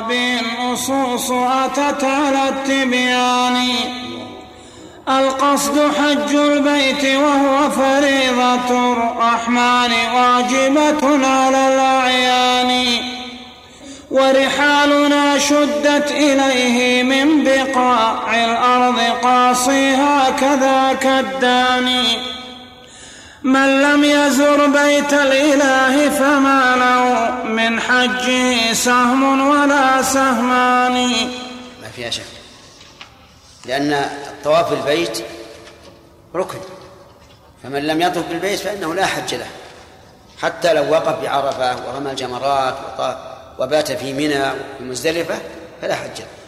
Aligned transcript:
وبه 0.00 0.40
النصوص 0.40 1.30
أتت 1.32 2.04
على 2.04 2.48
التبيان 2.48 3.68
القصد 5.08 5.92
حج 5.98 6.34
البيت 6.34 7.04
وهو 7.04 7.70
فريضة 7.70 8.92
الرحمن 8.92 9.92
واجبة 10.14 11.26
على 11.26 11.74
الأعيان. 11.74 12.84
ورحالنا 14.10 15.38
شدت 15.38 16.10
إليه 16.10 17.02
من 17.02 17.44
بقاع 17.44 18.44
الأرض 18.44 19.00
قاصيها 19.22 20.30
كذاك 20.30 21.06
الداني. 21.06 22.29
من 23.42 23.82
لم 23.82 24.04
يزر 24.04 24.66
بيت 24.66 25.12
الإله 25.12 26.10
فما 26.10 26.76
له 26.76 27.30
من 27.44 27.80
حجه 27.80 28.72
سهم 28.72 29.48
ولا 29.48 30.02
سهمان. 30.02 31.10
ما 31.82 31.88
فيها 31.96 32.10
شك. 32.10 32.22
لأن 33.66 34.10
طواف 34.44 34.72
البيت 34.72 35.24
ركن. 36.34 36.58
فمن 37.62 37.86
لم 37.86 38.02
يطف 38.02 38.28
بالبيت 38.28 38.60
فإنه 38.60 38.94
لا 38.94 39.06
حج 39.06 39.34
له. 39.34 39.48
حتى 40.42 40.72
لو 40.72 40.92
وقف 40.92 41.22
بعرفة 41.22 41.88
ورمى 41.88 42.10
الجمرات 42.10 42.74
وبات 43.58 43.92
في 43.92 44.12
منى 44.12 44.44
ومزدلفة 44.80 45.38
فلا 45.82 45.94
حج 45.94 46.20
له. 46.20 46.39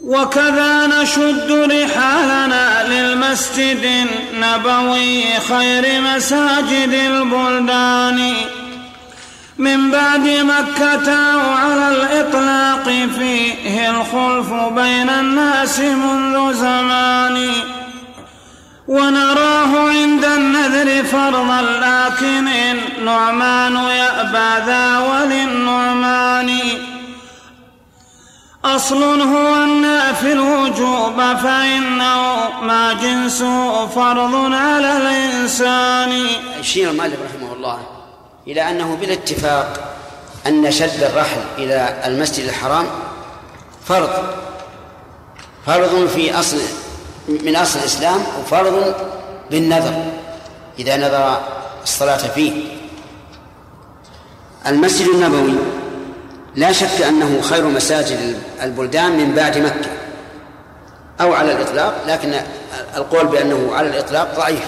وكذا 0.00 0.86
نشد 0.86 1.50
رحالنا 1.50 2.88
للمسجد 2.88 4.06
النبوي 4.32 5.22
خير 5.48 6.00
مساجد 6.00 6.92
البلدان. 6.92 8.34
من 9.58 9.90
بعد 9.90 10.28
مكة 10.28 11.12
على 11.52 11.88
الإطلاق 11.88 12.84
فيه 13.18 13.90
الخلف 13.90 14.52
بين 14.52 15.10
الناس 15.10 15.80
منذ 15.80 16.54
زمان. 16.54 17.50
ونراه 18.88 19.88
عند 19.88 20.24
النذر 20.24 21.04
فرضا 21.04 21.60
لكن 21.60 22.48
النعمان 22.48 23.76
يأبى 23.76 24.64
ذا 24.66 24.98
وللنعمان. 24.98 26.58
أصل 28.66 29.02
هو 29.20 29.54
النافي 29.54 30.32
الوجوب 30.32 31.16
فإنه 31.16 32.60
ما 32.62 32.92
جنسه 33.02 33.86
فرض 33.86 34.52
على 34.52 34.96
الإنسان. 34.96 36.26
يشير 36.60 36.90
المؤلف 36.90 37.18
رحمه 37.24 37.52
الله 37.52 37.78
إلى 38.46 38.70
أنه 38.70 38.96
بالاتفاق 38.96 39.94
أن 40.46 40.70
شد 40.70 41.02
الرحل 41.02 41.40
إلى 41.58 42.02
المسجد 42.06 42.44
الحرام 42.44 42.86
فرض 43.84 44.10
فرض 45.66 46.06
في 46.06 46.38
أصل 46.38 46.58
من 47.28 47.56
أصل 47.56 47.78
الإسلام 47.78 48.20
وفرض 48.40 48.94
بالنذر 49.50 50.12
إذا 50.78 50.96
نذر 50.96 51.40
الصلاة 51.82 52.16
فيه. 52.16 52.52
المسجد 54.66 55.08
النبوي 55.08 55.54
لا 56.56 56.72
شك 56.72 57.02
أنه 57.08 57.40
خير 57.40 57.64
مساجد 57.64 58.38
البلدان 58.62 59.12
من 59.12 59.34
بعد 59.34 59.58
مكة 59.58 59.90
أو 61.20 61.32
على 61.32 61.52
الإطلاق 61.52 62.04
لكن 62.06 62.34
القول 62.96 63.26
بأنه 63.26 63.74
على 63.74 63.88
الإطلاق 63.88 64.36
ضعيف. 64.36 64.64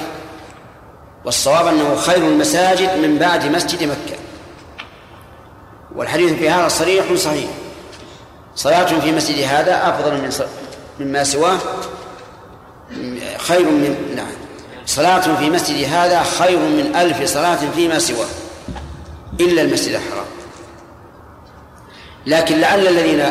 والصواب 1.25 1.67
أنه 1.67 1.97
خير 1.97 2.17
المساجد 2.17 2.99
من 2.99 3.19
بعد 3.19 3.47
مسجد 3.47 3.83
مكة. 3.83 4.19
والحديث 5.97 6.33
في 6.33 6.51
هذا 6.51 6.69
صريح 6.69 7.15
صحيح. 7.15 7.51
صلاة 8.57 9.01
في 9.01 9.13
مسجد 9.13 9.45
هذا 9.45 9.89
أفضل 9.89 10.13
من 10.13 10.31
مما 11.01 11.25
سواه. 11.25 11.59
خير 13.39 13.65
من 13.65 14.15
نعم. 14.17 14.33
صلاة 14.87 15.37
في 15.37 15.51
مسجد 15.51 15.85
هذا 15.93 16.23
خير 16.23 16.59
من 16.59 16.97
ألف 16.97 17.25
صلاة 17.25 17.59
فيما 17.75 17.99
سواه. 17.99 18.29
إلا 19.41 19.63
المسجد 19.63 19.95
الحرام. 19.95 20.38
لكن 22.29 22.61
لعل 22.61 22.87
الذين 22.87 23.25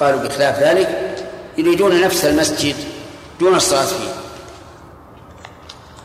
قالوا 0.00 0.20
بخلاف 0.20 0.58
ذلك 0.58 1.16
يريدون 1.58 2.00
نفس 2.00 2.24
المسجد 2.24 2.74
دون 3.40 3.54
الصلاة 3.54 3.84
فيه. 3.84 4.12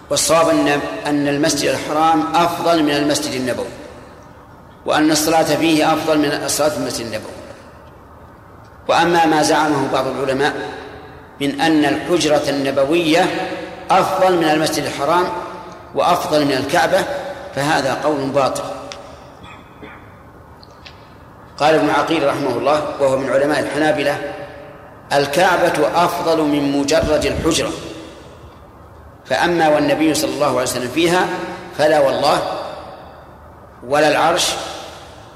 والصواب 0.10 0.50
أن 0.50 0.80
أن 1.06 1.28
المسجد 1.28 1.70
الحرام 1.70 2.36
أفضل 2.36 2.84
من 2.84 2.92
المسجد 2.92 3.34
النبوي 3.34 3.68
وأن 4.86 5.12
الصلاة 5.12 5.44
فيه 5.44 5.94
أفضل 5.94 6.18
من 6.18 6.26
الصلاة 6.26 6.70
في 6.70 6.78
المسجد 6.78 7.06
النبوي. 7.06 7.32
وأما 8.88 9.26
ما 9.26 9.44
زعمه 9.44 9.92
بعض 9.94 10.08
العلماء 10.08 10.54
من 11.42 11.62
أن 11.62 11.86
الحجرة 11.86 12.50
النبوية 12.50 13.26
أفضل 13.92 14.38
من 14.38 14.50
المسجد 14.50 14.84
الحرام 14.84 15.26
وأفضل 15.96 16.46
من 16.46 16.52
الكعبة 16.52 17.04
فهذا 17.56 17.94
قول 18.04 18.30
باطل. 18.30 18.77
قال 21.58 21.76
ابن 21.76 21.90
عقيل 21.90 22.28
رحمه 22.28 22.58
الله 22.58 22.96
وهو 23.00 23.18
من 23.18 23.30
علماء 23.30 23.60
الحنابلة 23.60 24.34
الكعبة 25.14 26.06
أفضل 26.06 26.42
من 26.42 26.80
مجرد 26.80 27.26
الحجرة. 27.26 27.72
فأما 29.26 29.70
والنبي 29.70 30.14
صلى 30.14 30.34
الله 30.34 30.48
عليه 30.48 30.62
وسلم 30.62 30.90
فيها 30.90 31.28
فلا 31.78 32.00
والله 32.00 32.42
ولا 33.88 34.08
العرش 34.08 34.52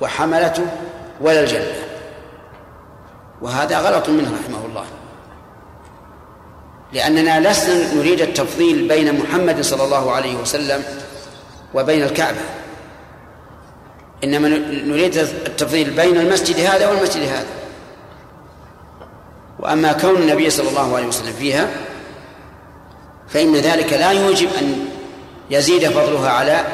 وحملته 0.01 0.65
ولا 1.21 1.39
الجنة. 1.39 1.75
وهذا 3.41 3.79
غلط 3.79 4.09
منه 4.09 4.31
رحمه 4.43 4.65
الله. 4.65 4.85
لأننا 6.93 7.49
لسنا 7.49 7.93
نريد 7.93 8.21
التفضيل 8.21 8.87
بين 8.87 9.19
محمد 9.19 9.61
صلى 9.61 9.83
الله 9.83 10.11
عليه 10.11 10.35
وسلم 10.35 10.83
وبين 11.73 12.03
الكعبة. 12.03 12.60
إنما 14.23 14.49
نريد 14.85 15.17
التفضيل 15.17 15.89
بين 15.89 16.17
المسجد 16.17 16.59
هذا 16.59 16.87
والمسجد 16.87 17.21
هذا. 17.21 17.45
وأما 19.59 19.93
كون 19.93 20.15
النبي 20.15 20.49
صلى 20.49 20.69
الله 20.69 20.95
عليه 20.95 21.07
وسلم 21.07 21.33
فيها 21.33 21.67
فإن 23.27 23.55
ذلك 23.55 23.93
لا 23.93 24.11
يوجب 24.11 24.49
أن 24.61 24.85
يزيد 25.49 25.89
فضلها 25.89 26.29
على 26.29 26.65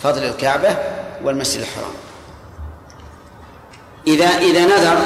فضل 0.00 0.24
الكعبة 0.24 0.76
والمسجد 1.24 1.60
الحرام. 1.60 1.94
إذا 4.06 4.26
إذا 4.26 4.64
نذر 4.64 4.98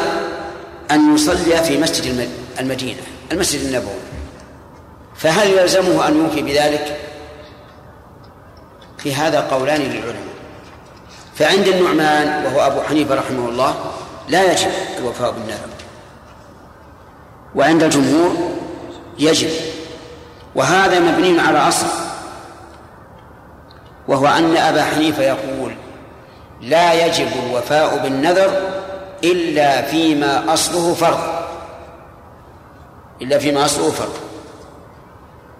أن 0.90 1.14
يصلي 1.14 1.64
في 1.64 1.78
مسجد 1.78 2.28
المدينة 2.60 3.02
المسجد 3.32 3.60
النبوي 3.60 4.00
فهل 5.16 5.50
يلزمه 5.50 6.08
أن 6.08 6.18
يوفي 6.18 6.42
بذلك؟ 6.42 7.00
في 8.98 9.14
هذا 9.14 9.40
قولان 9.40 9.80
للعلماء. 9.80 10.29
فعند 11.34 11.68
النعمان 11.68 12.44
وهو 12.44 12.66
أبو 12.66 12.80
حنيفة 12.80 13.14
رحمه 13.14 13.48
الله 13.48 13.74
لا 14.28 14.52
يجب 14.52 14.70
الوفاء 14.98 15.30
بالنذر. 15.30 15.68
وعند 17.54 17.82
الجمهور 17.82 18.32
يجب. 19.18 19.50
وهذا 20.54 21.00
مبني 21.00 21.40
على 21.40 21.58
أصل 21.58 21.86
وهو 24.08 24.26
أن 24.26 24.56
أبا 24.56 24.84
حنيفة 24.84 25.22
يقول 25.22 25.74
لا 26.60 27.06
يجب 27.06 27.28
الوفاء 27.46 27.98
بالنذر 27.98 28.50
إلا 29.24 29.82
فيما 29.82 30.54
أصله 30.54 30.94
فرض. 30.94 31.20
إلا 33.22 33.38
فيما 33.38 33.64
أصله 33.64 33.90
فرض. 33.90 34.14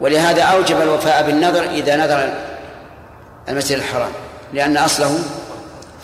ولهذا 0.01 0.43
أوجب 0.43 0.81
الوفاء 0.81 1.27
بالنذر 1.27 1.63
إذا 1.63 1.97
نذر 1.97 2.35
المسجد 3.49 3.77
الحرام 3.77 4.11
لأن 4.53 4.77
أصله 4.77 5.19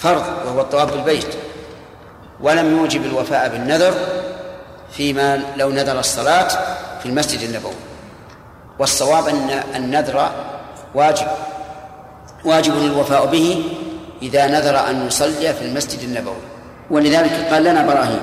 فرض 0.07 0.25
وهو 0.47 0.61
الطواف 0.61 0.93
بالبيت 0.93 1.27
ولم 2.41 2.77
يوجب 2.77 3.05
الوفاء 3.05 3.49
بالنذر 3.49 3.95
فيما 4.93 5.41
لو 5.57 5.71
نذر 5.71 5.99
الصلاة 5.99 6.49
في 7.03 7.07
المسجد 7.07 7.41
النبوي. 7.41 7.73
والصواب 8.79 9.29
أن 9.29 9.63
النذر 9.77 10.31
واجب 10.95 11.27
واجب 12.45 12.77
الوفاء 12.77 13.27
به 13.27 13.65
إذا 14.23 14.47
نذر 14.47 14.91
أن 14.91 15.07
يصلي 15.07 15.55
في 15.55 15.63
المسجد 15.65 16.03
النبوي. 16.03 16.43
ولذلك 16.91 17.49
قال 17.51 17.65
لنا 17.65 17.87
براهين 17.87 18.23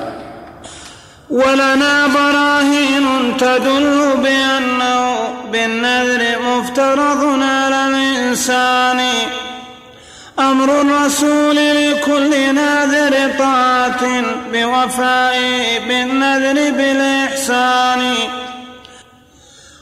ولنا 1.30 2.08
براهين 2.08 3.38
تدل 3.38 4.18
بأنه 4.24 5.16
بالنذر 5.52 6.42
مفترض 6.42 7.24
على 7.42 7.88
الإنسان 7.88 9.00
أمر 10.40 10.82
الرسول 10.82 11.56
لكل 11.56 12.56
ناذر 12.56 13.38
طاعة 13.38 14.22
بوفاء 14.52 15.38
بالنذر 15.88 16.72
بالإحسان. 16.78 18.16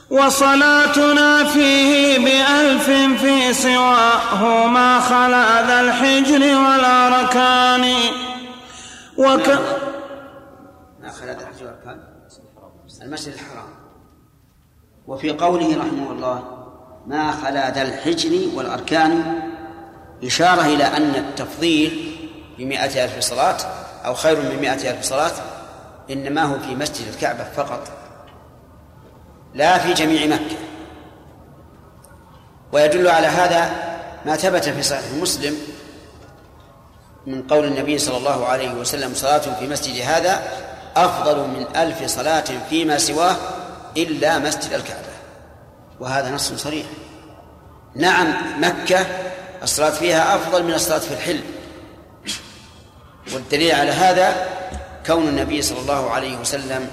وصلاتنا 0.09 1.43
فيه 1.43 2.17
بألف 2.19 2.85
في 3.21 3.53
سواه 3.53 4.67
ما 4.67 4.99
خلا 4.99 5.67
ذا 5.67 5.81
الحجر 5.81 6.41
والأركان. 6.41 7.93
وك 9.17 9.45
خلال 11.21 11.37
الحج 11.39 11.61
والأركان؟ 11.61 11.99
المسجد 13.01 13.33
الحرام. 13.33 13.69
وفي 15.07 15.29
قوله 15.29 15.77
رحمه 15.77 16.11
الله 16.11 16.43
ما 17.07 17.31
خلا 17.31 17.71
ذا 17.71 17.81
الحجر 17.81 18.47
والأركان 18.55 19.41
إشارة 20.23 20.61
إلى 20.65 20.83
أن 20.83 21.15
التفضيل 21.15 22.17
بمئة 22.57 23.03
ألف 23.05 23.19
صلاة 23.19 23.57
أو 24.05 24.13
خير 24.13 24.41
من 24.41 24.57
مئة 24.61 24.91
ألف 24.91 25.03
صلاة 25.03 25.31
إنما 26.11 26.43
هو 26.43 26.59
في 26.59 26.75
مسجد 26.75 27.07
الكعبة 27.07 27.43
فقط 27.43 27.87
لا 29.53 29.77
في 29.77 29.93
جميع 29.93 30.25
مكة. 30.25 30.57
ويدل 32.71 33.07
على 33.07 33.27
هذا 33.27 33.71
ما 34.25 34.35
ثبت 34.35 34.69
في 34.69 34.83
صحيح 34.83 35.11
مسلم 35.21 35.57
من 37.27 37.41
قول 37.41 37.65
النبي 37.65 37.97
صلى 37.97 38.17
الله 38.17 38.45
عليه 38.45 38.73
وسلم 38.73 39.13
صلاة 39.13 39.59
في 39.59 39.67
مسجد 39.67 40.01
هذا 40.01 40.43
أفضل 40.95 41.37
من 41.37 41.65
ألف 41.75 42.05
صلاة 42.05 42.43
فيما 42.69 42.97
سواه 42.97 43.35
إلا 43.97 44.39
مسجد 44.39 44.73
الكعبة. 44.73 45.11
وهذا 45.99 46.31
نص 46.31 46.53
صريح. 46.53 46.85
نعم 47.95 48.33
مكة 48.59 49.05
الصلاة 49.63 49.89
فيها 49.89 50.35
أفضل 50.35 50.63
من 50.63 50.73
الصلاة 50.73 50.99
في 50.99 51.13
الحل. 51.13 51.39
والدليل 53.33 53.75
على 53.75 53.91
هذا 53.91 54.47
كون 55.05 55.27
النبي 55.27 55.61
صلى 55.61 55.79
الله 55.79 56.11
عليه 56.11 56.37
وسلم 56.37 56.87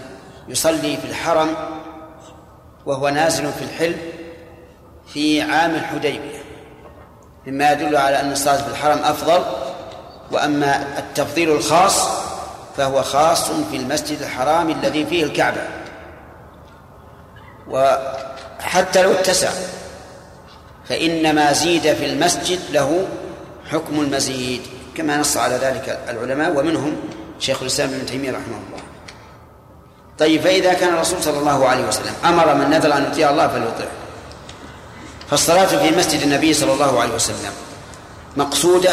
يصلي 0.49 0.97
في 0.97 1.05
الحرم 1.05 1.55
وهو 2.87 3.09
نازل 3.09 3.53
في 3.53 3.65
الحل 3.65 3.97
في 5.13 5.43
عام 5.43 5.75
الحديبية. 5.75 6.43
مما 7.47 7.73
يدل 7.73 7.97
على 7.97 8.21
أن 8.21 8.33
الصلاة 8.33 8.63
في 8.63 8.69
الحرم 8.69 8.99
أفضل 8.99 9.45
وأما 10.33 10.99
التفضيل 10.99 11.51
الخاص 11.51 12.09
فهو 12.77 13.03
خاص 13.03 13.51
في 13.51 13.77
المسجد 13.77 14.23
الحرام 14.23 14.71
الذي 14.71 15.07
فيه 15.07 15.25
الكعبة. 15.25 15.69
وحتى 17.69 19.03
لو 19.03 19.13
اتسع 19.13 19.51
فإن 20.89 21.35
ما 21.35 21.53
زيد 21.53 21.95
في 21.95 22.07
المسجد 22.07 22.59
له 22.73 23.07
حكم 23.71 24.01
المزيد 24.01 24.61
كما 24.97 25.17
نص 25.17 25.37
على 25.37 25.55
ذلك 25.55 25.99
العلماء 26.09 26.59
ومنهم 26.59 26.97
شيخ 27.41 27.63
الإسلام 27.63 27.89
ابن 27.89 28.07
تيمية 28.07 28.31
رحمه 28.31 28.45
الله. 28.47 28.83
طيب 30.19 30.41
فإذا 30.41 30.73
كان 30.73 30.95
الرسول 30.95 31.23
صلى 31.23 31.39
الله 31.39 31.69
عليه 31.69 31.85
وسلم 31.85 32.13
أمر 32.25 32.55
من 32.55 32.71
نذر 32.71 32.97
أن 32.97 33.05
يطيع 33.05 33.31
الله 33.31 33.49
فليطيعه. 33.49 33.91
فالصلاة 35.31 35.67
في 35.67 35.97
مسجد 35.97 36.23
النبي 36.23 36.55
صلى 36.55 36.73
الله 36.73 37.01
عليه 37.01 37.15
وسلم 37.15 37.53
مقصودة 38.37 38.93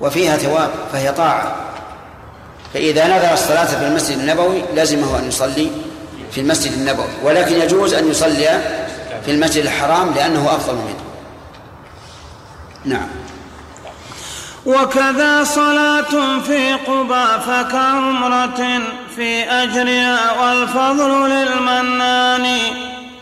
وفيها 0.00 0.36
ثواب 0.36 0.70
فهي 0.92 1.12
طاعة. 1.12 1.56
فإذا 2.74 3.06
نذر 3.06 3.32
الصلاة 3.32 3.64
في 3.64 3.86
المسجد 3.86 4.18
النبوي 4.18 4.62
لزمه 4.74 5.18
أن 5.18 5.28
يصلي 5.28 5.70
في 6.30 6.40
المسجد 6.40 6.72
النبوي 6.72 7.06
ولكن 7.22 7.60
يجوز 7.60 7.94
أن 7.94 8.10
يصلي 8.10 8.60
في 9.24 9.30
المسجد 9.30 9.64
الحرام 9.64 10.14
لأنه 10.14 10.54
أفضل 10.54 10.74
منه. 10.74 11.04
نعم. 12.84 13.08
وكذا 14.66 15.44
صلاة 15.44 16.40
في 16.40 16.72
قبى 16.72 17.42
فكعمرة 17.46 18.80
في 19.16 19.42
أجرها 19.42 20.42
والفضل 20.42 21.30
للمنان. 21.30 22.46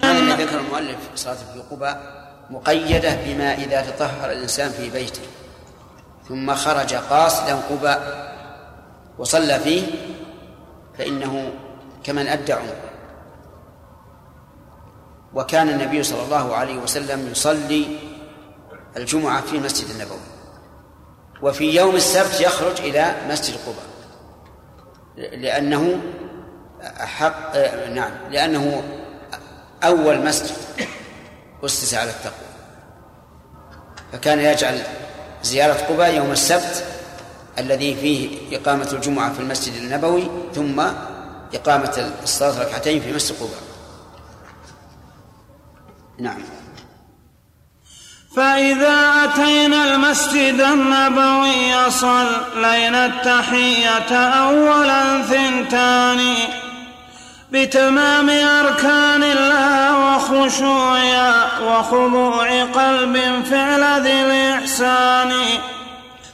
هذا 0.05 0.37
ذكر 0.37 0.59
المؤلف 0.59 0.97
صلاة 1.15 1.35
في 1.35 1.63
قبى 1.71 1.95
مقيدة 2.51 3.17
بما 3.27 3.55
إذا 3.55 3.81
تطهر 3.81 4.33
الإنسان 4.33 4.71
في 4.71 4.91
بيته. 4.91 5.23
ثم 6.29 6.55
خرج 6.55 6.95
قاصدا 6.95 7.55
قبى 7.71 7.95
وصلى 9.19 9.59
فيه 9.59 9.83
فإنه 10.99 11.53
كمن 12.05 12.29
أدى 12.29 12.53
عمره. 12.53 12.92
وكان 15.35 15.69
النبي 15.69 16.03
صلى 16.03 16.23
الله 16.23 16.55
عليه 16.57 16.77
وسلم 16.77 17.29
يصلي 17.31 17.87
الجمعة 18.97 19.41
في 19.41 19.57
المسجد 19.57 19.91
النبوي. 19.91 20.19
وفي 21.43 21.65
يوم 21.77 21.97
السبت 21.97 22.41
يخرج 22.41 22.81
إلى 22.81 23.15
مسجد 23.29 23.55
قباء. 23.67 23.93
لأنه 25.17 26.01
أحق 26.83 27.57
نعم 27.89 28.11
لأنه 28.31 28.83
أول 29.85 30.27
مسجد 30.27 30.57
أسس 31.65 31.95
على 31.95 32.11
التقوى. 32.11 32.53
فكان 34.13 34.39
يجعل 34.39 34.83
زيارة 35.43 35.73
قباء 35.73 36.15
يوم 36.15 36.31
السبت 36.31 36.85
الذي 37.59 37.95
فيه 37.95 38.57
إقامة 38.59 38.89
الجمعة 38.93 39.33
في 39.33 39.41
المسجد 39.41 39.75
النبوي 39.75 40.31
ثم 40.55 40.81
إقامة 41.55 42.13
الصلاة 42.23 42.63
ركعتين 42.63 43.01
في 43.01 43.13
مسجد 43.13 43.37
قباء. 43.37 43.72
نعم. 46.21 46.43
فإذا 48.37 49.25
أتينا 49.25 49.95
المسجد 49.95 50.61
النبوي 50.61 51.91
صلينا 51.91 53.07
التحية 53.07 54.17
أولا 54.17 55.23
ثنتان 55.23 56.35
بتمام 57.53 58.31
أركان 58.31 59.23
الله 59.23 60.17
وخشوعها 60.17 61.61
وخضوع 61.61 62.65
قلب 62.65 63.45
فعل 63.51 64.03
ذي 64.03 64.13
الإحسان. 64.13 65.33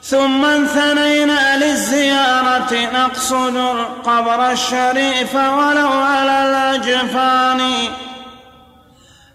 ثم 0.03 0.45
انثنينا 0.45 1.57
للزيارة 1.57 2.75
نقصد 2.95 3.57
القبر 3.57 4.51
الشريف 4.53 5.35
ولو 5.35 5.89
على 5.89 6.37
الأجفان. 6.49 7.61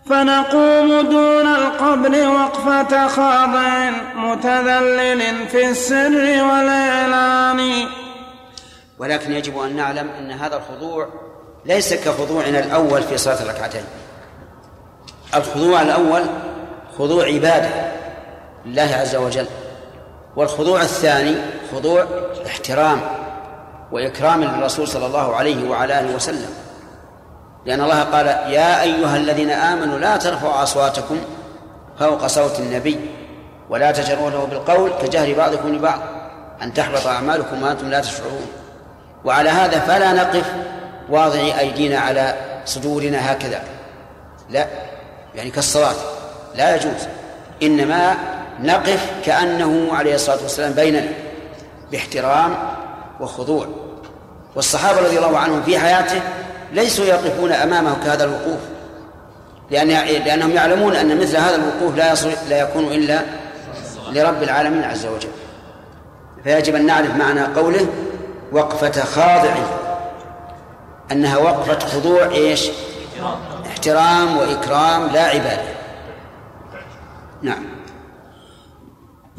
فنقوم 0.10 1.02
دون 1.02 1.48
القبر 1.48 2.28
وقفة 2.28 3.08
خاضع 3.08 3.90
متذلل 4.16 5.48
في 5.48 5.70
السر 5.70 6.44
والإعلان. 6.44 7.88
ولكن 9.00 9.32
يجب 9.34 9.60
أن 9.60 9.76
نعلم 9.76 10.10
أن 10.10 10.32
هذا 10.32 10.58
الخضوع 10.58 11.08
ليس 11.66 11.94
كخضوعنا 11.94 12.60
الأول 12.60 13.02
في 13.04 13.18
صلاة 13.18 13.42
الركعتين. 13.44 13.84
الخضوع 15.36 15.82
الأول 15.82 16.24
خضوع 16.98 17.26
عبادة 17.26 17.70
لله 18.66 18.96
عز 19.02 19.16
وجل 19.16 19.48
والخضوع 20.36 20.82
الثاني 20.82 21.36
خضوع 21.72 22.06
احترام 22.48 23.02
وإكرام 23.92 24.44
للرسول 24.44 24.88
صلى 24.88 25.06
الله 25.06 25.36
عليه 25.36 25.70
وعلى 25.70 26.00
آله 26.00 26.16
وسلم. 26.16 26.50
لأن 27.66 27.82
الله 27.82 28.04
قال 28.04 28.28
يا 28.28 28.82
أيها 28.82 29.18
الذين 29.18 29.50
آمنوا 29.50 30.00
لا 30.00 30.18
ترفعوا 30.18 30.64
أصواتكم 30.64 31.18
فوق 32.00 32.28
صوت 32.28 32.60
النبي 32.60 33.00
ولا 33.70 33.92
تجروا 33.92 34.30
له 34.30 34.46
بالقول 34.46 34.92
كجهر 35.02 35.34
بعضكم 35.34 35.76
لبعض 35.76 36.00
أن 36.62 36.74
تحبط 36.74 37.08
أعمالكم 37.08 37.64
وأنتم 37.64 37.90
لا 37.90 38.00
تشعرون. 38.00 38.48
وعلى 39.26 39.50
هذا 39.50 39.80
فلا 39.80 40.14
نقف 40.14 40.54
واضع 41.10 41.60
أيدينا 41.60 42.00
على 42.00 42.36
صدورنا 42.66 43.32
هكذا. 43.32 43.62
لا 44.50 44.68
يعني 45.36 45.52
كالصلاة 45.52 45.96
لا 46.56 46.76
يجوز. 46.76 47.08
إنما 47.64 48.16
نقف 48.60 49.12
كأنه 49.26 49.94
عليه 49.94 50.16
الصلاة 50.16 50.42
والسلام 50.42 50.72
بيننا 50.74 51.10
باحترام 51.92 52.56
وخضوع 53.20 53.68
والصحابة 54.56 55.00
رضي 55.00 55.18
الله 55.18 55.38
عنهم 55.38 55.64
في 55.64 55.80
حياته 55.80 56.22
ليسوا 56.74 57.06
يقفون 57.06 57.52
أمامه 57.52 57.96
كهذا 58.06 58.24
الوقوف. 58.24 58.60
لأن 59.72 59.88
لأنهم 60.26 60.52
يعلمون 60.52 60.96
أن 60.96 61.20
مثل 61.20 61.38
هذا 61.38 61.56
الوقوف 61.56 61.98
لا 61.98 62.12
يصل 62.12 62.32
لا 62.50 62.62
يكون 62.62 62.84
إلا 62.84 63.22
لرب 64.12 64.44
العالمين 64.44 64.84
عز 64.84 65.06
وجل. 65.06 65.30
فيجب 66.44 66.76
أن 66.76 66.86
نعرف 66.86 67.16
معنى 67.16 67.42
قوله 67.42 67.88
وقفة 68.52 69.04
خاضع 69.04 69.54
أنها 71.12 71.38
وقفة 71.38 71.80
خضوع 71.80 72.26
إيش؟ 72.26 72.70
احترام 73.68 74.38
وإكرام 74.38 75.08
لا 75.08 75.24
عبادة. 75.24 75.74
نعم. 77.42 77.73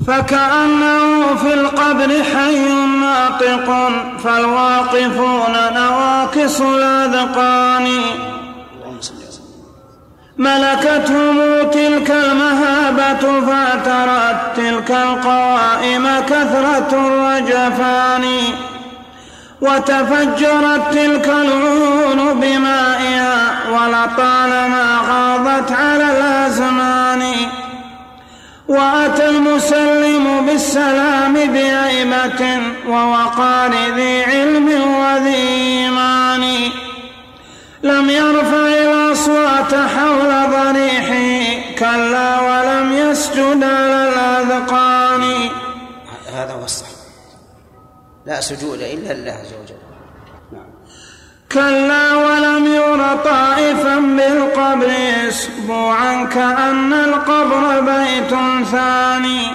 فكأنه 0.06 1.34
في 1.36 1.54
القبر 1.54 2.22
حي 2.22 2.58
ناطق 3.00 3.90
فالواقفون 4.24 5.54
نواكص 5.74 6.60
الأذقان. 6.60 7.88
ملكتهم 10.38 11.62
تلك 11.70 12.10
المهابة 12.10 13.40
فاترت 13.40 14.56
تلك 14.56 14.90
القوائم 14.90 16.08
كثرة 16.28 16.90
الرجفان. 16.92 18.24
وتفجرت 19.60 20.92
تلك 20.92 21.28
العيون 21.28 22.40
بمائها 22.40 23.56
ولطالما 23.70 24.98
غاضت 25.08 25.72
على 25.72 26.04
الأزمان. 26.04 27.22
وأتى 28.68 29.28
المسلم 29.28 30.46
بالسلام 30.46 31.34
بأيمة 31.34 32.62
ووقار 32.88 33.72
ذي 33.96 34.24
علم 34.24 34.68
وذي 34.68 35.36
إيمان. 35.36 36.70
لم 37.82 38.10
يرفع 38.10 38.66
الأصوات 38.66 39.74
حول 39.74 40.30
ضريحه 40.50 41.74
كلا 41.78 42.40
ولم 42.40 42.92
يسجد 42.92 43.64
على 43.64 44.08
الأذقان. 44.08 45.50
هذا 46.34 46.52
هو 46.52 46.64
الصح 46.64 46.86
لا 48.26 48.40
سجود 48.40 48.80
إلا 48.80 49.12
لله 49.12 49.32
عز 49.32 49.52
وجل. 49.62 49.83
كلا 51.54 52.14
ولم 52.14 52.74
ير 52.74 53.16
طائفا 53.24 53.96
بالقبر 53.98 54.92
اسبوعا 55.28 56.24
كأن 56.24 56.92
القبر 56.92 57.80
بيت 57.80 58.34
ثاني. 58.70 59.46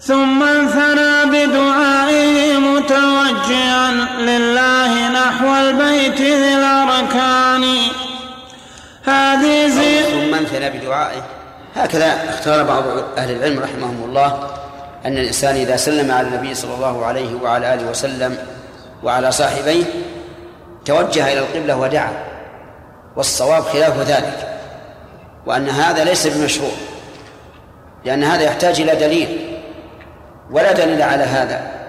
ثم 0.00 0.42
انثنى 0.42 1.14
بدعائه 1.26 2.58
متوجها 2.58 3.90
لله 4.20 5.08
نحو 5.08 5.56
البيت 5.56 6.20
ذي 6.20 6.54
الأركان. 6.54 7.64
هذه 9.04 9.68
زي 9.68 10.02
ثم 10.02 10.34
انثنى 10.34 10.70
بدعائه. 10.70 11.22
هكذا 11.76 12.30
اختار 12.30 12.64
بعض 12.64 12.84
أهل 13.18 13.30
العلم 13.30 13.58
رحمهم 13.58 14.04
الله 14.04 14.50
أن 15.06 15.18
الإنسان 15.18 15.54
إذا 15.54 15.76
سلم 15.76 16.12
على 16.12 16.28
النبي 16.28 16.54
صلى 16.54 16.74
الله 16.74 17.06
عليه 17.06 17.34
وعلى 17.42 17.74
آله 17.74 17.90
وسلم 17.90 18.38
وعلى 19.02 19.32
صاحبيه 19.32 19.84
توجه 20.84 21.32
إلى 21.32 21.38
القبلة 21.38 21.76
ودعا 21.76 22.12
والصواب 23.16 23.62
خلاف 23.62 23.98
ذلك 23.98 24.58
وأن 25.46 25.68
هذا 25.68 26.04
ليس 26.04 26.26
بمشروع 26.26 26.70
لأن 28.04 28.24
هذا 28.24 28.42
يحتاج 28.42 28.80
إلى 28.80 28.94
دليل 28.94 29.58
ولا 30.50 30.72
دليل 30.72 31.02
على 31.02 31.24
هذا. 31.24 31.80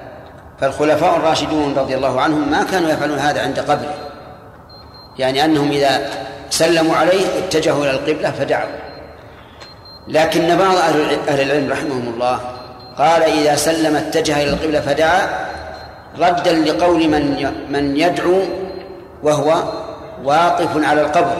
فالخلفاء 0.61 1.17
الراشدون 1.17 1.73
رضي 1.77 1.95
الله 1.95 2.21
عنهم 2.21 2.51
ما 2.51 2.63
كانوا 2.63 2.89
يفعلون 2.89 3.19
هذا 3.19 3.41
عند 3.41 3.59
قبره 3.59 3.93
يعني 5.17 5.45
أنهم 5.45 5.71
إذا 5.71 6.09
سلموا 6.49 6.95
عليه 6.95 7.25
اتجهوا 7.37 7.83
إلى 7.83 7.91
القبلة 7.91 8.31
فدعوا. 8.31 8.69
لكن 10.07 10.57
بعض 10.57 10.75
أهل 11.27 11.41
العلم 11.41 11.71
رحمهم 11.71 12.13
الله 12.13 12.39
قال 12.97 13.23
إذا 13.23 13.55
سلم 13.55 13.95
اتجه 13.95 14.43
إلى 14.43 14.49
القبلة 14.49 14.81
فدعا 14.81 15.29
ردا 16.19 16.53
لقول 16.53 17.07
من 17.07 17.51
من 17.69 17.97
يدعو 17.97 18.41
وهو 19.23 19.63
واقف 20.23 20.85
على 20.85 21.01
القبر 21.01 21.37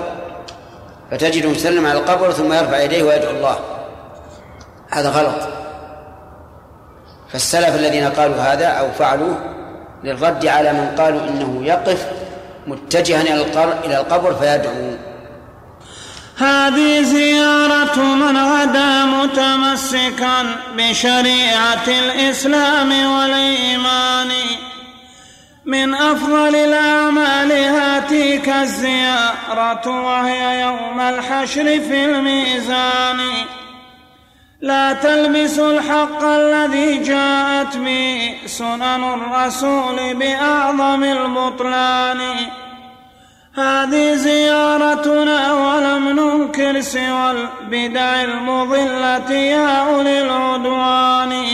فتجده 1.12 1.50
مسلم 1.50 1.88
على 1.88 2.00
القبر 2.00 2.32
ثم 2.32 2.54
يرفع 2.54 2.78
يديه 2.78 3.04
ويدعو 3.04 3.32
الله. 3.32 3.60
هذا 4.92 5.10
غلط. 5.10 5.48
فالسلف 7.32 7.76
الذين 7.76 8.10
قالوا 8.10 8.36
هذا 8.36 8.68
أو 8.68 8.92
فعلوه 8.92 9.38
للرد 10.04 10.46
على 10.46 10.74
من 10.74 10.96
قالوا 10.98 11.22
إنه 11.22 11.66
يقف 11.66 12.08
متجها 12.68 13.22
إلى 13.86 13.98
القبر 13.98 14.34
فيدعو. 14.34 14.92
هذه 16.38 17.02
زيارة 17.02 18.00
من 18.00 18.38
غدا 18.38 19.06
متمسكا 19.06 20.44
بشريعة 20.78 21.88
الإسلام 21.88 22.92
والإيمان. 23.12 24.32
من 25.66 25.94
أفضل 25.94 26.56
الأعمال 26.56 27.52
هاتيك 27.52 28.50
الزيارة 28.50 29.88
وهي 30.06 30.62
يوم 30.62 31.00
الحشر 31.00 31.64
في 31.64 32.06
الميزان. 32.06 33.20
لا 34.62 34.94
تلبس 34.94 35.60
الحق 35.60 36.24
الذي 36.24 36.98
جاءت 36.98 37.78
به 37.78 38.36
سنن 38.46 39.04
الرسول 39.04 40.14
بأعظم 40.14 41.04
البطلان. 41.04 42.20
هذه 43.56 44.16
زيارتنا 44.16 45.54
ولم 45.54 46.10
ننكر 46.10 46.82
سوى 46.82 47.32
البدع 47.32 48.22
المضلة 48.22 49.32
يا 49.32 49.78
أولي 49.78 50.22
العدوان. 50.22 51.46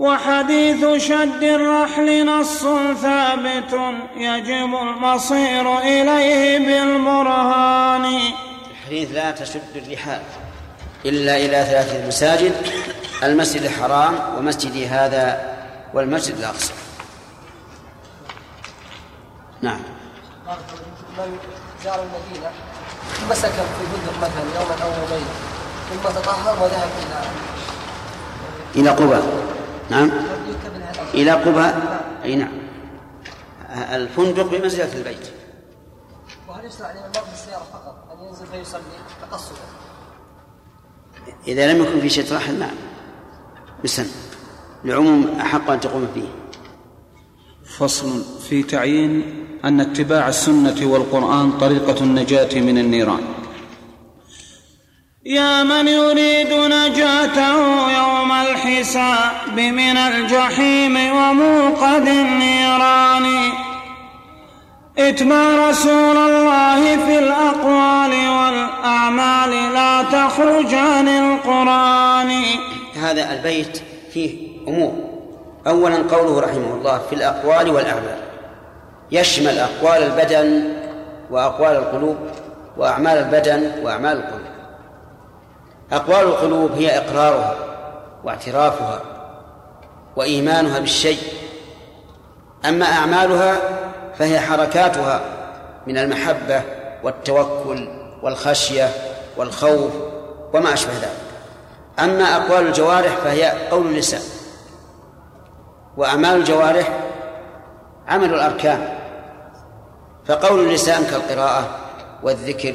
وحديث 0.00 1.02
شد 1.02 1.42
الرحل 1.42 2.26
نص 2.26 2.62
ثابت 3.02 3.72
يجب 4.16 4.74
المصير 4.82 5.78
إليه 5.78 6.58
بالبرهان. 6.58 8.04
الحديث 8.70 9.08
لا 9.12 9.30
تشد 9.30 9.76
الرحال. 9.76 10.22
إلا 11.04 11.36
إلى 11.36 11.64
ثلاثة 11.64 12.06
مساجد 12.06 12.52
المسجد 13.22 13.62
الحرام 13.62 14.14
ومسجدي 14.38 14.86
هذا 14.86 15.56
والمسجد 15.94 16.36
الأقصى. 16.38 16.72
نعم. 19.62 19.80
من 21.18 21.38
زار 21.84 22.00
المدينة 22.02 22.50
ثم 23.20 23.34
سكن 23.34 23.50
في 23.50 23.84
فندق 23.92 24.16
مثلا 24.18 24.60
يوما 24.60 24.74
أو 24.82 24.88
يومين 24.88 25.26
ثم 25.90 26.20
تطهر 26.20 26.62
وذهب 26.62 26.88
إلى 28.74 28.80
إلى 28.82 28.90
قبى 28.90 29.20
نعم. 29.90 30.10
إلى 31.14 31.30
قبى 31.30 31.66
أي 32.24 32.36
نعم. 32.36 32.52
الفندق 33.70 34.46
بمنزلة 34.46 34.96
البيت. 34.96 35.30
وهل 36.48 36.64
يشرع 36.64 36.90
لمن 36.90 37.12
بالسيارة 37.30 37.66
فقط؟ 37.72 38.08
أن 38.12 38.26
ينزل 38.26 38.46
فيصلي 38.46 38.80
تقصدا. 39.22 39.58
إذا 41.48 41.72
لم 41.72 41.82
يكن 41.82 42.00
في 42.00 42.08
شيء 42.08 42.34
رحل 42.34 42.58
نعم 42.58 42.74
بسن 43.84 44.06
لعموم 44.84 45.40
أحق 45.40 45.70
أن 45.70 45.80
تقوم 45.80 46.08
فيه. 46.14 46.28
فصل 47.64 48.22
في 48.48 48.62
تعيين 48.62 49.44
أن 49.64 49.80
اتباع 49.80 50.28
السنة 50.28 50.86
والقرآن 50.86 51.52
طريقة 51.52 52.04
النجاة 52.04 52.60
من 52.60 52.78
النيران. 52.78 53.39
يا 55.24 55.62
من 55.62 55.88
يريد 55.88 56.52
نجاته 56.52 57.56
يوم 57.92 58.32
الحساب 58.32 59.56
من 59.56 59.96
الجحيم 59.96 60.96
وموقد 60.96 62.08
النيران. 62.08 63.26
إتبع 64.98 65.68
رسول 65.68 66.16
الله 66.16 67.06
في 67.06 67.18
الأقوال 67.18 68.10
والأعمال 68.10 69.72
لا 69.74 70.02
تخرج 70.02 70.74
عن 70.74 71.08
القرآن. 71.08 72.42
هذا 73.02 73.32
البيت 73.32 73.82
فيه 74.12 74.48
أمور. 74.68 74.92
اولا 75.66 75.96
قوله 75.96 76.40
رحمه 76.40 76.74
الله 76.74 77.00
في 77.10 77.14
الأقوال 77.14 77.70
والأعمال. 77.70 78.20
يشمل 79.12 79.58
أقوال 79.58 80.02
البدن 80.02 80.74
وأقوال 81.30 81.76
القلوب 81.76 82.16
وأعمال 82.76 83.18
البدن 83.18 83.84
وأعمال 83.84 84.16
القلوب. 84.16 84.49
أقوال 85.92 86.26
القلوب 86.26 86.72
هي 86.72 86.98
إقرارها 86.98 87.56
واعترافها 88.24 89.00
وإيمانها 90.16 90.78
بالشيء. 90.78 91.18
أما 92.64 92.84
أعمالها 92.86 93.56
فهي 94.18 94.40
حركاتها 94.40 95.20
من 95.86 95.98
المحبة 95.98 96.62
والتوكل 97.02 97.88
والخشية 98.22 98.88
والخوف 99.36 99.92
وما 100.52 100.72
أشبه 100.72 100.92
ذلك. 100.92 101.20
أما 101.98 102.36
أقوال 102.36 102.66
الجوارح 102.66 103.16
فهي 103.16 103.68
قول 103.70 103.86
اللسان. 103.86 104.22
وأعمال 105.96 106.36
الجوارح 106.36 106.98
عمل 108.08 108.34
الأركان. 108.34 108.98
فقول 110.26 110.60
اللسان 110.60 111.04
كالقراءة 111.04 111.68
والذكر 112.22 112.74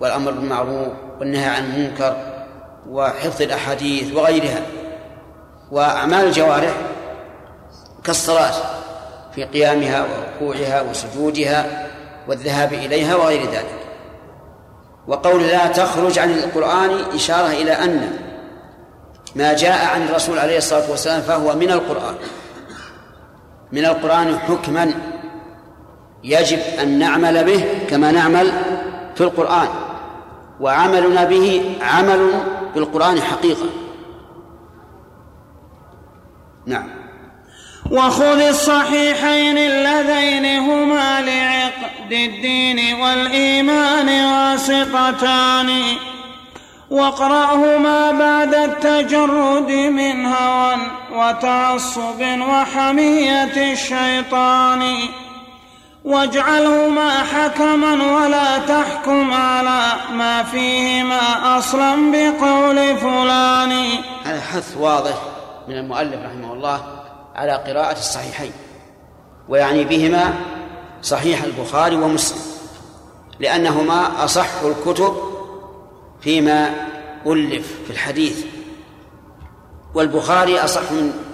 والأمر 0.00 0.30
بالمعروف 0.30 0.88
والنهي 1.20 1.46
عن 1.46 1.64
المنكر 1.64 2.16
وحفظ 2.90 3.42
الأحاديث 3.42 4.14
وغيرها. 4.14 4.62
وأعمال 5.70 6.24
الجوارح 6.26 6.72
كالصلاة 8.04 8.54
في 9.34 9.44
قيامها 9.44 10.06
وركوعها 10.06 10.80
وسجودها 10.80 11.86
والذهاب 12.28 12.72
إليها 12.72 13.16
وغير 13.16 13.42
ذلك. 13.50 13.78
وقول 15.06 15.42
لا 15.42 15.66
تخرج 15.66 16.18
عن 16.18 16.30
القرآن 16.30 16.90
إشارة 17.14 17.46
إلى 17.46 17.72
أن 17.72 18.10
ما 19.34 19.52
جاء 19.52 19.94
عن 19.94 20.02
الرسول 20.02 20.38
عليه 20.38 20.58
الصلاة 20.58 20.90
والسلام 20.90 21.20
فهو 21.20 21.54
من 21.54 21.70
القرآن. 21.70 22.14
من 23.72 23.84
القرآن 23.84 24.38
حكما 24.38 24.92
يجب 26.24 26.58
أن 26.82 26.98
نعمل 26.98 27.44
به 27.44 27.64
كما 27.90 28.12
نعمل 28.12 28.52
في 29.14 29.20
القرآن. 29.20 29.68
وعملنا 30.60 31.24
به 31.24 31.76
عمل 31.82 32.30
بالقرآن 32.74 33.20
حقيقة. 33.20 33.66
نعم. 36.66 36.88
وخذ 37.90 38.40
الصحيحين 38.40 39.58
اللذين 39.58 40.58
هما 40.58 41.20
لعقد 41.20 42.12
الدين 42.12 42.94
والإيمان 42.94 44.08
واسطتان 44.08 45.82
واقرأهما 46.90 48.10
بعد 48.10 48.54
التجرد 48.54 49.70
من 49.70 50.26
هوى 50.26 50.76
وتعصب 51.12 52.20
وحمية 52.40 53.72
الشيطان. 53.72 54.82
واجعلهما 56.08 57.22
حكما 57.22 57.92
ولا 58.16 58.58
تحكم 58.58 59.32
على 59.32 59.92
ما 60.12 60.42
فيهما 60.42 61.58
أصلا 61.58 62.12
بقول 62.12 62.96
فلان. 62.96 63.72
هذا 64.24 64.40
حث 64.40 64.76
واضح 64.76 65.22
من 65.68 65.74
المؤلف 65.74 66.14
رحمه 66.24 66.52
الله 66.52 66.82
على 67.34 67.52
قراءة 67.52 67.98
الصحيحين 67.98 68.52
ويعني 69.48 69.84
بهما 69.84 70.34
صحيح 71.02 71.42
البخاري 71.42 71.96
ومسلم 71.96 72.42
لأنهما 73.40 74.24
أصح 74.24 74.48
الكتب 74.64 75.16
فيما 76.20 76.70
ألف 77.26 77.66
في 77.86 77.90
الحديث 77.90 78.44
والبخاري 79.94 80.58
أصح 80.60 80.92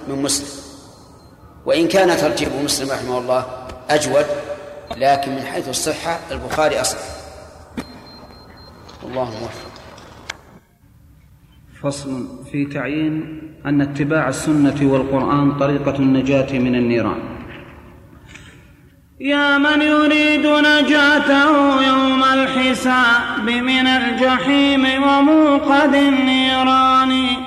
من 0.08 0.22
مسلم 0.22 0.48
وإن 1.66 1.88
كان 1.88 2.16
ترتيب 2.16 2.48
مسلم 2.64 2.90
رحمه 2.90 3.18
الله 3.18 3.44
أجود. 3.90 4.26
لكن 4.96 5.30
من 5.32 5.42
حيث 5.42 5.68
الصحة 5.68 6.18
البخاري 6.30 6.80
أصح. 6.80 6.98
والله 9.02 9.24
موفق. 9.24 9.70
فصل 11.82 12.44
في 12.52 12.66
تعيين 12.66 13.42
أن 13.66 13.80
اتباع 13.80 14.28
السنة 14.28 14.92
والقرآن 14.92 15.58
طريقة 15.58 15.96
النجاة 15.96 16.58
من 16.58 16.74
النيران. 16.74 17.20
يا 19.20 19.58
من 19.58 19.82
يريد 19.82 20.46
نجاته 20.46 21.82
يوم 21.86 22.24
الحساب 22.24 23.44
من 23.44 23.86
الجحيم 23.86 25.02
وموقد 25.02 25.94
النيران. 25.94 27.43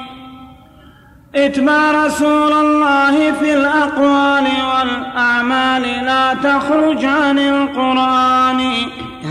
اتبع 1.35 2.05
رسول 2.05 2.51
الله 2.51 3.33
في 3.33 3.53
الأقوال 3.53 4.43
والأعمال 4.43 5.81
لا 6.05 6.33
تخرج 6.33 7.05
عن 7.05 7.39
القرآن. 7.39 8.61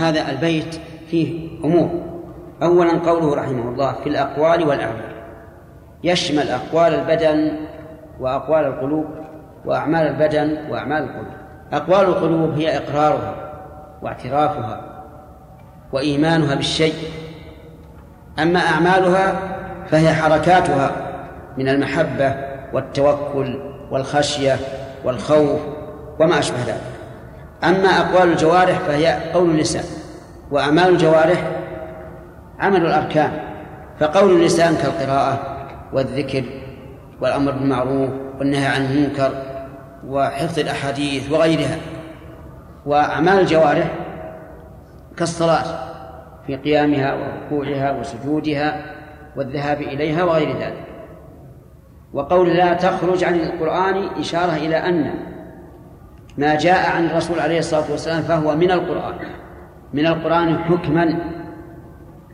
هذا 0.01 0.29
البيت 0.29 0.79
فيه 1.09 1.49
أمور. 1.63 1.89
أولا 2.63 2.91
قوله 2.91 3.35
رحمه 3.35 3.69
الله 3.69 3.95
في 4.03 4.09
الأقوال 4.09 4.67
والأعمال. 4.67 5.11
يشمل 6.03 6.49
أقوال 6.49 6.93
البدن 6.93 7.51
وأقوال 8.19 8.65
القلوب 8.65 9.05
وأعمال 9.65 10.07
البدن 10.07 10.57
وأعمال 10.69 11.03
القلوب. 11.03 11.33
أقوال 11.73 12.05
القلوب 12.05 12.53
هي 12.57 12.77
إقرارها 12.77 13.35
واعترافها 14.01 14.81
وإيمانها 15.93 16.55
بالشيء. 16.55 16.95
أما 18.39 18.59
أعمالها 18.59 19.39
فهي 19.89 20.13
حركاتها 20.13 21.06
من 21.57 21.69
المحبة 21.69 22.35
والتوكل 22.73 23.59
والخشية 23.91 24.55
والخوف 25.03 25.59
وما 26.19 26.39
أشبه 26.39 26.57
ذلك. 26.67 26.81
أما 27.63 27.89
أقوال 27.89 28.31
الجوارح 28.31 28.79
فهي 28.79 29.31
قول 29.33 29.49
اللسان 29.49 29.83
وأعمال 30.51 30.89
الجوارح 30.89 31.51
عمل 32.59 32.85
الأركان 32.85 33.31
فقول 33.99 34.31
اللسان 34.31 34.75
كالقراءة 34.75 35.57
والذكر 35.93 36.43
والأمر 37.21 37.51
بالمعروف 37.51 38.09
والنهي 38.39 38.65
عن 38.65 38.85
المنكر 38.85 39.31
وحفظ 40.07 40.59
الأحاديث 40.59 41.31
وغيرها. 41.31 41.77
وأعمال 42.85 43.39
الجوارح 43.39 43.91
كالصلاة 45.17 45.63
في 46.47 46.55
قيامها 46.55 47.13
وركوعها 47.13 47.91
وسجودها 47.91 48.85
والذهاب 49.35 49.81
إليها 49.81 50.23
وغير 50.23 50.57
ذلك. 50.57 50.83
وقول 52.13 52.49
لا 52.49 52.73
تخرج 52.73 53.23
عن 53.23 53.35
القرآن 53.35 54.07
إشارة 54.19 54.55
إلى 54.55 54.75
أن 54.75 55.13
ما 56.37 56.55
جاء 56.55 56.95
عن 56.95 57.05
الرسول 57.05 57.39
عليه 57.39 57.59
الصلاة 57.59 57.91
والسلام 57.91 58.21
فهو 58.21 58.55
من 58.55 58.71
القرآن. 58.71 59.15
من 59.93 60.05
القرآن 60.07 60.59
حكما 60.59 61.19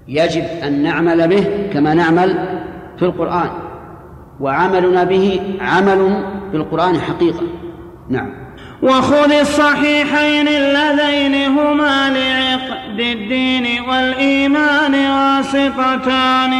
يجب 0.07 0.43
أن 0.63 0.83
نعمل 0.83 1.27
به 1.27 1.69
كما 1.73 1.93
نعمل 1.93 2.59
في 2.99 3.05
القرآن. 3.05 3.49
وعملنا 4.39 5.03
به 5.03 5.57
عمل 5.61 6.23
في 6.51 6.57
القرآن 6.57 6.99
حقيقة. 6.99 7.43
نعم. 8.09 8.43
وخذ 8.83 9.31
الصحيحين 9.31 10.47
اللذين 10.47 11.57
هما 11.57 12.09
لعقد 12.09 12.99
الدين 12.99 13.81
والإيمان 13.89 14.93
واسطتان 14.93 16.53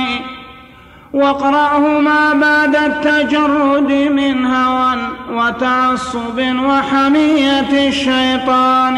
واقرأهما 1.13 2.34
بعد 2.34 2.76
التجرد 2.76 3.91
من 3.91 4.45
هوى 4.45 4.97
وتعصب 5.32 6.39
وحمية 6.39 7.88
الشيطان. 7.88 8.97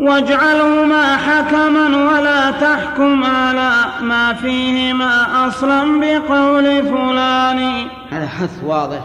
واجعلهما 0.00 1.16
حكما 1.16 1.86
ولا 1.86 2.50
تحكم 2.50 3.24
على 3.24 3.84
ما 4.02 4.32
فيهما 4.32 5.46
أصلا 5.48 6.00
بقول 6.00 6.82
فلان. 6.82 7.88
هذا 8.10 8.26
حث 8.26 8.64
واضح 8.64 9.00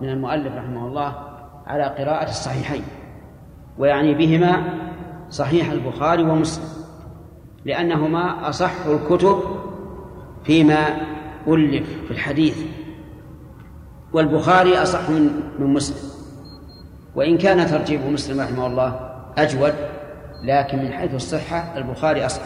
من 0.00 0.08
المؤلف 0.08 0.52
رحمه 0.54 0.86
الله 0.86 1.14
على 1.66 1.84
قراءة 1.84 2.28
الصحيحين 2.28 2.82
ويعني 3.78 4.14
بهما 4.14 4.64
صحيح 5.30 5.70
البخاري 5.70 6.22
ومسلم 6.22 6.64
لأنهما 7.64 8.48
أصح 8.48 8.72
الكتب 8.86 9.42
فيما 10.44 10.96
ألف 11.48 11.88
في 12.06 12.10
الحديث. 12.10 12.56
والبخاري 14.12 14.78
أصح 14.78 15.10
من 15.10 15.30
من 15.58 15.66
مسلم. 15.66 16.10
وإن 17.14 17.38
كان 17.38 17.66
ترتيب 17.66 18.00
مسلم 18.06 18.40
رحمه 18.40 18.66
الله 18.66 19.00
أجود 19.38 19.74
لكن 20.44 20.78
من 20.78 20.92
حيث 20.92 21.14
الصحة 21.14 21.64
البخاري 21.76 22.26
أصح. 22.26 22.42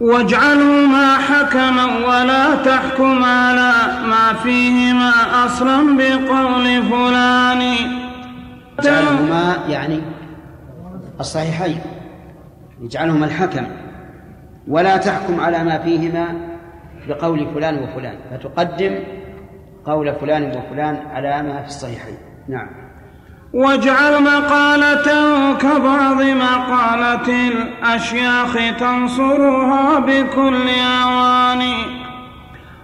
واجعلهما 0.00 1.16
حكما 1.16 1.84
ولا 1.84 2.54
تحكم 2.64 3.24
على 3.24 3.72
ما 4.08 4.32
فيهما 4.32 5.10
أصلا 5.46 5.96
بقول 5.96 6.82
فلان. 6.82 7.76
اجعلهما 8.78 9.56
يعني 9.68 10.00
الصحيحين. 11.20 11.80
اجعلهما 12.82 13.26
الحكم. 13.26 13.66
ولا 14.68 14.96
تحكم 14.96 15.40
على 15.40 15.64
ما 15.64 15.78
فيهما 15.78 16.55
بقول 17.08 17.46
فلان 17.54 17.78
وفلان 17.82 18.18
فتقدم 18.30 18.98
قول 19.84 20.14
فلان 20.14 20.42
وفلان 20.42 20.96
على 21.12 21.42
ما 21.42 21.62
في 21.62 21.66
الصحيحين. 21.68 22.18
نعم. 22.48 22.86
واجعل 23.54 24.22
مقالته 24.22 25.54
كبعض 25.54 26.22
مقالة 26.22 27.48
الأشياخ 27.48 28.54
تنصرها 28.80 29.98
بكل 29.98 30.68
أوان 31.02 31.62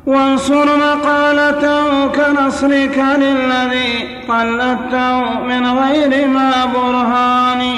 وانصر 0.07 0.77
مقالته 0.77 2.07
كنصرك 2.07 2.99
للذي 2.99 4.23
قلدته 4.29 5.41
من 5.41 5.67
غير 5.67 6.29
ما 6.29 6.67
برهان 6.75 7.75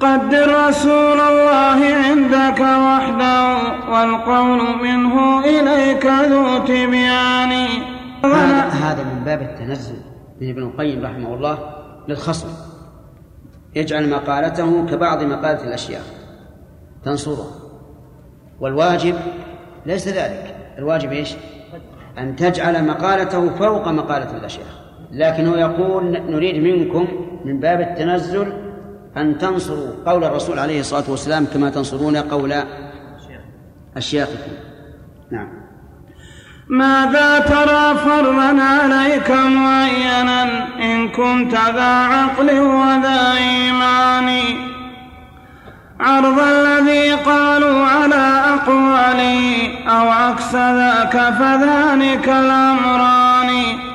قدر 0.00 0.68
رسول 0.68 1.20
الله 1.20 1.80
عندك 1.94 2.60
وحده 2.60 3.56
والقول 3.92 4.60
منه 4.82 5.44
إليك 5.44 6.06
ذو 6.06 6.58
تبيان. 6.58 7.68
هذا 8.24 8.68
هذا 8.68 9.04
من 9.04 9.24
باب 9.24 9.42
التنزل 9.42 9.96
من 10.40 10.50
ابن 10.50 10.62
القيم 10.62 11.04
رحمه 11.04 11.34
الله 11.34 11.58
للخصم. 12.08 12.48
يجعل 13.74 14.10
مقالته 14.10 14.86
كبعض 14.86 15.22
مقالة 15.22 15.64
الأشياء 15.64 16.02
تنصره. 17.04 17.46
والواجب 18.60 19.14
ليس 19.86 20.08
ذلك. 20.08 20.56
الواجب 20.78 21.12
إيش؟ 21.12 21.34
أن 22.18 22.36
تجعل 22.36 22.84
مقالته 22.84 23.50
فوق 23.50 23.88
مقالة 23.88 24.36
الأشياء 24.36 24.66
لكنه 25.12 25.56
يقول 25.56 26.22
نريد 26.30 26.62
منكم 26.62 27.08
من 27.44 27.60
باب 27.60 27.80
التنزل 27.80 28.69
أن 29.16 29.38
تنصروا 29.38 29.92
قول 30.06 30.24
الرسول 30.24 30.58
عليه 30.58 30.80
الصلاة 30.80 31.04
والسلام 31.08 31.46
كما 31.46 31.70
تنصرون 31.70 32.16
قول 32.16 32.54
أشياخكم 33.96 34.52
نعم. 35.32 35.48
ماذا 36.68 37.38
ترى 37.38 37.98
فرضا 37.98 38.62
عليك 38.62 39.30
معينا 39.30 40.42
إن 40.78 41.08
كنت 41.08 41.52
ذا 41.54 42.06
عقل 42.06 42.60
وذا 42.60 43.32
إيمان؟ 43.36 44.40
عرض 46.00 46.38
الذي 46.40 47.12
قالوا 47.12 47.86
على 47.86 48.42
أقواله 48.54 49.70
أو 49.88 50.08
عكس 50.08 50.54
ذاك 50.54 51.12
فذلك 51.12 52.28
الأمران. 52.28 53.89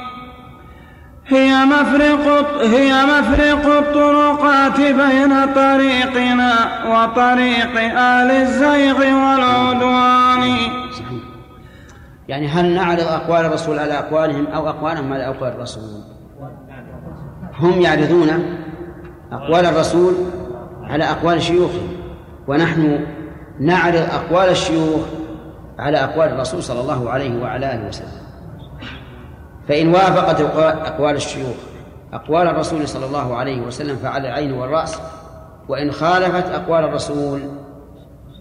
هي 1.27 1.65
مفرق 1.65 2.61
هي 2.61 2.93
مفرق 3.05 3.65
الطرقات 3.65 4.77
بين 4.77 5.53
طريقنا 5.55 6.53
وطريق 6.85 7.79
آل 7.97 8.31
الزيغ 8.31 8.97
والعدوان. 8.97 10.57
يعني 12.27 12.47
هل 12.47 12.75
نعرض 12.75 12.99
أقوال 12.99 13.45
الرسول 13.45 13.79
على 13.79 13.99
أقوالهم 13.99 14.47
أو 14.47 14.69
أقوالهم 14.69 15.13
على 15.13 15.27
أقوال 15.27 15.51
الرسول؟ 15.51 15.83
هم 17.59 17.81
يعرضون 17.81 18.57
أقوال 19.31 19.65
الرسول 19.65 20.13
على 20.83 21.03
أقوال 21.03 21.41
شيوخهم 21.41 21.97
ونحن 22.47 23.05
نعرض 23.59 24.07
أقوال 24.13 24.49
الشيوخ 24.49 25.01
على 25.79 25.97
أقوال 25.97 26.27
الرسول 26.27 26.63
صلى 26.63 26.81
الله 26.81 27.09
عليه 27.09 27.41
وعلى 27.41 27.73
آله 27.73 27.87
وسلم. 27.87 28.24
فإن 29.67 29.87
وافقت 29.87 30.41
أقوال 30.87 31.15
الشيوخ 31.15 31.55
أقوال 32.13 32.47
الرسول 32.47 32.87
صلى 32.87 33.05
الله 33.05 33.35
عليه 33.35 33.61
وسلم 33.61 33.95
فعلى 33.95 34.27
العين 34.27 34.53
والرأس 34.53 35.01
وإن 35.67 35.91
خالفت 35.91 36.49
أقوال 36.49 36.83
الرسول 36.83 37.41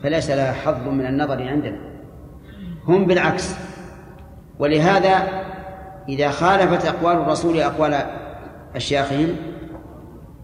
فليس 0.02 0.30
لها 0.30 0.52
حظ 0.52 0.88
من 0.88 1.06
النظر 1.06 1.48
عندنا. 1.48 1.78
هم 2.84 3.04
بالعكس. 3.04 3.54
ولهذا 4.58 5.28
إذا 6.08 6.30
خالفت 6.30 6.86
أقوال 6.86 7.16
الرسول 7.16 7.60
أقوال 7.60 7.96
أشياخهم 8.76 9.36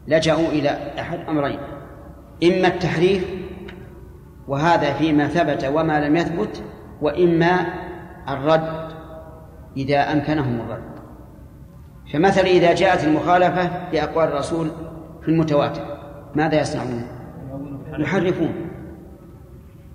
لجأوا 0.08 0.48
إلى 0.48 0.78
أحد 1.00 1.18
أمرين. 1.28 1.58
إما 2.44 2.68
التحريف 2.68 3.24
وهذا 4.48 4.92
فيما 4.92 5.28
ثبت 5.28 5.64
وما 5.74 6.00
لم 6.00 6.16
يثبت 6.16 6.62
وإما 7.02 7.66
الرد. 8.28 8.79
إذا 9.76 10.12
أمكنهم 10.12 10.60
الرد. 10.60 10.90
فمثلا 12.12 12.46
إذا 12.46 12.74
جاءت 12.74 13.04
المخالفة 13.04 13.70
لأقوال 13.92 14.28
الرسول 14.28 14.70
في 15.22 15.28
المتواتر 15.28 15.98
ماذا 16.34 16.60
يصنعون؟ 16.60 17.06
يحرفون. 17.98 18.54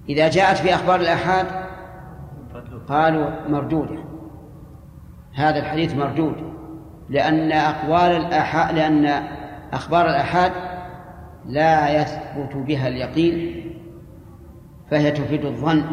إذا 0.09 0.29
جاءت 0.29 0.57
في 0.57 0.73
أخبار 0.75 0.99
الآحاد 0.99 1.45
قالوا 2.89 3.29
مردودة 3.49 3.99
هذا 5.33 5.59
الحديث 5.59 5.95
مردود 5.95 6.35
لأن 7.09 7.51
أقوال 7.51 8.11
الآحاد 8.11 8.75
لأن 8.75 9.23
أخبار 9.73 10.05
الآحاد 10.05 10.51
لا 11.45 12.01
يثبت 12.01 12.55
بها 12.55 12.87
اليقين 12.87 13.65
فهي 14.91 15.11
تفيد 15.11 15.45
الظن. 15.45 15.83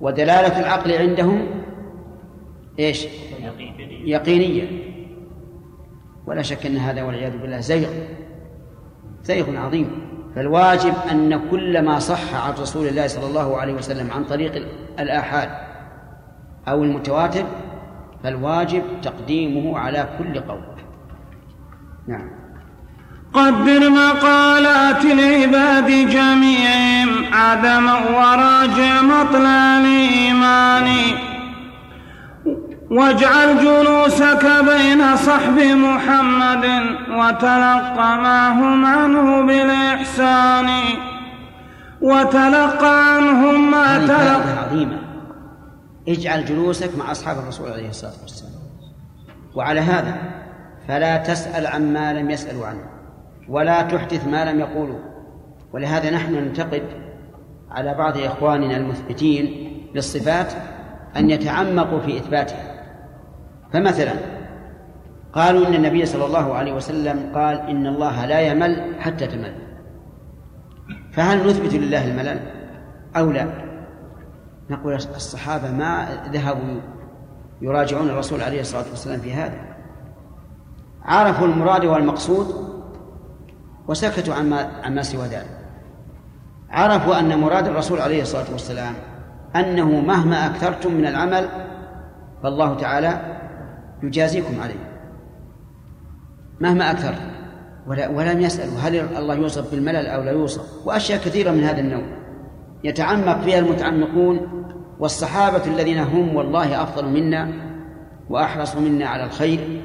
ودلالة 0.00 0.60
العقل 0.60 0.92
عندهم 0.92 1.46
إيش؟ 2.78 3.06
يقينية. 4.04 4.68
ولا 6.26 6.42
شك 6.42 6.66
أن 6.66 6.76
هذا 6.76 7.02
والعياذ 7.02 7.38
بالله 7.38 7.60
زيغ. 7.60 7.88
زيغ 9.22 9.56
عظيم. 9.56 9.90
فالواجب 10.36 10.94
أن 11.10 11.40
كل 11.50 11.82
ما 11.82 11.98
صح 11.98 12.46
عن 12.46 12.52
رسول 12.52 12.86
الله 12.86 13.06
صلى 13.06 13.26
الله 13.26 13.56
عليه 13.56 13.74
وسلم 13.74 14.10
عن 14.10 14.24
طريق 14.24 14.66
الآحاد 14.98 15.50
أو 16.68 16.84
المتواتر 16.84 17.44
فالواجب 18.22 18.82
تقديمه 19.02 19.78
على 19.78 20.08
كل 20.18 20.40
قول. 20.40 20.74
نعم. 22.08 22.30
قدر 23.32 23.90
مقالات 23.90 25.04
العباد 25.04 25.86
جميعهم 25.86 27.34
عدما 27.34 27.94
وراجع 27.94 29.02
مطلع 29.02 29.78
الإيمان 29.78 30.88
واجعل 32.94 33.58
جلوسك 33.58 34.44
بين 34.44 35.16
صحب 35.16 35.58
محمد 35.58 36.64
وتلقى 37.10 38.18
معهم 38.18 38.86
عنه 38.86 39.46
بالإحسان 39.46 40.68
وتلقى 42.02 43.14
عنهم 43.14 43.70
ما 43.70 44.06
تلقى. 44.06 44.64
عظيمة 44.64 44.98
اجعل 46.08 46.44
جلوسك 46.44 46.98
مع 46.98 47.10
أصحاب 47.10 47.38
الرسول 47.38 47.72
عليه 47.72 47.88
الصلاة 47.88 48.12
والسلام. 48.22 48.52
وعلى 49.54 49.80
هذا 49.80 50.14
فلا 50.88 51.16
تسأل 51.16 51.66
عما 51.66 52.12
لم 52.12 52.30
يسألوا 52.30 52.66
عنه 52.66 52.84
ولا 53.48 53.82
تحدث 53.82 54.26
ما 54.26 54.52
لم 54.52 54.60
يقولوا. 54.60 54.98
ولهذا 55.72 56.10
نحن 56.10 56.34
ننتقد 56.34 56.82
على 57.70 57.94
بعض 57.94 58.18
إخواننا 58.18 58.76
المثبتين 58.76 59.70
للصفات 59.94 60.52
أن 61.16 61.30
يتعمقوا 61.30 62.00
في 62.00 62.16
إثباتها. 62.16 62.73
فمثلا 63.74 64.12
قالوا 65.32 65.66
إن 65.66 65.74
النبي 65.74 66.06
صلى 66.06 66.26
الله 66.26 66.54
عليه 66.54 66.72
وسلم 66.72 67.32
قال 67.34 67.60
إن 67.60 67.86
الله 67.86 68.26
لا 68.26 68.40
يمل 68.40 68.94
حتى 69.00 69.26
تمل. 69.26 69.54
فهل 71.12 71.48
نثبت 71.48 71.74
لله 71.74 72.08
الملل 72.08 72.40
أو 73.16 73.30
لا؟ 73.30 73.46
نقول 74.70 74.94
الصحابة 74.94 75.70
ما 75.70 76.08
ذهبوا 76.32 76.80
يراجعون 77.62 78.08
الرسول 78.10 78.40
عليه 78.40 78.60
الصلاة 78.60 78.84
والسلام 78.90 79.20
في 79.20 79.32
هذا. 79.32 79.58
عرفوا 81.04 81.46
المراد 81.46 81.84
والمقصود 81.84 82.46
وسكتوا 83.88 84.34
عما 84.34 84.70
عما 84.84 85.02
سوى 85.02 85.26
ذلك. 85.26 85.58
عرفوا 86.70 87.18
أن 87.18 87.38
مراد 87.38 87.68
الرسول 87.68 88.00
عليه 88.00 88.22
الصلاة 88.22 88.52
والسلام 88.52 88.94
أنه 89.56 90.00
مهما 90.00 90.46
أكثرتم 90.46 90.94
من 90.94 91.06
العمل 91.06 91.48
فالله 92.42 92.74
تعالى 92.74 93.34
يجازيكم 94.06 94.60
عليه. 94.60 95.04
مهما 96.60 96.90
أكثر. 96.90 97.14
ولا 97.86 98.08
ولم 98.08 98.40
يسألوا 98.40 98.78
هل 98.78 98.96
الله 98.96 99.34
يوصف 99.34 99.70
بالملل 99.70 100.06
أو 100.06 100.22
لا 100.22 100.30
يوصف. 100.30 100.86
وأشياء 100.86 101.18
كثيرة 101.18 101.50
من 101.50 101.64
هذا 101.64 101.80
النوع. 101.80 102.04
يتعمق 102.84 103.40
فيها 103.40 103.58
المتعمقون 103.58 104.64
والصحابة 104.98 105.66
الذين 105.66 105.98
هم 105.98 106.36
والله 106.36 106.82
أفضل 106.82 107.08
منا 107.08 107.52
وأحرص 108.30 108.76
منا 108.76 109.06
على 109.06 109.24
الخير. 109.24 109.82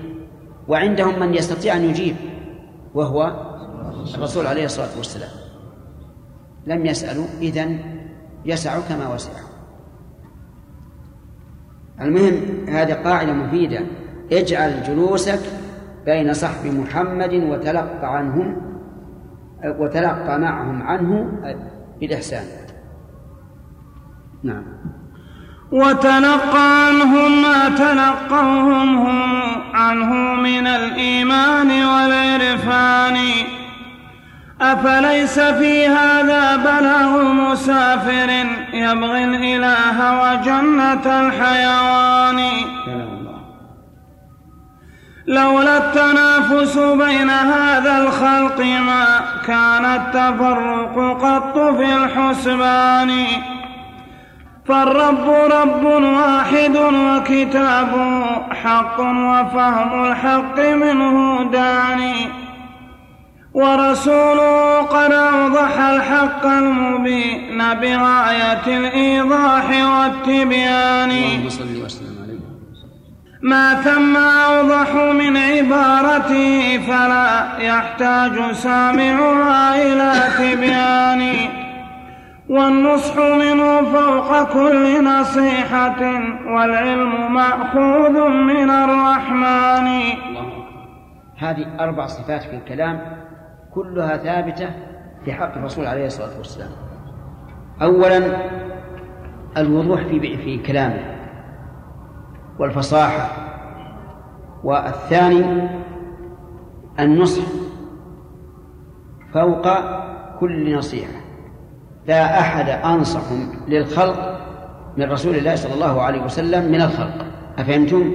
وعندهم 0.68 1.20
من 1.20 1.34
يستطيع 1.34 1.76
أن 1.76 1.84
يجيب 1.84 2.16
وهو 2.94 3.50
الرسول 4.16 4.48
عليه 4.48 4.66
الصلاة 4.66 4.98
والسلام. 4.98 5.32
لم 6.68 6.86
يسألوا 6.86 7.26
إذن 7.42 7.80
يسع 8.46 8.80
كما 8.80 9.14
وسعه 9.14 9.50
المهم 12.02 12.70
هذه 12.70 12.94
قاعدة 12.94 13.34
مفيدة. 13.34 13.82
اجعل 14.32 14.84
جلوسك 14.84 15.40
بين 16.06 16.34
صحب 16.34 16.66
محمد 16.66 17.34
وتلقى 17.34 18.18
عنهم 18.18 18.58
وتلقى 19.66 20.40
معهم 20.40 20.84
عنه 20.84 21.32
بالإحسان 22.00 22.46
نعم. 24.44 24.64
وتلقى 25.72 26.88
عنهم 26.88 27.42
ما 27.42 27.70
تلقوهم 27.70 28.98
هم 28.98 29.42
عنه 29.74 30.14
من 30.36 30.68
الإيمان 30.68 31.68
والعرفان. 31.68 33.18
أفليس 34.62 35.40
في 35.40 35.88
هذا 35.88 36.56
بلاغ 36.56 37.34
مسافر 37.34 38.30
يبغي 38.74 39.24
الإله 39.24 40.22
وجنة 40.22 41.20
الحيوان؟ 41.22 42.40
لولا 45.30 45.78
التنافس 45.78 46.78
بين 46.78 47.30
هذا 47.30 47.98
الخلق 47.98 48.60
ما 48.60 49.06
كان 49.48 49.86
التفرق 49.86 50.96
قط 51.24 51.58
في 51.78 51.96
الحسبان. 51.96 53.12
فالرب 54.68 55.30
رب 55.30 55.84
واحد 56.04 56.76
وكتابه 56.76 58.26
حق 58.64 59.00
وفهم 59.00 60.06
الحق 60.06 60.60
منه 60.60 61.44
داني 61.52 62.30
ورسوله 63.54 64.82
قد 64.82 65.12
أوضح 65.12 65.80
الحق 65.80 66.46
المبين 66.46 67.58
بغاية 67.58 68.68
الإيضاح 68.68 69.66
والتبيان. 69.70 71.12
اللهم 71.12 71.50
صل 71.50 71.86
وسلم. 71.86 72.09
ما 73.42 73.74
ثم 73.74 74.18
أوضح 74.18 74.94
من 74.94 75.38
عبارته 75.38 76.78
فلا 76.78 77.58
يحتاج 77.60 78.52
سامعها 78.52 79.76
إلى 79.76 80.14
تبيان. 80.38 81.50
والنصح 82.50 83.18
منه 83.18 83.82
فوق 83.82 84.54
كل 84.54 85.06
نصيحة 85.06 86.02
والعلم 86.48 87.34
مأخوذ 87.34 88.28
من 88.30 88.70
الرحمن. 88.70 89.88
هذه 91.38 91.66
أربع 91.80 92.06
صفات 92.06 92.44
في 92.44 92.56
الكلام 92.56 93.02
كلها 93.74 94.18
ثابتة 94.18 94.70
في 95.26 95.34
حق 95.34 95.58
الرسول 95.58 95.86
عليه 95.86 96.06
الصلاة 96.06 96.38
والسلام. 96.38 96.70
أولا 97.82 98.38
الوضوح 99.58 100.02
في 100.02 100.38
في 100.38 100.58
كلامه. 100.58 101.19
والفصاحة. 102.60 103.30
والثاني 104.64 105.70
النصح 107.00 107.44
فوق 109.34 109.68
كل 110.40 110.78
نصيحة. 110.78 111.20
لا 112.08 112.40
أحد 112.40 112.70
أنصح 112.70 113.22
للخلق 113.68 114.40
من 114.98 115.12
رسول 115.12 115.36
الله 115.36 115.56
صلى 115.56 115.74
الله 115.74 116.02
عليه 116.02 116.24
وسلم 116.24 116.72
من 116.72 116.82
الخلق. 116.82 117.26
أفهمتم؟ 117.58 118.12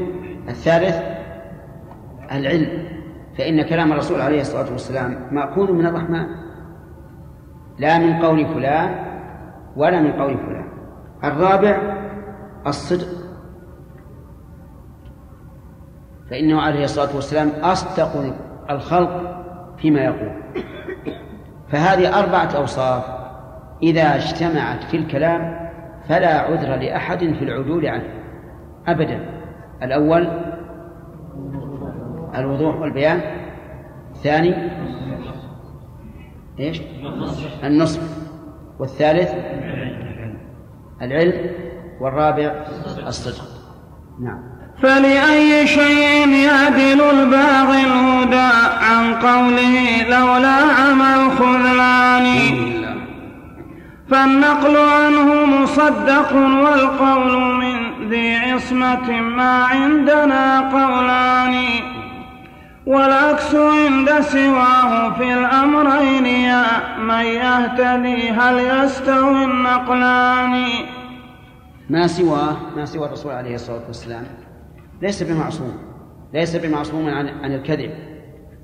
الثالث 0.48 0.96
العلم. 2.32 2.84
فإن 3.38 3.62
كلام 3.62 3.92
الرسول 3.92 4.20
عليه 4.20 4.40
الصلاة 4.40 4.72
والسلام 4.72 5.28
مأخوذ 5.30 5.72
من 5.72 5.86
الرحمن. 5.86 6.26
لا 7.78 7.98
من 7.98 8.22
قول 8.22 8.46
فلان 8.46 8.94
ولا 9.76 10.00
من 10.00 10.12
قول 10.12 10.38
فلان. 10.38 10.68
الرابع 11.24 11.96
الصدق. 12.66 13.23
فإنه 16.30 16.60
عليه 16.60 16.84
الصلاة 16.84 17.16
والسلام 17.16 17.48
أصدق 17.48 18.34
الخلق 18.70 19.44
فيما 19.78 20.00
يقول. 20.00 20.32
فهذه 21.68 22.18
أربعة 22.18 22.56
أوصاف 22.56 23.04
إذا 23.82 24.16
اجتمعت 24.16 24.82
في 24.84 24.96
الكلام 24.96 25.70
فلا 26.08 26.38
عذر 26.38 26.76
لأحد 26.76 27.18
في 27.18 27.44
العدول 27.44 27.86
عنه 27.86 28.08
أبدا. 28.86 29.20
الأول 29.82 30.28
الوضوح 32.34 32.76
والبيان. 32.76 33.20
الثاني 34.10 34.54
إيش؟ 36.60 36.82
النصب 37.64 38.02
والثالث 38.78 39.34
العلم. 41.02 41.50
والرابع 42.00 42.64
الصدق. 43.06 43.44
نعم. 44.20 44.53
فلأي 44.82 45.66
شيء 45.66 46.28
يعدل 46.28 47.00
الباغي 47.00 47.80
الهدى 47.80 48.52
عن 48.80 49.14
قوله 49.14 50.02
لولا 50.02 50.56
عمى 50.78 51.14
الخذلان 51.14 52.54
فالنقل 54.10 54.76
عنه 54.76 55.44
مصدق 55.44 56.34
والقول 56.34 57.54
من 57.54 58.08
ذي 58.10 58.36
عصمة 58.36 59.20
ما 59.20 59.64
عندنا 59.64 60.60
قولان. 60.60 61.64
والعكس 62.86 63.54
عند 63.54 64.20
سواه 64.20 65.12
في 65.18 65.32
الأمرين 65.34 66.26
يا 66.26 66.64
من 66.98 67.24
يهتدي 67.24 68.30
هل 68.30 68.58
يستوي 68.58 69.44
النقلان؟ 69.44 70.64
ما 71.90 72.06
سواه؟ 72.06 72.56
ما 72.76 72.84
سوى 72.84 73.06
الرسول 73.06 73.32
عليه 73.32 73.54
الصلاة 73.54 73.82
والسلام؟ 73.86 74.24
ليس 75.04 75.22
بمعصوم 75.22 75.78
ليس 76.34 76.56
بمعصوم 76.56 77.08
عن 77.08 77.28
عن 77.28 77.54
الكذب 77.54 77.90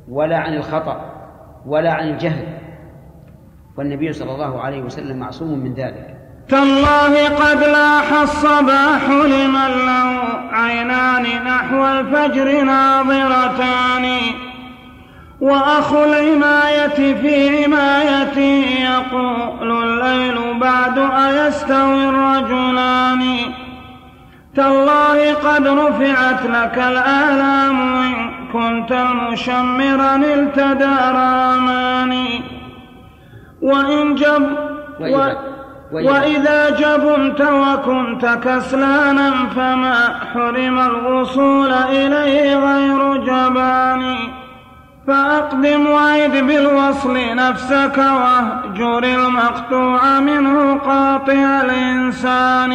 ولا 0.09 0.38
عن 0.38 0.55
الخطأ 0.55 0.96
ولا 1.66 1.92
عن 1.92 2.09
الجهل. 2.09 2.46
والنبي 3.79 4.12
صلى 4.12 4.33
الله 4.33 4.61
عليه 4.61 4.83
وسلم 4.83 5.18
معصوم 5.18 5.59
من 5.59 5.74
ذلك. 5.74 6.16
تالله 6.48 7.29
قد 7.29 7.59
لاح 7.59 8.12
الصباح 8.12 9.11
لمن 9.11 9.70
له 9.87 10.11
عينان 10.53 11.44
نحو 11.44 11.87
الفجر 11.87 12.64
ناظرتان 12.64 14.07
وأخو 15.40 16.05
العماية 16.05 17.14
في 17.14 17.64
عمايتي 17.64 18.83
يقول 18.83 19.70
الليل 19.83 20.61
بعد 20.61 20.98
أيستوي 20.98 22.09
الرجلان. 22.09 23.22
تالله 24.61 25.35
قد 25.35 25.66
رفعت 25.66 26.42
لك 26.46 26.79
الآلام 26.79 27.81
إن 27.81 28.31
كنت 28.53 28.92
المشمرا 28.92 30.16
نلت 30.16 30.59
دار 30.59 31.16
أماني 31.57 32.42
وإن 33.62 34.14
جب 34.14 34.46
و 35.01 35.29
وإذا 35.92 36.70
جبنت 36.70 37.40
وكنت 37.40 38.38
كسلانا 38.44 39.31
فما 39.57 40.20
حرم 40.35 40.79
الوصول 40.81 41.73
إليه 41.73 42.57
غير 42.57 43.16
جبان. 43.16 44.16
فأقدم 45.07 45.87
وعد 45.87 46.37
بالوصل 46.37 47.16
نفسك 47.35 47.99
واهجر 47.99 49.05
المقطوع 49.05 50.20
منه 50.20 50.79
قاطع 50.79 51.61
الإنسان. 51.64 52.73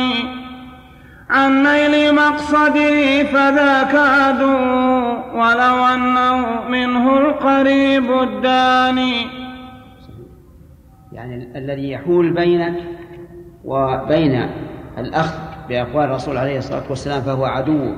عن 1.30 1.64
نيل 1.64 2.16
مقصده 2.16 3.24
فذاك 3.24 3.96
عدو 3.96 4.56
ولو 5.34 5.86
أنه 5.86 6.70
منه 6.70 7.18
القريب 7.18 8.12
الداني. 8.12 9.28
يعني 11.12 11.58
الذي 11.58 11.92
يحول 11.92 12.34
بينك 12.34 12.76
وبين 13.64 14.50
الأخذ 14.98 15.40
بأقوال 15.70 16.06
الرسول 16.06 16.38
عليه 16.38 16.58
الصلاة 16.58 16.84
والسلام 16.90 17.22
فهو 17.22 17.46
عدو 17.46 17.96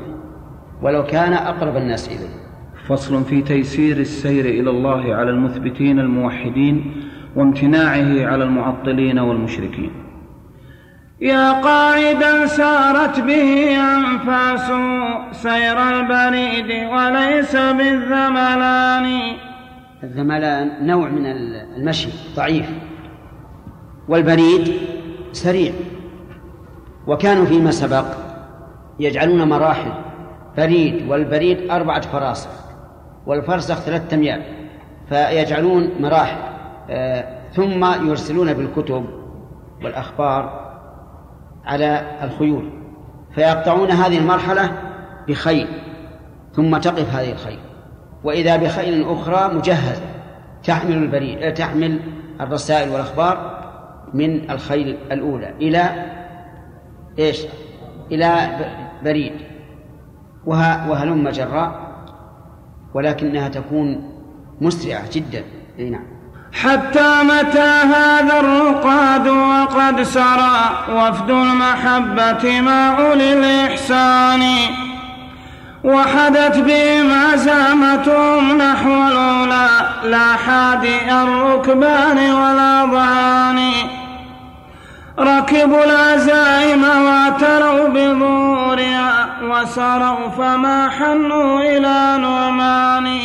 ولو 0.81 1.03
كان 1.03 1.33
أقرب 1.33 1.77
الناس 1.77 2.07
إليه. 2.07 2.47
فصل 2.87 3.23
في 3.23 3.41
تيسير 3.41 3.97
السير 3.97 4.45
إلى 4.45 4.69
الله 4.69 5.15
على 5.15 5.29
المثبتين 5.29 5.99
الموحدين 5.99 7.03
وامتناعه 7.35 8.25
على 8.31 8.43
المعطلين 8.43 9.19
والمشركين. 9.19 10.06
يا 11.21 11.61
قاعدا 11.61 12.45
سارت 12.45 13.19
به 13.19 13.77
أنفاس 13.95 14.71
سير 15.31 15.89
البريد 15.89 16.89
وليس 16.89 17.55
بالذملان. 17.55 19.35
الذملان 20.03 20.87
نوع 20.87 21.09
من 21.09 21.25
المشي 21.25 22.09
ضعيف. 22.35 22.69
والبريد 24.07 24.73
سريع. 25.31 25.73
وكانوا 27.07 27.45
فيما 27.45 27.71
سبق 27.71 28.05
يجعلون 28.99 29.49
مراحل. 29.49 29.91
بريد 30.57 31.09
والبريد 31.09 31.71
أربعة 31.71 32.01
فراسخ 32.01 32.49
والفرسخ 33.25 33.75
ثلاثة 33.79 34.15
أميال 34.15 34.41
فيجعلون 35.09 35.89
مراحل. 35.99 36.37
آه 36.89 37.37
ثم 37.53 38.07
يرسلون 38.07 38.53
بالكتب 38.53 39.05
والأخبار 39.83 40.66
على 41.67 42.17
الخيول 42.23 42.69
فيقطعون 43.35 43.91
هذه 43.91 44.17
المرحلة 44.17 44.71
بخيل 45.27 45.67
ثم 46.53 46.77
تقف 46.77 47.15
هذه 47.15 47.31
الخيل. 47.31 47.59
وإذا 48.23 48.57
بخيل 48.57 49.09
أخرى 49.09 49.53
مجهزة 49.53 50.01
تحمل 50.63 50.93
البريد 50.93 51.53
تحمل 51.53 51.99
الرسائل 52.41 52.89
والأخبار 52.89 53.57
من 54.13 54.51
الخيل 54.51 54.97
الأولى 55.11 55.53
إلى 55.61 56.05
إيش؟ 57.19 57.45
إلى 58.11 58.49
بريد. 59.03 59.33
وهلم 60.45 61.29
جراء 61.29 61.87
ولكنها 62.93 63.49
تكون 63.49 64.09
مسرعة 64.61 65.09
جدا. 65.11 65.43
أي 65.79 65.89
نعم. 65.89 66.16
حتى 66.63 67.23
متى 67.23 67.69
هذا 67.95 68.39
الرقاد 68.39 69.27
وقد 69.27 70.01
سرى 70.03 70.69
وفد 70.91 71.29
المحبة 71.29 72.61
مع 72.61 72.99
أولي 72.99 73.33
الإحسان 73.33 74.43
وحدت 75.83 76.57
بهم 76.57 77.11
عزامتهم 77.11 78.57
نحو 78.57 79.07
الأولى 79.07 79.69
لا 80.03 80.35
حادي 80.35 81.11
الركبان 81.11 82.17
ولا 82.31 82.85
ضعان. 82.85 83.71
ركبوا 85.19 85.83
العزائم 85.83 86.83
واعتروا 86.83 87.87
بظهورها 87.87 89.27
وسروا 89.43 90.29
فما 90.37 90.89
حنوا 90.89 91.61
إلى 91.61 92.21
نعمان. 92.21 93.19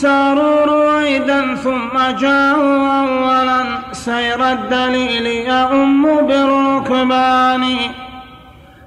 ساروا 0.00 0.64
رويدا 0.64 1.54
ثم 1.54 1.98
جاءوا 2.20 2.88
أولا. 3.00 3.64
سير 3.92 4.50
الدليل 4.52 5.26
يؤم 5.26 6.02
بالركبان 6.26 7.76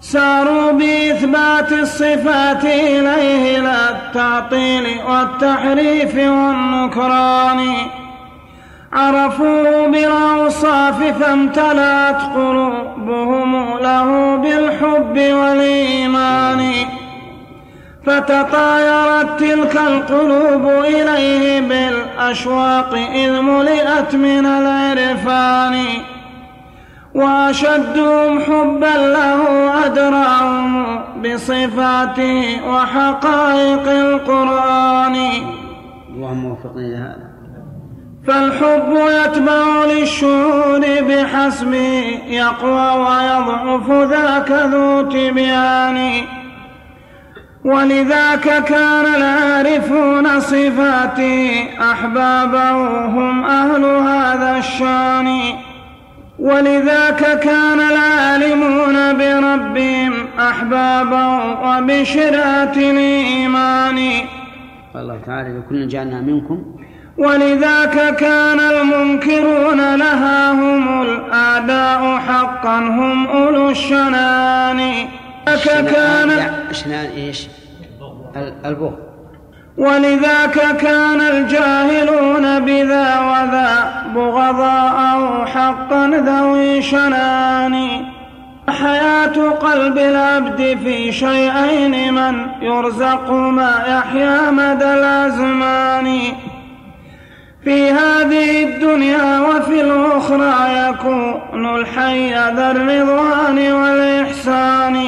ساروا 0.02 0.72
بإثبات 0.72 1.72
الصفات 1.72 2.66
إليه 2.66 3.60
لا 3.60 3.90
التعطيل 3.90 4.86
والتحريف 5.10 6.16
والنكران. 6.16 7.60
عرفوه 8.94 9.88
بالأوصاف 9.88 11.04
فامتلأت 11.20 12.22
قلوبهم 12.36 13.78
له 13.82 14.36
بالحب 14.36 15.16
والإيمان. 15.18 16.64
فتطايرت 18.06 19.40
تلك 19.40 19.76
القلوب 19.76 20.84
إليه 20.86 21.62
بالأشواق 21.62 22.94
إذ 23.16 23.42
ملئت 23.42 24.16
من 24.16 24.46
العرفان 24.46 25.76
وأشدهم 27.16 28.40
حبا 28.40 28.98
له 28.98 29.42
أدراهم 29.86 31.00
بصفاته 31.24 32.60
وحقائق 32.68 33.88
القرآن. 33.88 35.16
اللهم 36.16 36.46
وفقنا 36.46 36.82
لهذا. 36.82 37.34
فالحب 38.28 38.94
يتبع 38.94 39.86
للشهود 39.86 40.86
بحسب 41.08 41.74
يقوى 42.28 42.90
ويضعف 42.90 43.92
ذاك 43.92 44.52
ذو 44.52 45.02
تبيان. 45.02 46.24
ولذاك 47.66 48.64
كان 48.64 49.06
العارفون 49.06 50.40
صفاتي 50.40 51.68
أحبابه 51.92 52.72
هم 53.06 53.46
أهل 53.46 53.86
هذا 53.86 54.58
الشان. 54.58 55.40
ولذاك 56.40 57.40
كان 57.40 57.80
العالمون 57.80 59.18
بربهم 59.18 60.14
أحبابا 60.40 61.26
وبشرات 61.64 62.78
الإيمان. 62.78 63.98
قال 64.94 65.04
الله 65.04 65.20
تعالى 65.26 65.50
لكل 65.60 65.88
جعلنا 65.88 66.22
منكم. 66.22 66.64
ولذاك 67.18 68.16
كان 68.16 68.60
المنكرون 68.60 69.96
لها 69.96 70.52
هم 70.52 71.02
الأعداء 71.02 72.18
حقا 72.28 72.80
هم 72.80 73.28
أولو 73.28 73.70
الشنان. 73.70 74.80
ذاك 75.50 75.86
كان 75.86 76.30
الشنان 76.70 77.06
إيش؟ 77.06 77.48
البغض 78.66 78.98
ولذاك 79.78 80.78
كان 80.78 81.22
الجاهلون 81.22 82.60
بذا 82.60 83.20
وذا 83.20 84.04
بغضاء 84.16 85.46
حقا 85.46 86.08
ذوي 86.08 86.82
شنان. 86.82 88.06
حياة 88.70 89.50
قلب 89.50 89.98
العبد 89.98 90.78
في 90.84 91.12
شيئين 91.12 92.14
من 92.14 92.48
يرزق 92.62 93.32
ما 93.32 93.84
يحيا 93.88 94.52
مدى 94.52 94.94
الأزمان. 94.94 96.20
في 97.64 97.92
هذه 97.92 98.64
الدنيا 98.64 99.40
وفي 99.40 99.82
الأخرى 99.82 100.78
يكون 100.90 101.76
الحي 101.76 102.34
ذا 102.34 102.72
الرضوان 102.72 103.74
والإحسان. 103.74 105.04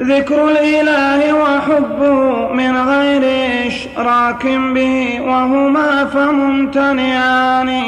ذكر 0.00 0.50
الإله 0.50 1.34
وحبه 1.34 2.52
من 2.52 2.76
غير 2.76 3.22
إشراك 3.66 4.46
به 4.46 5.20
وهما 5.20 6.04
فممتنعان. 6.04 7.82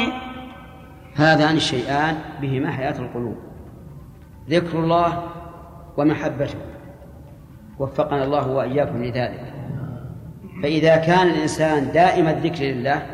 هذان 1.15 1.55
الشيئان 1.55 2.17
بهما 2.41 2.71
حياة 2.71 2.99
القلوب. 2.99 3.37
ذكر 4.49 4.79
الله 4.79 5.23
ومحبته. 5.97 6.55
وفقنا 7.79 8.23
الله 8.23 8.47
وإياكم 8.47 9.03
لذلك. 9.03 9.50
فإذا 10.63 10.95
كان 10.95 11.27
الإنسان 11.27 11.91
دائم 11.91 12.27
الذكر 12.27 12.63
لله 12.63 13.05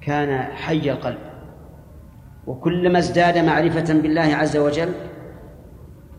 كان 0.00 0.42
حي 0.42 0.90
القلب. 0.90 1.18
وكلما 2.46 2.98
ازداد 2.98 3.38
معرفة 3.38 3.94
بالله 3.94 4.36
عز 4.36 4.56
وجل 4.56 4.92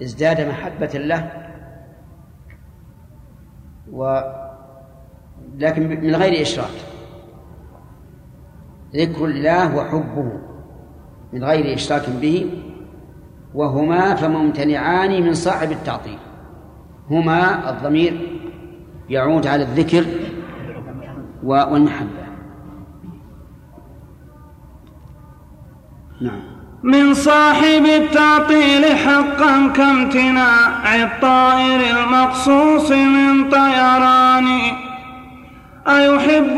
ازداد 0.01 0.41
محبة 0.41 0.85
له. 0.85 1.31
و 3.91 4.21
لكن 5.57 5.89
من 5.89 6.15
غير 6.15 6.41
إشراك. 6.41 6.75
ذكر 8.95 9.25
الله 9.25 9.75
وحبه 9.75 10.31
من 11.33 11.43
غير 11.43 11.75
إشراك 11.75 12.09
به. 12.09 12.63
وهما 13.53 14.15
فممتنعان 14.15 15.23
من 15.23 15.33
صاحب 15.33 15.71
التعطيل. 15.71 16.19
هما 17.09 17.69
الضمير 17.69 18.34
يعود 19.09 19.47
على 19.47 19.63
الذكر 19.63 20.05
والمحبة. 21.43 22.25
نعم. 26.21 26.55
من 26.83 27.13
صاحب 27.13 27.85
التعطيل 27.85 28.85
حقا 28.85 29.67
كامتناع 29.67 30.95
الطائر 30.95 31.97
المقصوص 31.97 32.91
من 32.91 33.49
طيران. 33.49 34.45
أيحب 35.87 36.57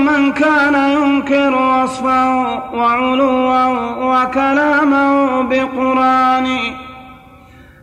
من 0.00 0.32
كان 0.32 0.74
ينكر 0.74 1.54
وصفه 1.54 2.46
وعلوه 2.74 3.98
وكلامه 4.06 5.42
بقرآن. 5.42 6.46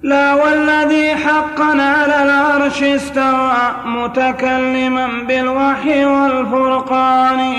لا 0.04 0.34
والذي 0.34 1.16
حقا 1.16 1.82
على 1.82 2.24
العرش 2.24 2.84
استوى 2.84 3.54
متكلما 3.86 5.08
بالوحي 5.28 6.06
والفرقان. 6.06 7.54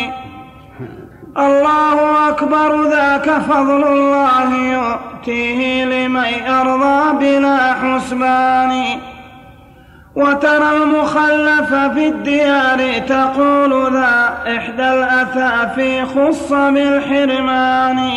الله 1.39 2.29
أكبر 2.29 2.83
ذاك 2.83 3.31
فضل 3.31 3.85
الله 3.85 4.57
يؤتيه 4.57 5.85
لمن 5.85 6.25
يرضى 6.25 7.13
بلا 7.21 7.75
حسبان. 7.75 8.85
وترى 10.17 10.77
المخلف 10.77 11.75
في 11.75 12.07
الديار 12.07 12.99
تقول 13.09 13.93
ذا 13.93 14.39
إحدى 14.57 14.89
الأثافي 14.91 16.05
خص 16.05 16.53
بالحرمان. 16.53 18.11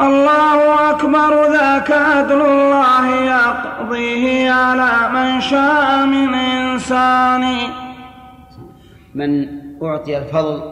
الله 0.00 0.90
أكبر 0.90 1.52
ذاك 1.52 1.90
عدل 1.90 2.40
الله 2.40 3.16
يقضيه 3.16 4.50
على 4.50 5.12
من 5.12 5.40
شاء 5.40 6.06
من 6.06 6.34
إنسان. 6.34 7.42
من 9.14 9.48
أعطي 9.82 10.18
الفضل 10.18 10.62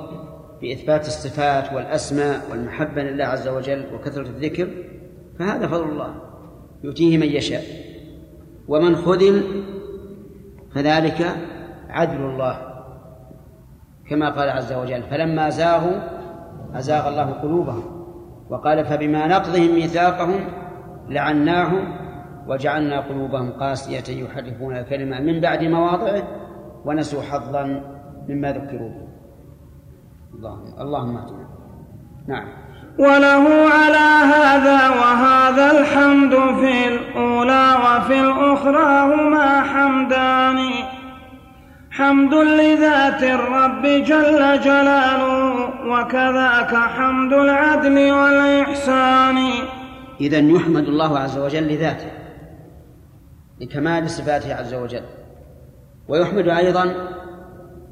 بإثبات 0.63 1.07
الصفات 1.07 1.73
والأسماء 1.73 2.41
والمحبة 2.51 3.03
لله 3.03 3.25
عز 3.25 3.49
وجل 3.49 3.85
وكثرة 3.95 4.23
الذكر 4.23 4.69
فهذا 5.39 5.67
فضل 5.67 5.89
الله 5.89 6.15
يؤتيه 6.85 7.19
من 7.19 7.27
يشاء. 7.27 7.63
ومن 8.69 8.97
خذل 8.97 9.65
فذلك 10.75 11.37
عدل 11.89 12.21
الله 12.21 12.75
كما 14.11 14.31
قال 14.31 14.51
عز 14.51 14.73
وجل 14.73 15.03
فلما 15.03 15.51
زاغوا 15.51 16.01
أزاغ 16.75 17.09
الله 17.09 17.31
قلوبهم. 17.31 17.94
وقال 18.51 18.85
فبما 18.85 19.27
نقضهم 19.27 19.75
ميثاقهم 19.75 20.41
لعناهم 21.09 21.97
وجعلنا 22.47 23.01
قلوبهم 23.01 23.53
قاسية 23.53 24.25
يحرفون 24.25 24.77
الكلمة 24.77 25.21
من 25.21 25.41
بعد 25.41 25.65
مواضعه 25.65 26.23
ونسوا 26.85 27.23
حظا 27.23 27.83
مما 28.29 28.53
ذكروا 28.53 28.89
به. 28.89 29.05
اللهم 30.35 30.81
اللهم 30.81 31.27
نعم. 32.29 32.49
وله 32.99 33.45
على 33.69 34.09
هذا 34.35 34.89
وهذا 34.89 35.81
الحمد 35.81 36.35
في 36.35 36.89
الأولى 36.89 37.77
وفي 37.85 38.21
الأخرى 38.21 39.15
هما 39.15 39.63
حمدان. 39.63 40.59
حمد 41.95 42.35
لذات 42.35 43.23
الرب 43.23 43.83
جل 43.83 44.61
جلاله 44.61 45.55
وكذاك 45.87 46.75
حمد 46.75 47.33
العدل 47.33 48.13
والإحسان. 48.13 49.39
إذا 50.21 50.39
يحمد 50.39 50.85
الله 50.85 51.19
عز 51.19 51.39
وجل 51.39 51.69
لذاته 51.69 52.11
لكمال 53.61 54.11
صفاته 54.11 54.55
عز 54.55 54.75
وجل 54.75 55.03
ويحمد 56.09 56.49
أيضا 56.49 56.95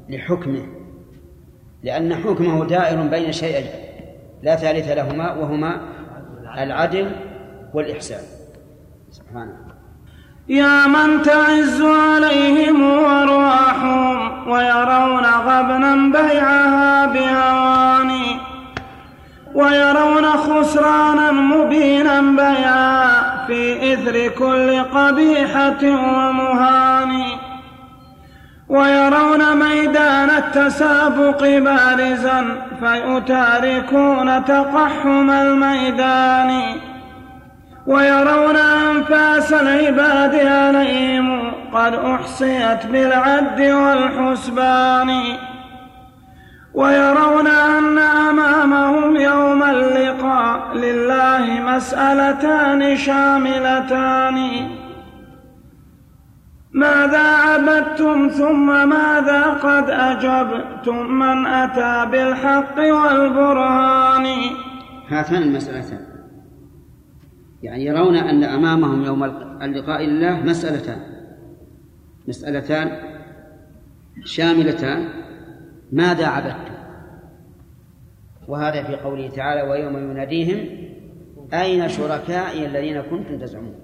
لحكمه 0.09 0.67
لأن 1.83 2.15
حكمه 2.15 2.65
دائر 2.65 3.01
بين 3.01 3.31
شيئين 3.31 3.65
لا 4.41 4.55
ثالث 4.55 4.87
لهما 4.91 5.33
وهما 5.33 5.81
العدل 6.57 7.11
والإحسان. 7.73 8.23
سبحانه. 9.11 9.62
يا 10.49 10.87
من 10.87 11.21
تعز 11.21 11.81
عليهم 11.81 12.83
أرواحهم 13.05 14.47
ويرون 14.49 15.25
غبنا 15.25 15.95
بيعها 15.95 17.05
بهواني 17.05 18.39
ويرون 19.55 20.25
خسرانا 20.25 21.31
مبينا 21.31 22.21
بيعا 22.21 23.45
في 23.47 23.93
إثر 23.93 24.27
كل 24.27 24.83
قبيحة 24.83 25.83
ومهان 25.83 27.23
ويرون 28.69 29.57
ميدان 29.57 30.29
التسابق 30.29 31.39
بارزا 31.41 32.45
فيتاركون 32.79 34.45
تقحم 34.45 35.29
الميدان 35.29 36.63
ويرون 37.87 38.55
أنفاس 38.55 39.53
العباد 39.53 40.35
عليهم 40.35 41.51
قد 41.73 41.93
أحصيت 41.93 42.85
بالعد 42.85 43.61
والحسبان. 43.61 45.09
ويرون 46.73 47.47
أن 47.47 47.97
أمامهم 47.97 49.15
يوم 49.15 49.63
اللقاء 49.63 50.77
لله 50.77 51.59
مسألتان 51.59 52.97
شاملتان. 52.97 54.67
ماذا 56.73 57.27
عبدتم 57.37 58.27
ثم 58.27 58.89
ماذا 58.89 59.43
قد 59.43 59.89
أجبتم 59.89 61.11
من 61.11 61.45
أتى 61.45 62.05
بالحق 62.11 62.77
والبرهان؟ 62.77 64.25
هاتان 65.09 65.41
المسألتان. 65.41 66.12
يعني 67.63 67.85
يرون 67.85 68.15
أن 68.15 68.43
أمامهم 68.43 69.05
يوم 69.05 69.23
اللقاء 69.61 70.03
لله 70.03 70.39
مسألتان. 70.39 70.99
مسألتان 72.27 72.91
شاملتان. 74.23 75.09
ماذا 75.91 76.25
عبدتم 76.25 76.73
وهذا 78.47 78.83
في 78.83 78.95
قوله 78.95 79.29
تعالى 79.29 79.61
ويوم 79.61 80.11
يناديهم 80.11 80.57
أين 81.53 81.89
شركائي 81.89 82.65
الذين 82.65 83.01
كنتم 83.01 83.39
تزعمون. 83.39 83.75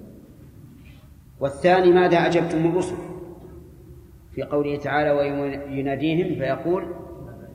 والثاني 1.40 1.92
ماذا 1.92 2.18
أجبتم 2.18 2.66
الرسل؟ 2.66 2.96
في 4.36 4.44
قوله 4.44 4.78
تعالى 4.78 5.12
ويوم 5.12 5.62
يناديهم 5.80 6.36
فيقول 6.36 6.84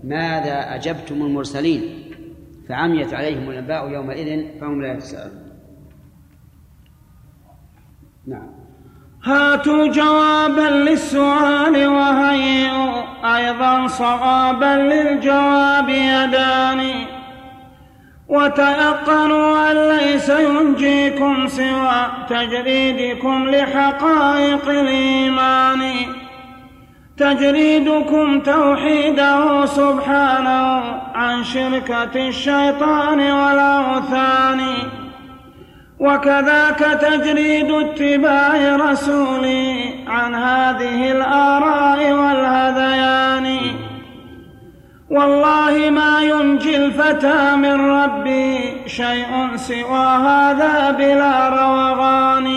ماذا 0.05 0.75
أجبتم 0.75 1.14
المرسلين؟ 1.14 1.83
فعميت 2.68 3.14
عليهم 3.14 3.51
الأنباء 3.51 3.91
يومئذ 3.91 4.59
فهم 4.61 4.83
لا 4.83 4.93
يتساءلون. 4.93 5.43
نعم. 8.29 8.55
هاتوا 9.25 9.87
جوابا 9.87 10.61
للسؤال 10.61 11.87
وهيئوا 11.87 13.03
أيضا 13.37 13.87
صوابا 13.87 14.77
للجواب 14.77 15.89
يداني. 15.89 17.07
وتيقنوا 18.29 19.70
أن 19.70 19.97
ليس 19.97 20.29
ينجيكم 20.29 21.47
سوى 21.49 22.07
تجريدكم 22.29 23.49
لحقائق 23.49 24.68
الإيمان. 24.68 25.83
تجريدكم 27.16 28.41
توحيده 28.41 29.66
سبحانه 29.66 30.83
عن 31.14 31.45
شركة 31.45 32.29
الشيطان 32.29 33.20
والأوثان. 33.20 34.61
وكذاك 36.01 36.78
تجريد 36.78 37.70
اتباع 37.70 38.76
رسولي 38.76 39.95
عن 40.07 40.34
هذه 40.34 41.12
الآراء 41.12 42.12
والهذيان. 42.12 43.59
والله 45.11 45.90
ما 45.90 46.20
ينجي 46.20 46.76
الفتى 46.76 47.57
من 47.57 47.90
ربي 47.90 48.59
شيء 48.86 49.57
سوى 49.57 50.07
هذا 50.28 50.90
بلا 50.90 51.49
روغان. 51.49 52.49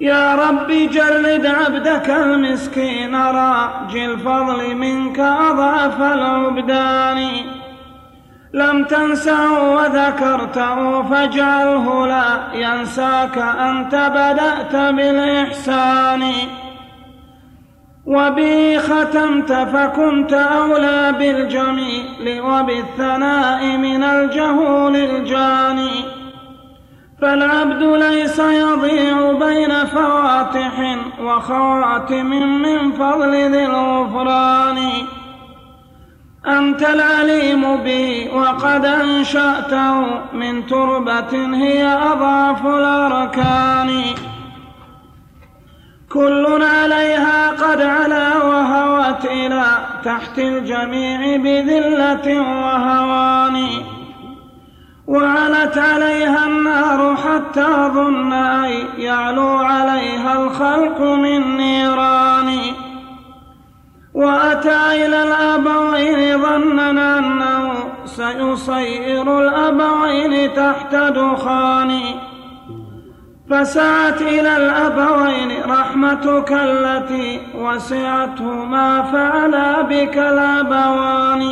يا 0.00 0.34
رب 0.34 0.68
جرد 0.68 1.46
عبدك 1.46 2.10
المسكين 2.10 3.14
راجي 3.14 4.04
الفضل 4.04 4.74
منك 4.74 5.18
أضعف 5.18 6.02
العبدان. 6.02 7.61
لم 8.54 8.84
تنسه 8.84 9.74
وذكرته 9.74 11.02
فاجعله 11.02 12.06
لا 12.06 12.54
ينساك 12.54 13.38
أنت 13.38 13.94
بدأت 13.94 14.76
بالإحسان. 14.94 16.22
وبي 18.06 18.78
ختمت 18.78 19.52
فكنت 19.52 20.32
أولى 20.32 21.12
بالجميل 21.18 22.40
وبالثناء 22.40 23.76
من 23.76 24.02
الجهول 24.02 24.96
الجاني 24.96 26.04
فالعبد 27.20 27.82
ليس 27.82 28.38
يضيع 28.38 29.32
بين 29.32 29.86
فواتح 29.86 30.98
وخواتم 31.20 32.26
من 32.62 32.92
فضل 32.92 33.32
ذي 33.32 33.66
الغفران. 33.66 34.78
أنت 36.46 36.82
العليم 36.82 37.76
بي 37.76 38.28
وقد 38.28 38.84
أنشأته 38.84 40.00
من 40.32 40.66
تربة 40.66 41.56
هي 41.56 41.86
أضعف 41.86 42.66
الأركان. 42.66 44.02
كل 46.12 46.62
عليها 46.62 47.50
قد 47.50 47.80
علا 47.80 48.36
وهوت 48.36 49.24
إلى 49.24 49.64
تحت 50.04 50.38
الجميع 50.38 51.36
بذلة 51.36 52.40
وهوان. 52.40 53.66
وعلت 55.06 55.78
عليها 55.78 56.46
النار 56.46 57.16
حتى 57.16 57.90
ظن 57.94 58.32
أن 58.32 58.70
يعلو 58.98 59.56
عليها 59.56 60.32
الخلق 60.44 61.00
من 61.00 61.56
نيران. 61.56 62.21
وأتى 64.22 65.06
إلى 65.06 65.22
الأبوين 65.22 66.42
ظنا 66.42 67.18
أنه 67.18 67.72
سيصير 68.04 69.26
الأبوين 69.40 70.54
تحت 70.54 70.94
دخان. 70.94 71.92
فسعت 73.50 74.22
إلى 74.22 74.56
الأبوين 74.56 75.50
رحمتك 75.68 76.52
التي 76.52 77.40
وسعته 77.54 78.64
ما 78.74 79.02
فعلا 79.02 79.82
بك 79.82 80.16
الأبوان 80.18 81.42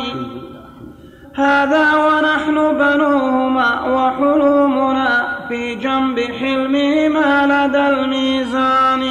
هذا 1.35 1.85
ونحن 1.95 2.55
بنوهما 2.81 3.69
وحلومنا 3.95 5.37
في 5.49 5.75
جنب 5.75 6.19
حلمهما 6.19 7.29
لدى 7.51 7.87
الميزان. 7.87 9.03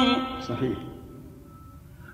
صحيح. 0.49 0.90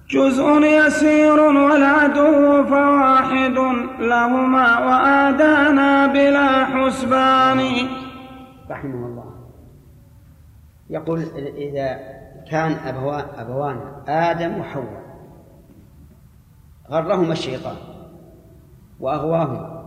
جزء 0.10 0.62
يسير 0.64 1.40
والعدو 1.40 2.64
فواحد 2.64 3.58
لهما 4.00 4.80
وآدانا 4.80 6.08
بلا 6.08 6.66
حسبان. 6.66 7.60
رحمه 8.70 9.06
الله. 9.06 9.34
يقول 10.90 11.20
إذا 11.58 12.00
كان 12.52 12.72
أبوان, 12.72 13.26
أبوان 13.38 13.78
آدم 14.08 14.60
وحواء 14.60 15.04
غرهما 16.90 17.32
الشيطان 17.32 17.76
وأغواهما 19.00 19.84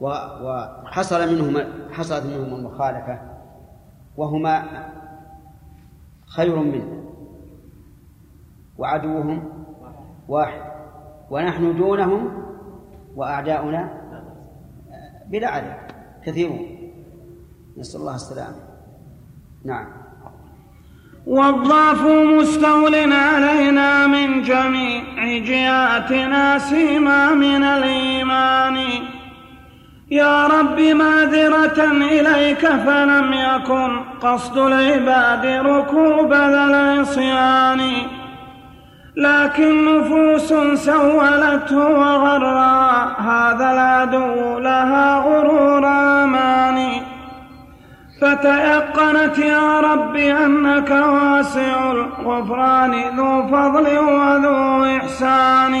وحصل 0.00 1.34
منهما 1.34 1.66
حصلت 1.92 2.26
منهما 2.26 2.56
المخالفة 2.56 3.20
وهما 4.16 4.62
خير 6.26 6.56
منه. 6.56 7.05
وعدوهم 8.78 9.66
واحد. 10.28 10.60
ونحن 11.30 11.76
دونهم 11.76 12.42
وأعداؤنا 13.16 13.90
بلا 15.30 15.48
عدد 15.48 15.76
كثيرون. 16.26 16.66
نسأل 17.78 18.00
الله 18.00 18.14
السلامة. 18.14 18.56
نعم. 19.64 19.86
والضعف 21.26 22.02
مستول 22.06 23.12
علينا 23.12 24.06
من 24.06 24.42
جميع 24.42 25.38
جهاتنا 25.38 26.58
سيما 26.58 27.34
من 27.34 27.62
الإيمان. 27.62 28.76
يا 30.10 30.46
رب 30.46 30.80
معذرة 30.80 31.92
إليك 31.92 32.66
فلم 32.66 33.32
يكن 33.32 34.00
قصد 34.20 34.58
العباد 34.58 35.46
ركوب 35.66 36.32
ذا 36.32 36.64
العصيان. 36.64 37.80
لكن 39.16 39.98
نفوس 39.98 40.48
سولته 40.84 41.78
وغرى 41.78 43.16
هذا 43.18 43.70
العدو 43.72 44.58
لها 44.58 45.18
غرور 45.18 45.86
أماني 46.24 47.02
فتيقنت 48.20 49.38
يا 49.38 49.80
رب 49.80 50.16
أنك 50.16 50.90
واسع 50.90 51.92
الغفران 51.92 52.92
ذو 53.16 53.46
فضل 53.46 53.98
وذو 53.98 54.84
إحسان. 54.84 55.74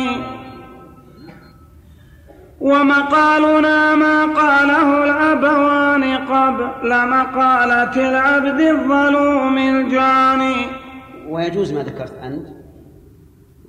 ومقالنا 2.60 3.94
ما 3.94 4.24
قاله 4.24 5.04
الأبوان 5.04 6.04
قبل 6.04 7.08
مقالة 7.08 8.08
العبد 8.08 8.60
الظلوم 8.60 9.58
الجاني. 9.58 10.56
ويجوز 11.28 11.72
ما 11.72 11.82
ذكرت 11.82 12.14
أنت؟ 12.22 12.55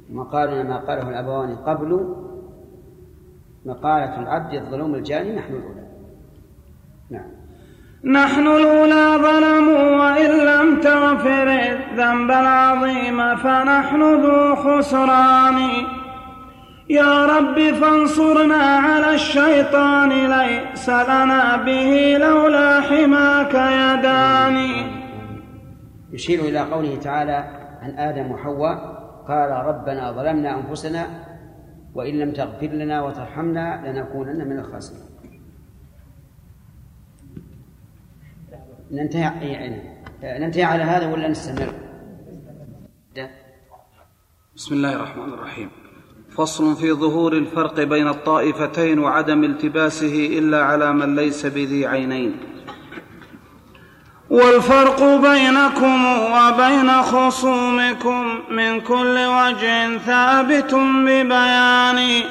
مقالنا 0.10 0.64
ما 0.64 0.78
قاله 0.78 1.10
الأبوان 1.10 1.55
قبل 1.55 2.16
مقالة 3.66 4.20
العبد 4.20 4.53
الظلوم 4.53 4.95
الجاني 4.95 5.36
نحن 5.36 5.53
الأولى. 5.53 5.88
نعم. 7.12 7.30
نحن 8.03 8.47
الأولى 8.47 9.18
ظلموا 9.18 9.97
وإن 9.97 10.30
لم 10.45 10.80
تغفر 10.80 11.47
الذنب 11.47 12.32
العظيم 12.32 13.36
فنحن 13.36 14.01
ذو 14.01 14.55
خسران. 14.55 15.60
يا 16.89 17.26
رب 17.26 17.60
فانصرنا 17.60 18.64
على 18.64 19.14
الشيطان 19.14 20.10
ليس 20.10 20.89
لنا 20.89 21.58
به 21.66 22.18
لولا 22.18 22.82
حماك 22.82 23.53
يداني 23.53 24.97
يشير 26.12 26.39
إلى 26.39 26.60
قوله 26.60 26.95
تعالى 26.95 27.43
عن 27.82 27.89
آدم 27.97 28.32
وحواء 28.32 28.97
قال 29.28 29.51
ربنا 29.51 30.11
ظلمنا 30.11 30.59
أنفسنا 30.59 31.07
وإن 31.95 32.19
لم 32.19 32.32
تغفر 32.34 32.67
لنا 32.67 33.01
وترحمنا 33.01 33.91
لنكونن 33.91 34.47
من 34.47 34.59
الخاسرين. 34.59 35.01
ننتهي 38.91 39.51
يعني 39.51 39.82
ننتهي 40.23 40.63
على 40.63 40.84
هذا 40.84 41.11
ولا 41.13 41.28
نستمر؟ 41.28 41.73
بسم 44.55 44.75
الله 44.75 44.95
الرحمن 44.95 45.34
الرحيم. 45.34 45.69
فصل 46.30 46.75
في 46.75 46.93
ظهور 46.93 47.34
الفرق 47.34 47.84
بين 47.84 48.07
الطائفتين 48.07 48.99
وعدم 48.99 49.43
التباسه 49.43 50.39
إلا 50.39 50.63
على 50.63 50.93
من 50.93 51.15
ليس 51.15 51.45
بذي 51.45 51.88
عينين. 51.88 52.36
والفرق 54.30 55.03
بينكم 55.03 56.05
وبين 56.32 57.01
خصومكم 57.01 58.41
من 58.49 58.82
كل 58.82 59.17
وجه 59.17 59.97
ثابت 59.97 60.73
ببيان. 60.73 62.23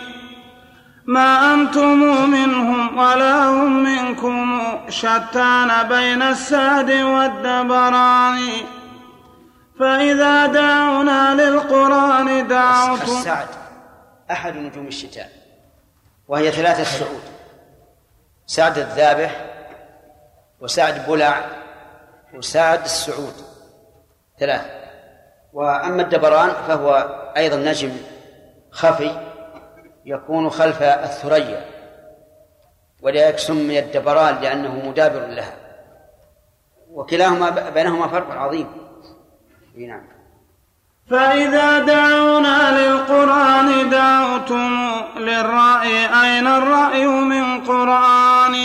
ما 1.06 1.54
أنتم 1.54 2.30
منهم 2.30 2.98
ولا 2.98 3.44
هم 3.44 3.82
منكم 3.82 4.62
شتان 4.88 5.88
بين 5.88 6.22
الساد 6.22 6.90
والدبران. 6.90 8.38
فإذا 9.80 10.46
دعونا 10.46 11.34
للقرآن 11.34 12.48
دعوتم. 12.48 13.02
السعد 13.02 13.48
أحد 14.30 14.56
نجوم 14.56 14.86
الشتاء 14.86 15.30
وهي 16.28 16.52
ثلاثة 16.52 16.84
سعود 16.84 17.22
سعد 18.46 18.78
الذابح 18.78 19.44
وسعد 20.60 21.06
بلع 21.08 21.44
وسعد 22.36 22.84
السعود. 22.84 23.34
ثلاث. 24.40 24.64
وأما 25.52 26.02
الدبران 26.02 26.50
فهو 26.68 26.94
أيضا 27.36 27.56
نجم 27.56 27.96
خفي 28.70 29.10
يكون 30.04 30.50
خلف 30.50 30.82
الثريا 30.82 31.64
ولذلك 33.02 33.38
سمي 33.38 33.78
الدبران 33.78 34.34
لأنه 34.42 34.88
مدابر 34.88 35.26
لها. 35.26 35.54
وكلاهما 36.90 37.70
بينهما 37.70 38.08
فرق 38.08 38.30
عظيم. 38.30 38.68
نعم. 39.76 40.16
فإذا 41.10 41.78
دعونا 41.78 42.80
للقرآن 42.80 43.90
دعوتم 43.90 44.92
للرأي 45.16 46.06
أين 46.22 46.46
الرأي 46.46 47.06
من 47.06 47.64
قرآن؟ 47.64 48.56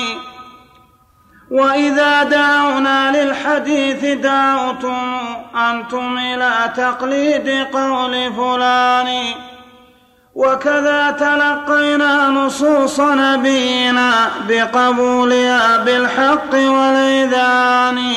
وإذا 1.52 2.24
دعونا 2.24 3.24
للحديث 3.24 4.06
دعوتم 4.06 5.20
أنتم 5.56 6.18
إلى 6.18 6.74
تقليد 6.78 7.68
قول 7.74 8.34
فلان. 8.34 9.24
وكذا 10.36 11.12
تلقينا 11.12 12.30
نصوص 12.30 13.00
نبينا 13.00 14.12
بقبولها 14.50 15.78
بالحق 15.78 16.54
والإذان 16.54 18.14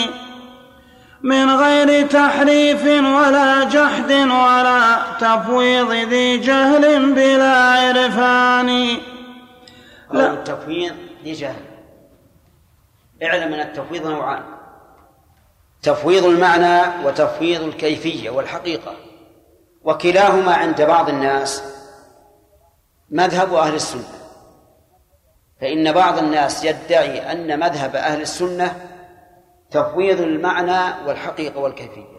من 1.22 1.50
غير 1.50 2.06
تحريف 2.06 2.86
ولا 2.86 3.64
جحد 3.64 4.12
ولا 4.12 4.96
تفويض 5.20 5.92
ذي 5.92 6.38
جهل 6.38 7.12
بلا 7.12 7.56
عرفان. 7.56 8.88
لا. 10.12 10.26
التفويض 10.26 10.94
لجهل 11.24 11.73
اعلم 13.22 13.54
أن 13.54 13.60
التفويض 13.60 14.06
نوعان. 14.06 14.42
تفويض 15.82 16.24
المعنى 16.24 17.06
وتفويض 17.06 17.62
الكيفية 17.62 18.30
والحقيقة. 18.30 18.96
وكلاهما 19.84 20.54
عند 20.54 20.82
بعض 20.82 21.08
الناس 21.08 21.62
مذهب 23.10 23.54
أهل 23.54 23.74
السنة. 23.74 24.18
فإن 25.60 25.92
بعض 25.92 26.18
الناس 26.18 26.64
يدعي 26.64 27.32
أن 27.32 27.60
مذهب 27.60 27.96
أهل 27.96 28.20
السنة 28.20 28.76
تفويض 29.70 30.20
المعنى 30.20 31.06
والحقيقة 31.06 31.60
والكيفية. 31.60 32.14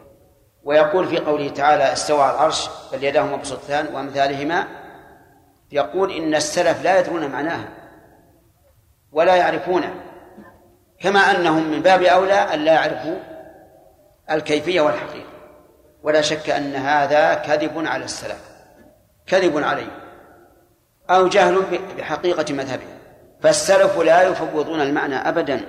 ويقول 0.64 1.08
في 1.08 1.18
قوله 1.18 1.50
تعالى 1.50 1.94
استوى 1.94 2.22
على 2.22 2.34
العرش 2.34 2.70
بل 2.94 3.04
يداه 3.04 3.24
مبسوطتان 3.24 3.96
وأمثالهما 3.96 4.68
يقول 5.72 6.12
إن 6.12 6.36
السلف 6.36 6.84
لا 6.84 7.00
يدرون 7.00 7.28
معناها 7.28 7.70
ولا 9.12 9.36
يعرفونه. 9.36 9.94
كما 11.06 11.20
أنهم 11.20 11.72
من 11.72 11.82
باب 11.82 12.04
أولى 12.04 12.34
أن 12.34 12.60
لا 12.60 12.74
يعرفوا 12.74 13.18
الكيفية 14.32 14.82
والحقيقة. 14.82 15.30
ولا 16.04 16.22
شك 16.22 16.50
أن 16.50 16.76
هذا 16.76 17.34
كذب 17.34 17.86
على 17.88 18.06
السلف 18.06 18.50
كذب 19.28 19.58
عليه 19.64 19.98
أو 21.10 21.28
جهل 21.28 21.62
بحقيقة 21.98 22.54
مذهبه 22.54 22.88
فالسلف 23.42 24.00
لا 24.00 24.22
يفوضون 24.22 24.82
المعنى 24.82 25.16
أبدا 25.16 25.62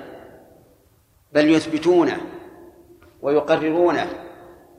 بل 1.33 1.51
يثبتونه 1.51 2.21
ويقررونه 3.23 4.07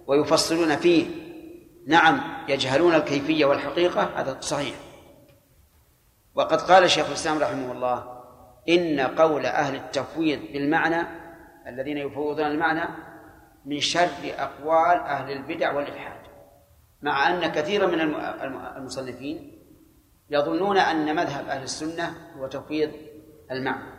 ويفصلون 0.08 0.76
فيه. 0.76 1.06
نعم 1.88 2.22
يجهلون 2.48 2.96
الكيفية 2.96 3.46
والحقيقة 3.46 4.10
هذا 4.16 4.38
صحيح. 4.42 4.76
وقد 6.36 6.62
قال 6.62 6.90
شيخ 6.90 7.08
الإسلام 7.08 7.40
رحمه 7.40 7.72
الله 7.72 8.17
إن 8.70 9.00
قول 9.00 9.46
أهل 9.46 9.76
التفويض 9.76 10.40
بالمعنى 10.54 11.08
الذين 11.68 11.98
يفوضون 11.98 12.46
المعنى 12.46 12.90
من 13.66 13.80
شر 13.80 14.34
أقوال 14.38 14.98
أهل 14.98 15.32
البدع 15.32 15.72
والإلحاد 15.72 16.18
مع 17.02 17.30
أن 17.30 17.48
كثيرا 17.48 17.88
من 17.88 18.02
المصنفين 18.78 19.52
يظنون 20.30 20.78
أن 20.78 21.16
مذهب 21.16 21.48
أهل 21.50 21.64
السنة 21.64 22.14
هو 22.38 22.48
تفويض 22.48 22.92
المعنى 23.52 23.98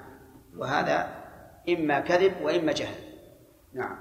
وهذا 0.56 1.08
إما 1.68 2.00
كذب 2.00 2.32
وإما 2.42 2.72
جهل. 2.72 2.94
نعم. 3.74 3.96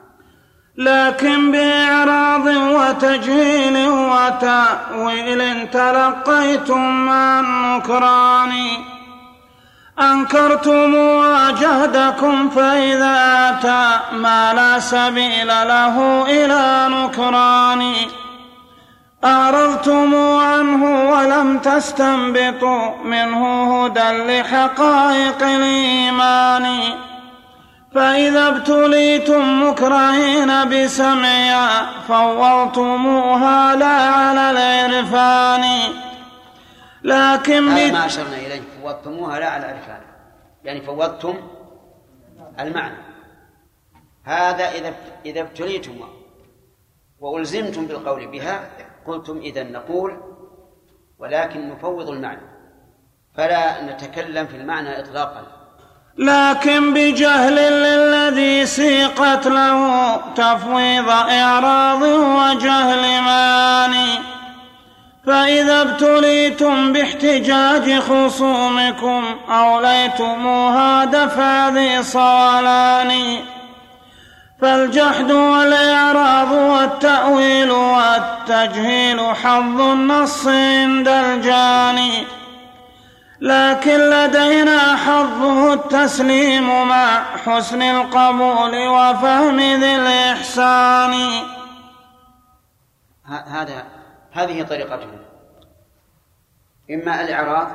لكن 0.78 1.52
بإعراض 1.52 2.46
وتجهيل 2.48 3.90
وتأويل 3.90 5.70
تلقيتم 5.70 7.06
مع 7.06 7.40
النكران 7.40 8.52
أنكرتم 10.00 10.96
وجهدكم 10.96 12.50
فإذا 12.50 13.16
أتى 13.50 14.00
ما 14.16 14.54
لا 14.54 14.80
سبيل 14.80 15.48
له 15.48 16.26
إلى 16.30 16.88
نكران. 16.96 17.94
أعرضتم 19.26 20.16
عنه 20.16 21.12
ولم 21.12 21.58
تستنبطوا 21.60 23.04
منه 23.04 23.42
هدى 23.86 24.40
لحقائق 24.40 25.44
الإيمان. 25.44 26.80
فإذا 27.96 28.48
ابتليتم 28.48 29.68
مكرهين 29.68 30.70
بسمعها 30.70 31.86
فوضتموها 32.08 33.76
لا 33.76 33.86
على 33.86 34.52
العرفان. 34.52 35.64
لكن 37.04 37.70
هذا 37.72 37.92
ما 37.92 38.06
أشرنا 38.06 38.38
إليه. 38.38 38.77
فوضتموها 38.88 39.40
لا 39.40 39.50
على 39.50 39.66
العرفان 39.66 40.02
يعني 40.64 40.82
فوضتم 40.82 41.36
المعنى. 42.60 42.98
هذا 44.24 44.72
إذا 44.72 44.94
إذا 45.26 45.42
ابتليتم 45.42 46.00
وألزمتم 47.20 47.88
بالقول 47.88 48.28
بها 48.28 48.70
قلتم 49.08 49.38
إذا 49.38 49.64
نقول 49.64 50.18
ولكن 51.20 51.70
نفوض 51.70 52.10
المعنى. 52.10 52.42
فلا 53.36 53.82
نتكلم 53.82 54.48
في 54.48 54.56
المعنى 54.56 55.00
إطلاقا. 55.00 55.44
لكن 56.18 56.94
بجهل 56.94 57.56
للذي 57.56 58.66
سيقت 58.66 59.48
له 59.48 60.18
تفويض 60.34 61.10
إعراض 61.10 62.02
وجهل 62.02 63.22
ماني. 63.22 64.37
فإذا 65.28 65.82
ابتليتم 65.82 66.94
باحتجاج 66.94 68.00
خصومكم 68.00 69.24
أوليتموها 69.50 71.06
دفع 71.06 71.70
ذي 71.70 72.04
صالان. 72.04 73.40
فالجحد 74.62 75.32
والإعراض 75.32 76.52
والتأويل 76.52 77.72
والتجهيل 77.72 79.36
حظ 79.36 79.82
النص 79.82 80.48
عند 80.48 81.08
الجاني. 81.08 82.26
لكن 83.42 83.98
لدينا 83.98 84.96
حظه 84.96 85.74
التسليم 85.74 86.88
مع 86.88 87.24
حسن 87.46 87.82
القبول 87.82 88.88
وفهم 88.88 89.60
ذي 89.60 89.96
الإحسان. 89.96 91.14
هذا 93.26 93.97
هذه 94.38 94.64
طريقته 94.64 95.20
إما 96.92 97.22
الإعراض 97.22 97.68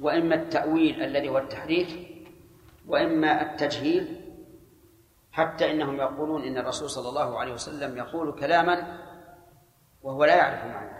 وإما 0.00 0.34
التأويل 0.34 1.02
الذي 1.02 1.28
هو 1.28 1.38
التحريف 1.38 1.96
وإما 2.86 3.42
التجهيل 3.42 4.20
حتى 5.32 5.70
إنهم 5.70 5.96
يقولون 5.96 6.42
إن 6.42 6.58
الرسول 6.58 6.90
صلى 6.90 7.08
الله 7.08 7.38
عليه 7.38 7.52
وسلم 7.52 7.96
يقول 7.96 8.40
كلاما 8.40 8.98
وهو 10.02 10.24
لا 10.24 10.36
يعرف 10.36 10.64
معناه 10.64 10.98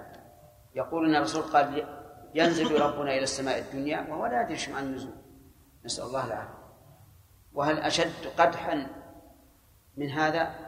يقول 0.75 1.09
إن 1.09 1.17
الرسول 1.17 1.43
قال 1.43 1.87
ينزل 2.35 2.81
ربنا 2.81 3.11
إلى 3.11 3.23
السماء 3.23 3.59
الدنيا 3.59 4.07
وهو 4.11 4.27
لا 4.27 4.43
يدري 4.43 4.75
عن 4.75 4.85
النزول. 4.85 5.15
نسأل 5.85 6.05
الله 6.05 6.27
العافية. 6.27 6.59
وهل 7.55 7.79
أشد 7.79 8.27
قدحا 8.39 8.87
من 9.97 10.11
هذا؟ 10.11 10.68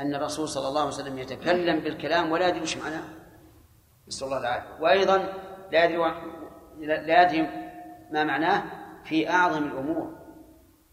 أن 0.00 0.14
الرسول 0.14 0.48
صلى 0.48 0.68
الله 0.68 0.80
عليه 0.80 0.90
وسلم 0.90 1.18
يتكلم 1.18 1.80
بالكلام 1.80 2.32
ولا 2.32 2.48
يدري 2.48 2.62
وش 2.62 2.76
معناه. 2.76 3.04
نسأل 4.08 4.26
الله 4.26 4.38
العافية. 4.38 4.82
وأيضا 4.82 5.18
لا 5.72 5.84
يدري 5.84 5.96
لا 6.80 7.22
يدري 7.22 7.42
ما 8.12 8.24
معناه 8.24 8.62
في 9.04 9.30
أعظم 9.30 9.64
الأمور 9.64 10.16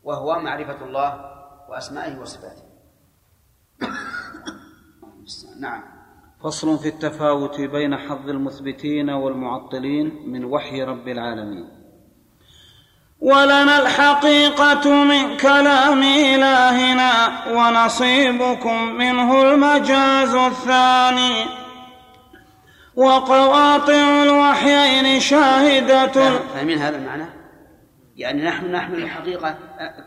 وهو 0.03 0.39
معرفة 0.39 0.85
الله 0.85 1.31
وأسمائه 1.69 2.19
وصفاته. 2.19 2.63
نعم. 5.59 5.83
فصل 6.43 6.77
في 6.79 6.87
التفاوت 6.87 7.61
بين 7.61 7.97
حظ 7.97 8.29
المثبتين 8.29 9.09
والمعطلين 9.09 10.29
من 10.29 10.45
وحي 10.45 10.83
رب 10.83 11.07
العالمين. 11.07 11.80
ولنا 13.21 13.79
الحقيقة 13.81 14.89
من 14.89 15.37
كلام 15.37 16.03
إلهنا 16.03 17.31
ونصيبكم 17.51 18.83
منه 18.83 19.41
المجاز 19.41 20.35
الثاني. 20.35 21.45
وقواطع 22.95 24.23
الوحيين 24.23 25.19
شاهدة. 25.19 26.07
فاهمين 26.53 26.77
هذا 26.77 26.97
المعنى؟ 26.97 27.25
يعني 28.15 28.43
نحن 28.43 28.71
نحمل 28.71 29.03
الحقيقة 29.03 29.57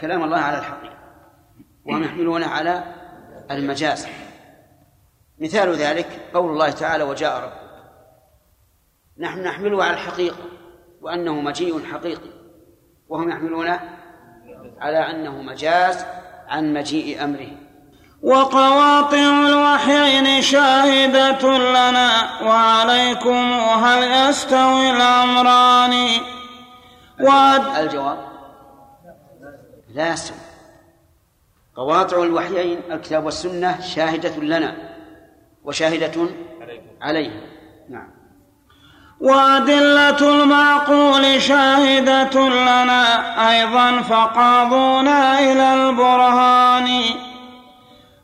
كلام 0.00 0.24
الله 0.24 0.38
على 0.38 0.58
الحقيقة. 0.58 0.94
وهم 1.84 2.02
يحملونه 2.02 2.46
على 2.46 2.84
المجاز. 3.50 4.06
مثال 5.38 5.74
ذلك 5.74 6.30
قول 6.34 6.50
الله 6.50 6.70
تعالى 6.70 7.04
وجاء 7.04 7.44
ربك. 7.44 7.64
نحن 9.18 9.42
نحمله 9.42 9.84
على 9.84 9.94
الحقيقة 9.94 10.44
وأنه 11.00 11.40
مجيء 11.40 11.84
حقيقي. 11.92 12.43
وهم 13.14 13.30
يحملونه 13.30 13.80
على 14.80 14.98
أنه 14.98 15.42
مجاز 15.42 16.04
عن 16.48 16.74
مجيء 16.74 17.24
أمره. 17.24 17.48
وقواطع 18.22 19.48
الوحيين 19.48 20.42
شاهدة 20.42 21.58
لنا 21.58 22.42
وعليكم 22.42 23.52
هل 23.84 24.28
يستوي 24.28 24.90
الأمران؟ 24.90 26.08
وعد 27.20 27.76
الجواب 27.76 28.18
لا 29.94 30.12
يستوي. 30.12 30.38
قواطع 31.76 32.22
الوحيين 32.22 32.80
الكتاب 32.90 33.24
والسنة 33.24 33.80
شاهدة 33.80 34.36
لنا 34.36 34.76
وشاهدة 35.64 36.28
عليها 37.00 37.40
نعم. 37.88 38.13
وأدلة 39.20 40.42
المعقول 40.42 41.42
شاهدة 41.42 42.48
لنا 42.48 43.04
أيضا 43.50 44.02
فقاضونا 44.02 45.40
إلى 45.40 45.74
البرهان. 45.74 47.02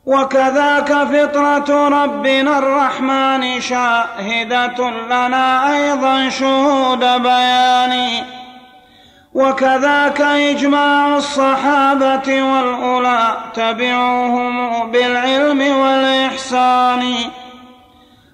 وكذاك 0.05 0.93
فطرة 0.93 1.87
ربنا 1.87 2.57
الرحمن 2.59 3.61
شاهدة 3.61 4.89
لنا 4.89 5.73
أيضا 5.73 6.29
شهود 6.29 6.99
بيان. 6.99 8.23
وكذاك 9.33 10.21
إجماع 10.21 11.17
الصحابة 11.17 12.43
والأولى 12.43 13.37
تبعوهم 13.53 14.91
بالعلم 14.91 15.77
والإحسان. 15.77 17.13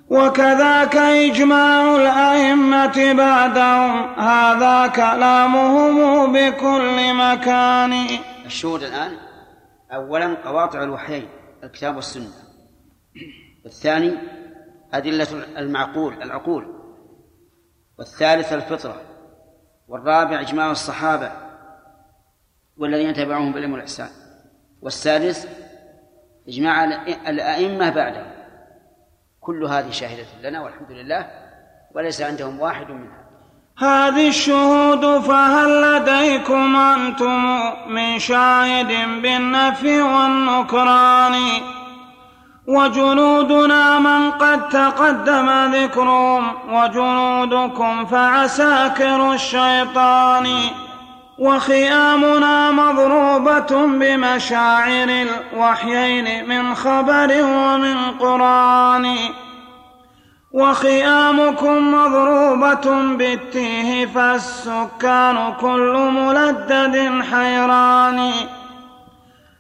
وكذاك 0.10 0.96
إجماع 0.96 1.96
الأئمة 1.96 3.14
بعدهم. 3.14 4.20
هذا 4.20 4.88
كلامهم 4.88 6.34
بكل 6.34 7.14
مكان. 7.14 7.94
الشهود 8.46 8.84
الآن 8.84 9.12
أولا 9.92 10.36
قواطع 10.46 10.84
الوحيين 10.84 11.28
الكتاب 11.64 11.96
والسنة. 11.96 12.30
والثاني 13.64 14.14
أدلة 14.94 15.28
المعقول 15.58 16.22
العقول. 16.22 16.66
والثالث 18.00 18.54
الفطرة. 18.54 19.02
والرابع 19.88 20.42
إجماع 20.42 20.72
الصحابة 20.72 21.32
والذين 22.78 23.14
تبعوهم 23.14 23.54
بالعلم 23.54 23.74
والإحسان. 23.74 24.10
والسادس 24.82 25.48
إجماع 26.48 26.84
الأئمة 27.30 27.90
بعدهم. 27.90 28.37
كل 29.48 29.64
هذه 29.64 29.92
شاهدة 29.92 30.26
لنا 30.44 30.62
والحمد 30.62 30.92
لله 30.92 31.28
وليس 31.96 32.22
عندهم 32.22 32.60
واحد 32.60 32.92
منها. 32.92 33.28
هذه 33.78 34.28
الشهود 34.28 35.22
فهل 35.22 35.82
لديكم 35.82 36.76
أنتم 36.76 37.60
من 37.88 38.20
شاهد 38.20 38.88
بالنفي 39.22 40.02
والنكران؟ 40.02 41.36
وجنودنا 42.68 44.00
من 44.00 44.32
قد 44.32 44.70
تقدم 44.70 45.50
ذكرهم 45.76 46.74
وجنودكم 46.74 48.06
فعساكر 48.06 49.34
الشيطان. 49.34 50.48
وخيامنا 51.38 52.72
مضروبة 52.72 53.86
بمشاعر 53.88 55.10
الوحيين 55.10 56.50
من 56.50 56.76
خبر 56.76 57.44
ومن 57.44 58.12
قرآن. 58.20 59.16
وخيامكم 60.52 61.94
مضروبة 61.94 63.16
بالتيه 63.18 64.06
فالسكان 64.06 65.54
كل 65.62 66.10
ملدد 66.14 67.24
حيران. 67.32 68.32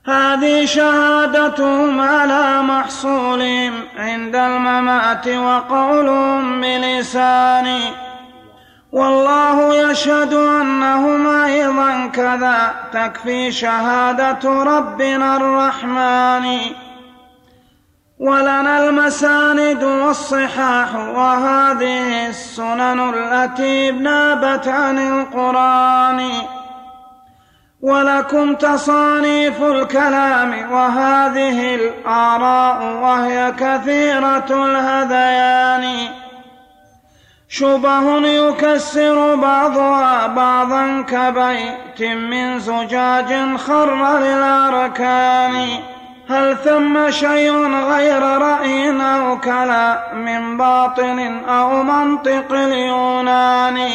هذه 0.07 0.65
شهادتهم 0.65 2.01
على 2.01 2.61
محصولهم 2.61 3.73
عند 3.97 4.35
الممات 4.35 5.27
وقولهم 5.27 6.61
بلسان. 6.61 7.79
والله 8.91 9.89
يشهد 9.91 10.33
انهم 10.33 11.27
أيضا 11.27 12.07
كذا. 12.13 12.73
تكفي 12.93 13.51
شهادة 13.51 14.63
ربنا 14.63 15.37
الرحمن. 15.37 16.59
ولنا 18.19 18.89
المساند 18.89 19.83
والصحاح 19.83 20.95
وهذه 20.95 22.27
السنن 22.27 23.13
التي 23.13 23.91
نابت 23.91 24.67
عن 24.67 24.97
القرآن. 24.97 26.29
ولكم 27.81 28.55
تصانيف 28.55 29.63
الكلام 29.63 30.71
وهذه 30.71 31.75
الآراء 31.75 32.83
وهي 32.83 33.51
كثيرة 33.51 34.45
الهذيان. 34.49 36.26
شبه 37.49 38.27
يكسر 38.27 39.35
بعضها 39.35 40.27
بعضا 40.27 41.01
كبيت 41.01 42.11
من 42.11 42.59
زجاج 42.59 43.57
خر 43.57 44.19
للأركان. 44.19 45.67
هل 46.29 46.57
ثم 46.57 47.11
شيء 47.11 47.51
غير 47.91 48.21
رأي 48.21 49.01
أو 49.01 49.39
كلام 49.39 50.57
باطل 50.57 51.41
أو 51.49 51.83
منطق 51.83 52.51
اليونان؟ 52.51 53.89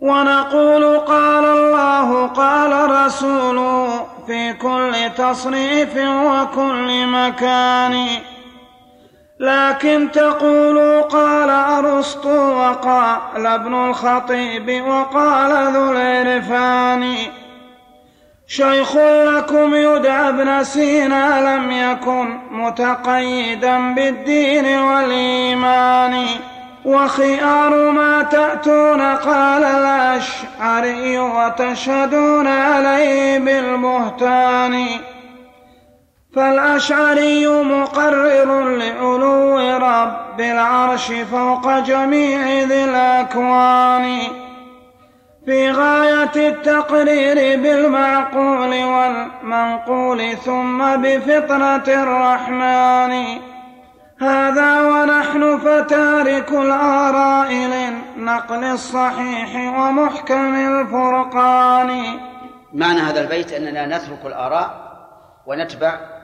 ونقول 0.00 0.98
قال 0.98 1.44
الله 1.44 2.26
قال 2.26 2.90
رسوله 2.90 4.06
في 4.26 4.52
كل 4.52 4.92
تصريف 5.16 5.96
وكل 5.96 7.06
مكان. 7.06 8.06
لكن 9.40 10.08
تقول 10.12 11.02
قال 11.02 11.50
أرسطو 11.50 12.28
وقال 12.28 13.46
ابن 13.46 13.74
الخطيب 13.74 14.84
وقال 14.86 15.74
ذو 15.74 15.92
العرفان. 15.92 17.14
شيخ 18.46 18.96
لكم 18.96 19.74
يدعى 19.74 20.28
ابن 20.28 20.64
سينا 20.64 21.56
لم 21.56 21.70
يكن 21.70 22.38
متقيدا 22.50 23.94
بالدين 23.94 24.78
والإيمان. 24.78 26.26
وخيار 26.84 27.90
ما 27.90 28.22
تأتون 28.22 29.00
قال 29.00 29.64
الأشعري 29.64 31.18
وتشهدون 31.18 32.46
عليه 32.46 33.38
بالبهتان. 33.38 34.86
فالأشعري 36.36 37.46
مقرر 37.46 38.76
لعلو 38.76 39.58
رب 39.76 40.40
العرش 40.40 41.12
فوق 41.12 41.78
جميع 41.78 42.64
ذي 42.64 42.84
الأكوان. 42.84 44.20
في 45.44 45.70
غاية 45.70 46.48
التقرير 46.48 47.60
بالمعقول 47.60 48.84
والمنقول 48.84 50.36
ثم 50.36 50.96
بفطرة 50.96 51.94
الرحمن. 52.02 53.40
هذا 54.20 54.80
ونحن 54.80 55.58
فتارك 55.58 56.52
الآراء 56.52 57.52
للنقل 57.52 58.64
الصحيح 58.64 59.54
ومحكم 59.54 60.54
الفرقان. 60.54 62.02
معنى 62.72 63.00
هذا 63.00 63.20
البيت 63.20 63.52
أننا 63.52 63.86
نترك 63.86 64.26
الآراء 64.26 64.90
ونتبع 65.46 66.19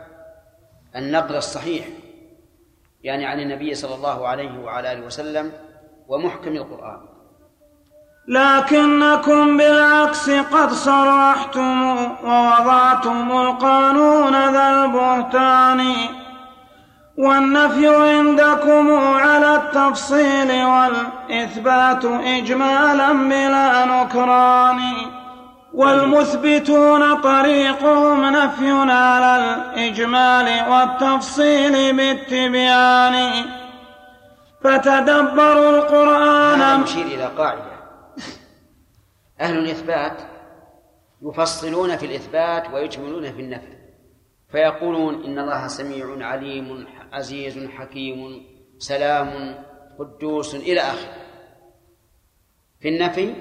النقل 0.97 1.37
الصحيح 1.37 1.87
يعني 3.03 3.27
عن 3.27 3.41
النبي 3.41 3.75
صلى 3.75 3.95
الله 3.95 4.29
عليه 4.29 4.59
وعلى 4.59 4.93
آله 4.93 5.07
وسلم 5.07 5.53
ومحكم 6.09 6.51
القرآن. 6.51 7.01
لكنكم 8.29 9.57
بالعكس 9.57 10.31
قد 10.31 10.71
صرحتم 10.71 11.97
ووضعتم 12.25 13.31
القانون 13.31 14.33
ذا 14.33 14.85
البهتان 14.85 15.95
والنفي 17.19 17.89
عندكم 17.89 18.93
على 18.97 19.55
التفصيل 19.55 20.65
والإثبات 20.65 22.05
إجمالا 22.05 23.13
بلا 23.13 23.85
نكران. 23.85 24.81
والمثبتون 25.77 27.21
طريقهم 27.21 28.25
نفي 28.25 28.71
على 28.71 29.37
الإجمال 29.45 30.71
والتفصيل 30.71 31.97
بالتبيان. 31.97 33.45
فتدبروا 34.65 35.71
القرآن. 35.71 36.61
هذا 36.61 36.85
يشير 36.85 37.07
إلى 37.07 37.25
قاعدة. 37.25 37.77
أهل 39.41 39.59
الإثبات 39.59 40.23
يفصلون 41.23 41.97
في 41.97 42.07
الإثبات 42.07 42.71
ويجملون 42.71 43.33
في 43.33 43.41
النفي. 43.41 43.77
فيقولون 44.53 45.25
إن 45.25 45.39
الله 45.39 45.67
سميع 45.67 46.27
عليم 46.27 46.87
عزيز 47.13 47.69
حكيم 47.69 48.47
سلام 48.79 49.59
قدوس 49.99 50.55
إلى 50.55 50.81
آخره. 50.81 51.17
في 52.81 52.89
النفي 52.89 53.35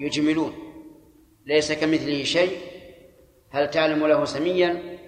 يجملون. 0.00 0.65
ليس 1.46 1.72
كمثله 1.72 2.24
شيء. 2.24 2.58
هل 3.50 3.70
تعلم 3.70 4.06
له 4.06 4.24
سميا؟ 4.24 4.98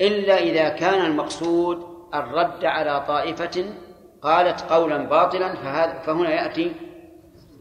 إلا 0.00 0.38
إذا 0.38 0.68
كان 0.68 1.04
المقصود 1.06 1.90
الرد 2.14 2.64
على 2.64 3.04
طائفة 3.08 3.74
قالت 4.22 4.60
قولا 4.60 4.96
باطلا 4.96 5.54
فهذا 5.54 5.98
فهنا 5.98 6.30
يأتي 6.30 6.72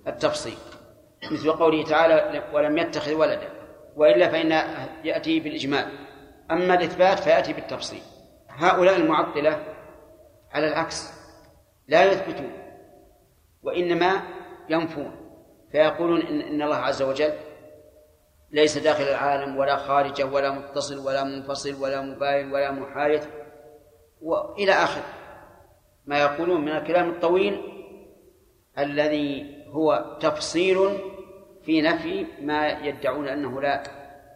التفصيل. 0.08 0.58
مثل 1.32 1.52
قوله 1.52 1.84
تعالى 1.84 2.44
ولم 2.54 2.78
يتخذ 2.78 3.14
ولدا. 3.14 3.50
وإلا 3.96 4.30
فإن 4.30 4.52
يأتي 5.04 5.40
بالإجمال 5.40 5.86
أما 6.52 6.74
الإثبات 6.74 7.20
فيأتي 7.20 7.54
بالتفصيل. 7.54 8.02
هؤلاء 8.50 8.96
المعطلة 8.96 9.64
على 10.52 10.68
العكس 10.68 11.14
لا 11.88 12.12
يثبتون 12.12 12.52
وإنما 13.64 14.22
ينفون. 14.70 15.12
فيقولون 15.72 16.22
إن, 16.22 16.42
إن 16.42 16.62
الله 16.62 16.76
عز 16.76 17.02
وجل 17.02 17.34
ليس 18.52 18.78
داخل 18.78 19.04
العالم 19.04 19.58
ولا 19.58 19.76
خارجه 19.76 20.26
ولا 20.26 20.52
متصل 20.52 20.98
ولا 20.98 21.24
منفصل 21.24 21.76
ولا 21.76 22.02
مباين 22.02 22.52
ولا 22.52 22.72
محايد 22.72 23.22
وإلى 24.22 24.72
آخر 24.72 25.02
ما 26.06 26.20
يقولون 26.20 26.62
من 26.62 26.72
الكلام 26.72 27.10
الطويل 27.10 27.62
الذي 28.78 29.58
هو 29.68 30.18
تفصيل 30.20 30.98
في 31.66 31.82
نفي 31.82 32.26
ما 32.42 32.70
يدعون 32.70 33.28
أنه 33.28 33.62
لا 33.62 33.84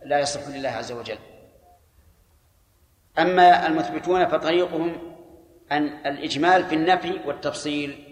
لا 0.06 0.20
يصح 0.20 0.48
لله 0.48 0.70
عز 0.70 0.92
وجل. 0.92 1.18
أما 3.20 3.68
المثبتون 3.68 4.28
فطريقهم 4.28 5.16
أن 5.72 5.84
الإجمال 6.06 6.66
في 6.66 6.76
النفي 6.76 7.20
والتفصيل 7.26 8.04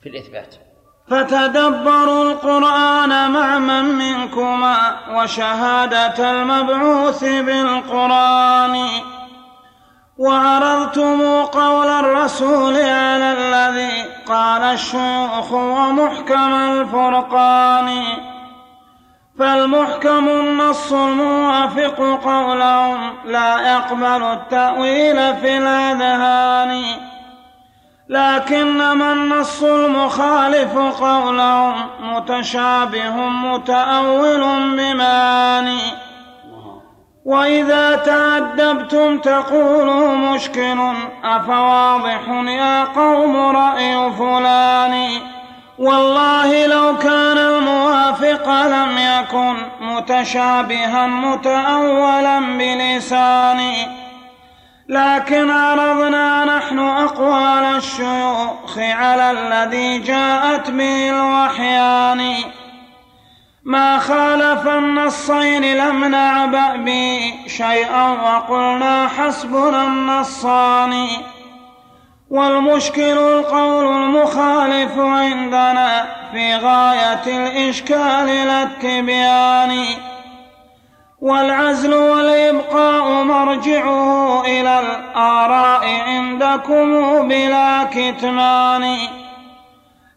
في 0.00 0.08
الإثبات. 0.08 0.54
فتدبروا 1.10 2.32
القرآن 2.32 3.30
مع 3.30 3.58
من 3.58 3.84
منكما 3.84 4.96
وشهادة 5.14 6.30
المبعوث 6.30 7.24
بالقرآن. 7.24 8.88
وعرضتم 10.18 11.42
قول 11.42 11.86
الرسول 11.86 12.76
على 12.76 13.32
الذي 13.38 14.04
قال 14.28 14.62
الشيوخ 14.62 15.52
ومحكم 15.52 16.54
الفرقان. 16.54 18.02
فالمحكم 19.38 20.28
النص 20.28 20.92
الموافق 20.92 22.20
قولهم 22.24 23.12
لا 23.24 23.72
يقبل 23.72 24.22
التأويل 24.22 25.36
في 25.36 25.58
الأذهان. 25.58 26.82
لكنما 28.08 29.12
النص 29.12 29.62
المخالف 29.62 30.78
قولهم 30.78 31.86
متشابه 32.02 33.16
متأول 33.28 34.40
بمعاني 34.76 35.80
وإذا 37.24 37.96
تأدبتم 37.96 39.18
تقولوا 39.18 40.14
مشكل 40.14 40.78
أفواضح 41.24 42.28
يا 42.46 42.84
قوم 42.84 43.36
رأي 43.36 44.12
فلان. 44.12 45.08
والله 45.78 46.66
لو 46.66 46.98
كان 46.98 47.38
الموافق 47.38 48.48
لم 48.66 48.98
يكن 48.98 49.56
متشابها 49.80 51.06
متأولا 51.06 52.40
بلساني. 52.40 54.05
لكن 54.88 55.50
عرضنا 55.50 56.44
نحن 56.44 56.78
أقوال 56.78 57.64
الشيوخ 57.64 58.78
على 58.78 59.30
الذي 59.30 59.98
جاءت 59.98 60.70
به 60.70 61.10
الوحيان. 61.10 62.34
ما 63.64 63.98
خالف 63.98 64.68
النصين 64.68 65.76
لم 65.76 66.04
نعبأ 66.04 66.76
به 66.76 67.34
شيئا 67.46 68.08
وقلنا 68.08 69.08
حسبنا 69.08 69.84
النصان. 69.84 71.08
والمشكل 72.30 73.18
القول 73.18 73.86
المخالف 73.86 74.98
عندنا 74.98 76.06
في 76.32 76.56
غاية 76.56 77.26
الإشكال 77.26 78.26
لا 78.26 78.62
التبيان. 78.62 79.84
والعزل 81.26 81.94
والإبقاء 81.94 83.24
مرجعه 83.24 84.40
إلى 84.44 84.80
الآراء 84.80 85.84
عندكم 86.08 86.88
بلا 87.28 87.84
كتمان. 87.84 88.96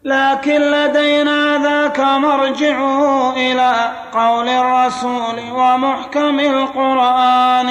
لكن 0.04 0.60
لدينا 0.60 1.58
ذاك 1.58 2.00
مرجعه 2.00 3.32
إلى 3.36 3.72
قول 4.12 4.48
الرسول 4.48 5.36
ومحكم 5.52 6.40
القرآن. 6.40 7.70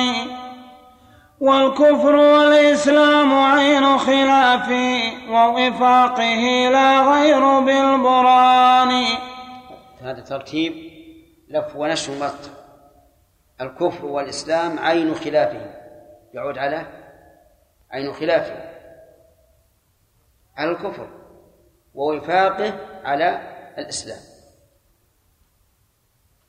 والكفر 1.41 2.15
والإسلام 2.15 3.33
عين 3.33 3.97
خلافه 3.97 4.99
ووفاقه 5.29 6.69
لا 6.71 6.99
غير 6.99 7.59
بالبران 7.59 9.05
هذا 10.03 10.21
ترتيب 10.29 10.73
لف 11.49 11.75
ونشر 11.75 12.13
مرتب 12.19 12.58
الكفر 13.61 14.05
والإسلام 14.05 14.79
عين 14.79 15.15
خلافه. 15.15 15.75
يعود 16.33 16.57
على 16.57 16.85
عين 17.91 18.13
خلافه. 18.13 18.69
على 20.57 20.71
الكفر 20.71 21.09
ووفاقه 21.93 22.73
على 23.03 23.41
الإسلام. 23.77 24.19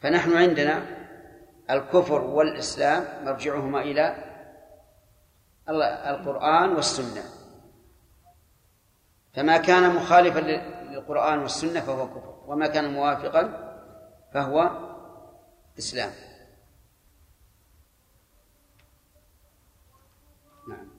فنحن 0.01 0.37
عندنا 0.37 0.83
الكفر 1.71 2.21
والإسلام 2.21 3.25
مرجعهما 3.25 3.81
إلى 3.81 4.17
القرآن 6.09 6.73
والسنة. 6.73 7.41
فما 9.35 9.59
كان 9.59 9.95
مخالفا 9.95 10.39
للقرآن 10.91 11.39
والسنة 11.39 11.81
فهو 11.81 12.09
كفر 12.09 12.45
وما 12.47 12.67
كان 12.67 12.93
موافقا 12.93 13.71
فهو 14.35 14.71
إسلام 15.79 16.11
نعم. 20.69 20.91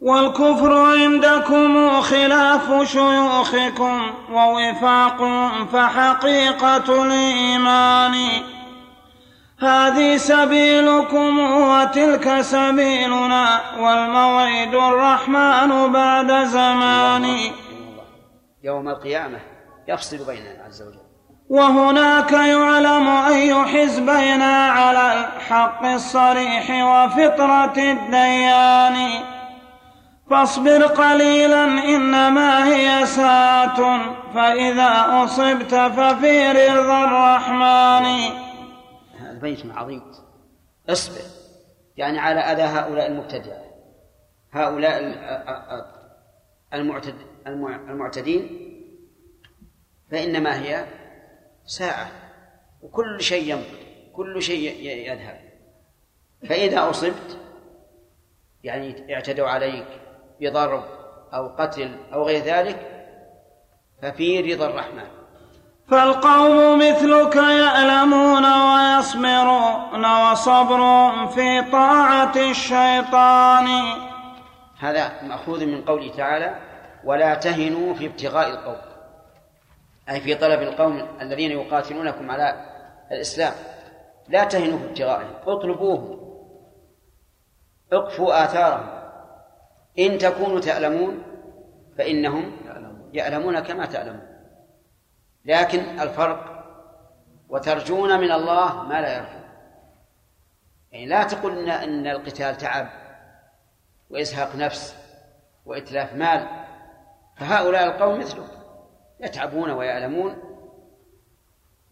والكفر 0.00 0.72
عندكم 0.72 2.00
خلاف 2.00 2.88
شيوخكم 2.92 4.00
ووفاق 4.32 5.22
فحقيقة 5.72 7.02
الإيمان. 7.02 8.14
هذه 9.60 10.16
سبيلكم 10.16 11.38
وتلك 11.38 12.40
سبيلنا 12.40 13.60
والموعد 13.78 14.74
الرحمن 14.74 15.92
بعد 15.92 16.44
زمان. 16.44 17.36
يوم 18.64 18.88
القيامة 18.88 19.38
يفصل 19.88 20.16
بيننا 20.16 20.64
عز 20.66 20.82
وجل. 20.82 21.08
وهناك 21.48 22.32
يعلم 22.32 23.08
أي 23.08 23.54
حزبين 23.54 24.42
على 24.42 25.12
الحق 25.36 25.84
الصريح 25.84 26.70
وفطرة 26.70 27.76
الديان. 27.76 29.37
فاصبر 30.30 30.86
قليلا 30.86 31.64
إنما 31.64 32.74
هي 32.74 33.06
ساعة 33.06 33.76
فإذا 34.34 35.24
أصبت 35.24 35.74
ففي 35.74 36.52
رضا 36.52 37.04
الرحمن. 37.04 38.06
هذا 39.18 39.38
بيت 39.42 39.66
عظيم. 39.70 40.02
اصبر. 40.88 41.20
يعني 41.96 42.18
على 42.18 42.40
أذى 42.40 42.62
هؤلاء 42.62 43.06
المبتدعة 43.06 43.64
هؤلاء 44.52 44.98
المعتد 46.74 47.14
المعتدين. 47.46 48.68
فإنما 50.10 50.62
هي 50.62 50.84
ساعة. 51.66 52.10
وكل 52.82 53.22
شيء 53.22 53.52
يمضي 53.52 54.10
كل 54.12 54.42
شيء 54.42 54.86
يذهب. 55.12 55.40
فإذا 56.48 56.90
أصبت 56.90 57.38
يعني 58.64 59.14
اعتدوا 59.14 59.48
عليك. 59.48 59.86
بضرب 60.40 60.84
أو 61.34 61.48
قتل 61.48 61.96
أو 62.12 62.22
غير 62.22 62.44
ذلك 62.44 63.04
ففي 64.02 64.54
رضا 64.54 64.66
الرحمن. 64.66 65.08
فالقوم 65.90 66.78
مثلك 66.78 67.36
يألمون 67.36 68.44
ويصبرون 68.44 70.04
وصبر 70.30 70.80
في 71.26 71.62
طاعة 71.72 72.36
الشيطان. 72.36 73.66
هذا 74.78 75.22
مأخوذ 75.22 75.66
من 75.66 75.84
قوله 75.84 76.12
تعالى 76.16 76.54
ولا 77.04 77.34
تهنوا 77.34 77.94
في 77.94 78.06
ابتغاء 78.06 78.48
القوم 78.50 78.76
أي 80.10 80.20
في 80.20 80.34
طلب 80.34 80.62
القوم 80.62 81.08
الذين 81.20 81.50
يقاتلونكم 81.50 82.30
على 82.30 82.66
الإسلام 83.12 83.52
لا 84.28 84.44
تهنوا 84.44 84.78
في 84.78 84.84
ابتغائهم 84.84 85.34
اطلبوهم 85.46 86.20
اقفوا 87.92 88.44
آثارهم. 88.44 88.97
إن 89.98 90.18
تكونوا 90.18 90.60
تألمون 90.60 91.22
فإنهم 91.98 92.52
يألمون 93.12 93.60
كما 93.60 93.86
تألمون 93.86 94.28
لكن 95.44 96.00
الفرق 96.00 96.64
وترجون 97.48 98.20
من 98.20 98.32
الله 98.32 98.82
ما 98.82 99.00
لا 99.00 99.16
يرجون. 99.16 99.42
يعني 100.92 101.06
لا 101.06 101.22
تقل 101.22 101.70
إن 101.70 102.06
القتال 102.06 102.56
تعب 102.56 102.88
وإزهاق 104.10 104.56
نفس 104.56 104.96
وإتلاف 105.66 106.14
مال. 106.14 106.48
فهؤلاء 107.36 107.86
القوم 107.86 108.18
مثلكم 108.18 108.58
يتعبون 109.20 109.70
ويألمون 109.70 110.36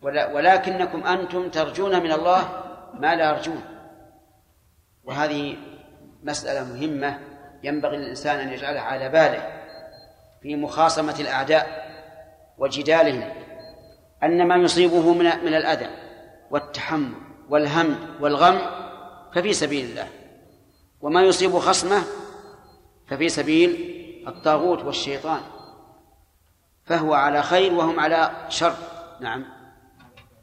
ولكنكم 0.02 1.06
أنتم 1.06 1.50
ترجون 1.50 2.02
من 2.02 2.12
الله 2.12 2.62
ما 2.94 3.14
لا 3.14 3.30
يرجون. 3.30 3.62
وهذه 5.04 5.56
مسألة 6.22 6.74
مهمة. 6.74 7.20
ينبغي 7.62 7.96
للإنسان 7.96 8.40
أن 8.40 8.52
يجعلها 8.52 8.82
على 8.82 9.08
باله 9.08 9.62
في 10.42 10.56
مخاصمة 10.56 11.16
الأعداء 11.20 11.86
وجدالهم 12.58 13.32
أن 14.22 14.48
ما 14.48 14.56
يصيبه 14.56 15.12
من 15.12 15.24
من 15.24 15.54
الأذى 15.54 15.88
والتحمل 16.50 17.12
والهم 17.48 17.96
والغم 18.20 18.58
ففي 19.34 19.52
سبيل 19.52 19.90
الله 19.90 20.08
وما 21.00 21.22
يصيب 21.22 21.58
خصمه 21.58 22.02
ففي 23.08 23.28
سبيل 23.28 23.96
الطاغوت 24.28 24.84
والشيطان 24.84 25.40
فهو 26.84 27.14
على 27.14 27.42
خير 27.42 27.72
وهم 27.72 28.00
على 28.00 28.30
شر. 28.48 28.74
نعم. 29.20 29.44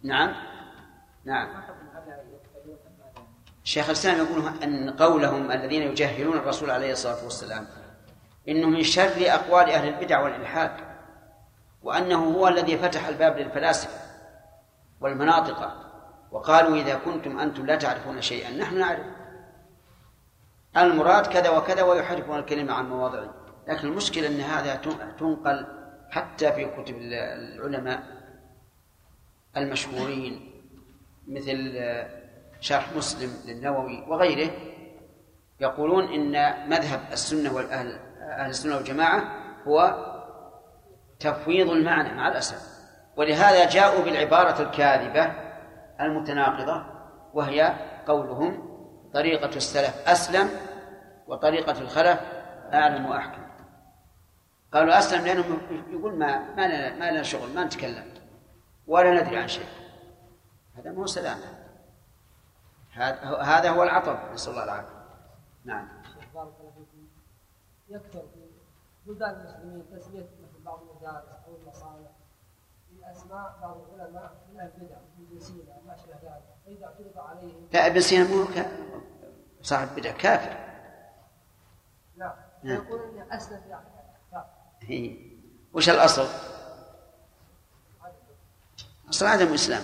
نعم. 0.03 0.35
نعم. 1.25 1.62
الشيخ 3.63 3.85
الإسلام 3.85 4.17
يقول 4.17 4.63
أن 4.63 4.89
قولهم 4.89 5.51
الذين 5.51 5.81
يجهلون 5.81 6.37
الرسول 6.37 6.71
عليه 6.71 6.91
الصلاة 6.91 7.23
والسلام 7.23 7.67
إنه 8.49 8.67
من 8.67 8.83
شر 8.83 9.15
أقوال 9.19 9.69
أهل 9.69 9.87
البدع 9.87 10.19
والإلحاد 10.19 10.71
وأنه 11.83 12.23
هو 12.23 12.47
الذي 12.47 12.77
فتح 12.77 13.07
الباب 13.07 13.37
للفلاسفة 13.37 13.99
والمناطق 15.01 15.83
وقالوا 16.31 16.77
إذا 16.77 16.95
كنتم 16.95 17.39
أنتم 17.39 17.65
لا 17.65 17.75
تعرفون 17.75 18.21
شيئا 18.21 18.51
نحن 18.51 18.79
نعرف. 18.79 19.05
المراد 20.77 21.27
كذا 21.27 21.49
وكذا 21.49 21.83
ويحرفون 21.83 22.39
الكلمة 22.39 22.73
عن 22.73 22.89
مواضعه 22.89 23.33
لكن 23.67 23.87
المشكلة 23.87 24.27
أن 24.27 24.41
هذا 24.41 24.75
تنقل 25.19 25.65
حتى 26.09 26.51
في 26.51 26.65
كتب 26.65 26.95
العلماء 26.97 28.03
المشهورين 29.57 30.51
مثل 31.27 31.77
شرح 32.63 32.93
مسلم 32.95 33.29
للنووي 33.45 34.05
وغيره 34.07 34.51
يقولون 35.59 36.03
إن 36.03 36.69
مذهب 36.69 36.99
السنة 37.11 37.53
والأهل 37.53 37.99
أهل 38.21 38.49
السنة 38.49 38.75
والجماعة 38.75 39.23
هو 39.67 40.05
تفويض 41.19 41.69
المعنى 41.69 42.13
مع 42.13 42.27
الأسف. 42.27 42.73
ولهذا 43.17 43.69
جاءوا 43.69 44.03
بالعبارة 44.03 44.61
الكاذبة 44.61 45.31
المتناقضة 46.01 46.85
وهي 47.33 47.73
قولهم 48.07 48.69
طريقة 49.13 49.55
السلف 49.55 50.07
أسلم 50.07 50.49
وطريقة 51.27 51.81
الخلف 51.81 52.19
أعلم 52.73 53.05
وأحكم. 53.05 53.43
قالوا 54.73 54.97
أسلم 54.97 55.25
لأنهم 55.25 55.61
يقول 55.91 56.19
ما 56.19 56.53
ما 56.55 56.67
لنا 56.67 56.95
ما 56.95 57.11
لنا 57.11 57.23
شغل 57.23 57.53
ما 57.55 57.63
نتكلم 57.63 58.13
ولا 58.87 59.21
ندري 59.21 59.37
عن 59.37 59.47
شيء. 59.47 59.67
هذا 60.77 60.91
مو 60.91 61.05
سلامة. 61.05 61.62
هذا 63.41 63.69
هو 63.69 63.83
العطب 63.83 64.17
نسأل 64.33 64.51
الله 64.51 64.63
العافية. 64.63 65.03
نعم. 65.65 65.87
بارك 66.33 66.53
الله 66.59 66.71
فيكم. 66.71 67.07
يكثر 67.89 68.21
في 68.33 68.49
بلدان 69.05 69.29
المسلمين 69.29 69.99
تسمية 69.99 70.29
مثل 70.43 70.63
بعض 70.65 70.79
المدارس 70.81 71.25
أو 71.47 71.55
المصانع 71.55 72.09
بأسماء 72.91 73.57
بعض 73.61 73.77
العلماء 73.95 74.31
من 74.53 74.61
البدع 74.61 74.95
ابن 75.19 75.39
سينا 75.39 75.77
ما 75.87 75.95
شابه 75.97 76.13
ذلك. 76.23 76.43
فإذا 76.65 76.85
اعترض 76.85 77.17
عليهم 77.17 77.67
لا 77.73 77.87
ابن 77.87 77.99
سينا 77.99 78.23
مو 78.23 78.45
صاحب 79.61 79.87
بدع 79.95 80.11
كافر. 80.11 80.57
نعم. 82.17 82.33
يقول 82.63 83.01
اني 83.01 83.35
أسلم 83.35 83.61
يعني 83.69 85.33
وش 85.73 85.89
الأصل؟ 85.89 86.27
أصل 89.09 89.25
عدم 89.25 89.47
الإسلام. 89.47 89.83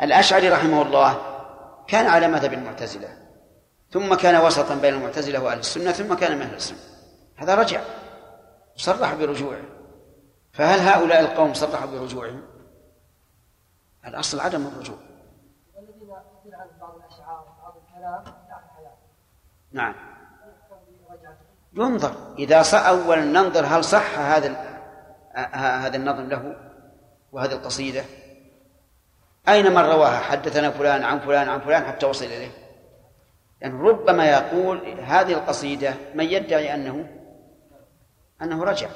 الأشعري 0.00 0.48
رحمه 0.48 0.82
الله 0.82 1.33
كان 1.86 2.06
على 2.06 2.28
مذهب 2.28 2.52
المعتزلة 2.52 3.24
ثم 3.90 4.14
كان 4.14 4.46
وسطا 4.46 4.74
بين 4.74 4.94
المعتزلة 4.94 5.42
وأهل 5.42 5.58
السنة 5.58 5.92
ثم 5.92 6.14
كان 6.14 6.36
من 6.36 6.42
أهل 6.42 6.54
السنة. 6.54 6.78
هذا 7.36 7.54
رجع 7.54 7.80
صرح 8.76 9.14
برجوعه. 9.14 9.62
فهل 10.52 10.80
هؤلاء 10.80 11.20
القوم 11.20 11.54
صرحوا 11.54 11.86
برجوعهم؟ 11.86 12.42
الأصل 14.06 14.40
عدم 14.40 14.66
الرجوع. 14.66 14.96
والذين 15.74 16.54
عن 16.54 16.66
بعض 16.80 16.96
الأشعار 16.96 17.44
بعض 17.62 17.74
الكلام 17.76 18.24
نعم. 19.72 19.94
ينظر. 21.74 22.34
إذا 22.38 22.62
صح 22.62 22.86
أولا 22.86 23.24
ننظر 23.24 23.66
هل 23.66 23.84
صح 23.84 24.18
هذا 24.18 24.74
هذا 25.52 25.96
النظم 25.96 26.28
له 26.28 26.56
وهذه 27.32 27.52
القصيدة؟ 27.52 28.04
أين 29.48 29.74
من 29.74 29.78
رواها؟ 29.78 30.18
حدثنا 30.18 30.70
فلان 30.70 31.04
عن 31.04 31.20
فلان 31.20 31.48
عن 31.48 31.60
فلان 31.60 31.84
حتى 31.84 32.06
وصل 32.06 32.24
إليه. 32.24 32.50
يعني 33.60 33.88
ربما 33.88 34.30
يقول 34.30 35.00
هذه 35.00 35.32
القصيدة 35.32 35.94
من 36.14 36.24
يدعي 36.24 36.74
أنه 36.74 37.20
أنه 38.42 38.64
رجع. 38.64 38.88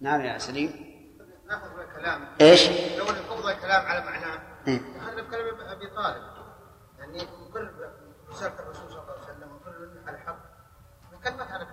نعم 0.00 0.20
يا 0.20 0.38
سليم. 0.38 0.96
ناخذ 1.48 1.78
الكلام. 1.78 2.28
إيش؟ 2.40 2.68
لو 2.98 3.04
نقبض 3.04 3.46
الكلام 3.46 3.86
على 3.86 4.00
معناه. 4.00 4.38
إيه؟ 4.68 4.80
اخذنا 4.98 5.22
بكلام 5.22 5.60
أبي 5.60 5.86
طالب. 5.86 6.22
يعني 6.98 7.18
كل 7.52 7.70
رسالة 8.30 8.58
الرسول 8.60 8.90
صلى 8.90 9.00
الله 9.00 9.12
عليه 9.12 9.22
وسلم 9.22 9.52
وكل 9.52 10.08
على 10.08 10.16
الحق 10.16 10.56
كلمة 11.24 11.44
على 11.44 11.64
كل 11.64 11.70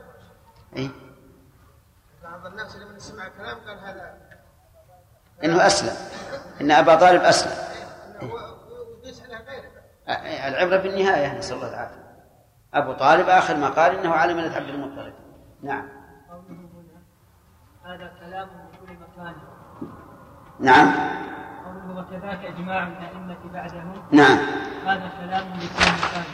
اي 0.78 0.91
بعض 2.24 2.45
الناس 2.45 2.76
لما 2.76 2.99
سمع 2.99 3.28
الكلام 3.28 3.57
قال 3.57 3.80
هذا 3.80 4.22
إنه 5.43 5.65
أسلم. 5.65 5.95
إن 6.61 6.71
أبا 6.71 6.95
طالب 6.95 7.21
أسلم. 7.21 7.51
العبرة 10.47 10.77
بالنهاية 10.77 11.37
نسأل 11.37 11.55
الله 11.55 11.69
العافية. 11.69 12.03
أبو 12.73 12.93
طالب 12.93 13.29
آخر 13.29 13.57
ما 13.57 13.69
قال 13.69 13.99
إنه 13.99 14.13
على 14.13 14.33
مله 14.33 14.55
عبد 14.55 14.69
المطلب 14.69 15.13
نعم. 15.63 15.89
هذا 17.85 18.11
كلام 18.19 18.47
من 18.47 18.87
كل 18.87 18.93
مكان. 18.93 19.35
نعم. 20.59 20.91
قوله 21.65 21.99
وكذاك 21.99 22.45
إجماع 22.45 22.87
الأئمة 22.87 23.37
بعدهم 23.53 24.03
نعم. 24.11 24.37
هذا 24.85 25.11
كلام 25.21 25.47
من 25.47 25.59
كل 25.59 25.91
مكان. 25.93 26.25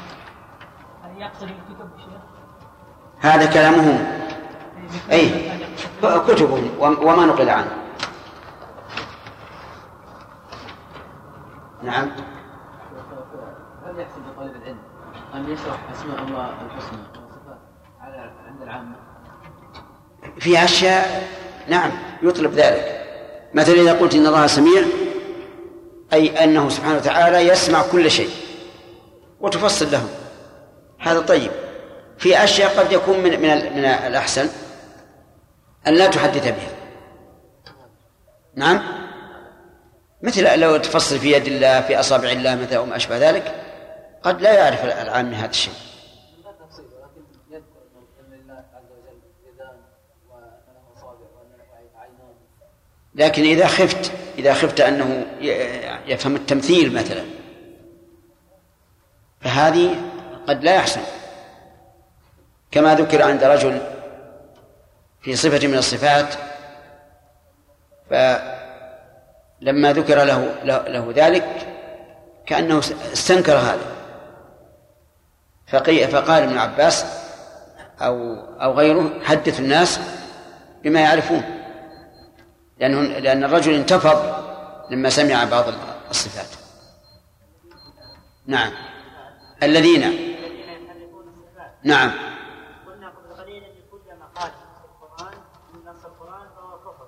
هل 1.04 1.22
يقصد 1.22 1.44
الكتب 1.44 1.90
شيخ؟ 1.98 2.22
هذا 3.20 3.46
كلامهم. 3.46 4.08
أي 5.12 5.52
كتبهم 6.02 6.80
وما 6.80 7.26
نقل 7.26 7.50
عنه. 7.50 7.79
نعم. 11.84 12.12
هل 13.86 14.00
يحسب 14.00 14.22
لطالب 14.32 14.56
العلم 14.56 14.78
أن 15.34 15.54
يشرح 15.54 15.78
أسماء 15.92 16.24
الله 16.24 16.50
الحسنى 16.66 17.00
على 18.02 18.32
عند 18.48 18.62
العامة؟ 18.62 18.96
في 20.40 20.64
أشياء 20.64 21.28
نعم 21.68 21.92
يطلب 22.22 22.54
ذلك. 22.54 23.06
مثلا 23.54 23.76
إذا 23.76 23.94
قلت 23.94 24.16
إن 24.16 24.28
الله 24.28 24.48
سميع 24.48 24.84
أي 26.14 26.44
أنه 26.44 26.70
سبحانه 26.70 26.96
وتعالى 26.96 27.38
يسمع 27.38 27.82
كل 27.92 28.12
شيء 28.12 28.30
وتفصل 29.40 29.92
له. 29.92 30.10
هذا 31.00 31.20
طيب. 31.20 31.52
في 32.18 32.44
أشياء 32.44 32.80
قد 32.80 32.92
يكون 32.92 33.18
من 33.20 33.32
من 33.32 33.74
من 33.76 33.86
الأحسن 33.86 34.50
أن 35.88 35.94
لا 35.94 36.08
تحدث 36.08 36.48
بها. 36.48 36.70
نعم. 38.56 38.99
مثل 40.22 40.60
لو 40.60 40.78
تفصل 40.78 41.20
في 41.20 41.32
يد 41.32 41.48
الله 41.48 41.82
في 41.82 42.00
أصابع 42.00 42.32
الله 42.32 42.56
مثلا 42.56 42.78
أو 42.78 42.86
ما 42.86 42.96
أشبه 42.96 43.18
ذلك 43.18 43.56
قد 44.24 44.42
لا 44.42 44.54
يعرف 44.54 44.86
العام 44.86 45.34
هذا 45.34 45.50
الشيء. 45.50 45.74
لكن 53.16 53.44
إذا 53.44 53.68
خفت 53.68 54.12
إذا 54.38 54.54
خفت 54.54 54.82
أنه 54.82 55.26
يفهم 56.06 56.36
التمثيل 56.36 56.94
مثلا 56.94 57.24
فهذه 59.42 59.96
قد 60.48 60.64
لا 60.64 60.76
يحسن 60.76 61.02
كما 62.72 62.96
ذكر 62.96 63.24
عند 63.24 63.44
رجل 63.44 63.82
في 65.22 65.36
صفة 65.36 65.68
من 65.68 65.78
الصفات 65.78 66.34
فلما 69.62 69.94
ذكر 69.94 70.24
له 70.24 70.56
له 70.64 71.14
ذلك 71.16 71.68
كأنه 72.46 72.80
استنكر 73.14 73.54
هذا. 73.54 73.96
فقال 76.08 76.44
ابن 76.44 76.58
عباس 76.58 77.06
أو 78.02 78.36
أو 78.36 78.74
غيره 78.74 79.24
حدث 79.24 79.60
الناس 79.60 80.00
بما 80.84 81.00
يعرفون. 81.00 81.44
لأنه 82.80 83.02
لأن 83.02 83.44
الرجل 83.44 83.74
انتفض 83.74 84.36
لما 84.92 85.10
سمع 85.10 85.44
بعض 85.44 85.66
الصفات. 86.10 86.48
نعم. 88.46 88.72
الذين. 89.64 90.30
نعم 91.84 92.12
قلنا 92.88 93.10
قبل 93.10 93.42
قليل 93.42 93.64
ان 93.64 93.72
كل 93.92 94.16
ما 94.20 94.26
قال 94.26 94.52
في 94.52 94.86
القران 94.86 95.38
من 95.74 95.86
نص 95.86 96.06
القران 96.06 96.48
فهو 96.56 96.80
كفر 96.80 97.08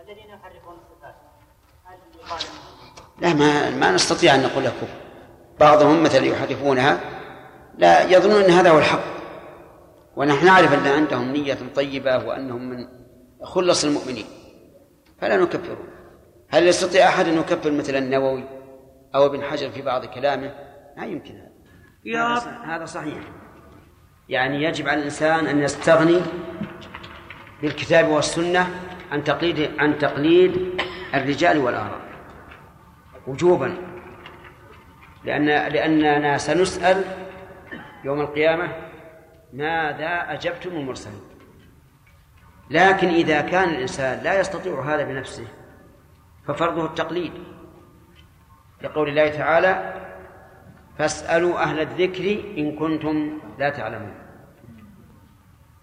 الذين 0.00 0.28
يحرفون 0.30 0.74
الصفات 0.74 1.14
هل 1.84 1.98
يقال 2.20 2.40
لا 3.22 3.34
ما 3.34 3.70
ما 3.70 3.92
نستطيع 3.92 4.34
أن 4.34 4.42
نقول 4.42 4.64
كفر 4.64 4.86
بعضهم 5.60 6.02
مثلا 6.02 6.26
يحرفونها 6.26 7.00
لا 7.78 8.02
يظنون 8.02 8.42
إن 8.42 8.50
هذا 8.50 8.70
هو 8.70 8.78
الحق. 8.78 9.12
ونحن 10.16 10.46
نعرف 10.46 10.74
أن 10.74 10.86
عندهم 10.86 11.32
نية 11.32 11.58
طيبة 11.74 12.16
وأنهم 12.16 12.70
من 12.70 12.86
خلص 13.42 13.84
المؤمنين. 13.84 14.24
فلا 15.20 15.36
نكفرهم 15.36 15.88
هل 16.48 16.68
يستطيع 16.68 17.08
أحد 17.08 17.28
أن 17.28 17.38
يكفر 17.38 17.70
مثل 17.70 17.96
النووي 17.96 18.44
أو 19.14 19.26
ابن 19.26 19.42
حجر 19.42 19.70
في 19.70 19.82
بعض 19.82 20.04
كلامه؟ 20.04 20.54
لا 20.96 21.04
يمكن 21.04 21.34
هذا. 21.34 21.52
هذا 22.16 22.58
هذا 22.64 22.84
صحيح. 22.84 23.20
يعني 24.28 24.62
يجب 24.62 24.88
على 24.88 24.98
الإنسان 24.98 25.46
أن 25.46 25.62
يستغني 25.62 26.20
بالكتاب 27.62 28.08
والسنة 28.08 28.68
عن 29.12 29.24
تقليد 29.24 29.70
عن 29.78 29.98
تقليد 29.98 30.80
الرجال 31.14 31.58
والاراء 31.58 32.11
وجوبا. 33.26 33.76
لأن 35.24 35.46
لأننا 35.46 36.38
سنسأل 36.38 37.04
يوم 38.04 38.20
القيامة 38.20 38.72
ماذا 39.52 40.32
أجبتم 40.32 40.70
المرسلين. 40.70 41.20
لكن 42.70 43.08
إذا 43.08 43.40
كان 43.40 43.68
الإنسان 43.68 44.24
لا 44.24 44.40
يستطيع 44.40 44.80
هذا 44.80 45.04
بنفسه 45.04 45.46
ففرضه 46.46 46.84
التقليد. 46.84 47.32
لقول 48.82 49.08
الله 49.08 49.28
تعالى 49.28 49.94
فاسألوا 50.98 51.62
أهل 51.62 51.80
الذكر 51.80 52.44
إن 52.58 52.76
كنتم 52.76 53.38
لا 53.58 53.70
تعلمون. 53.70 54.14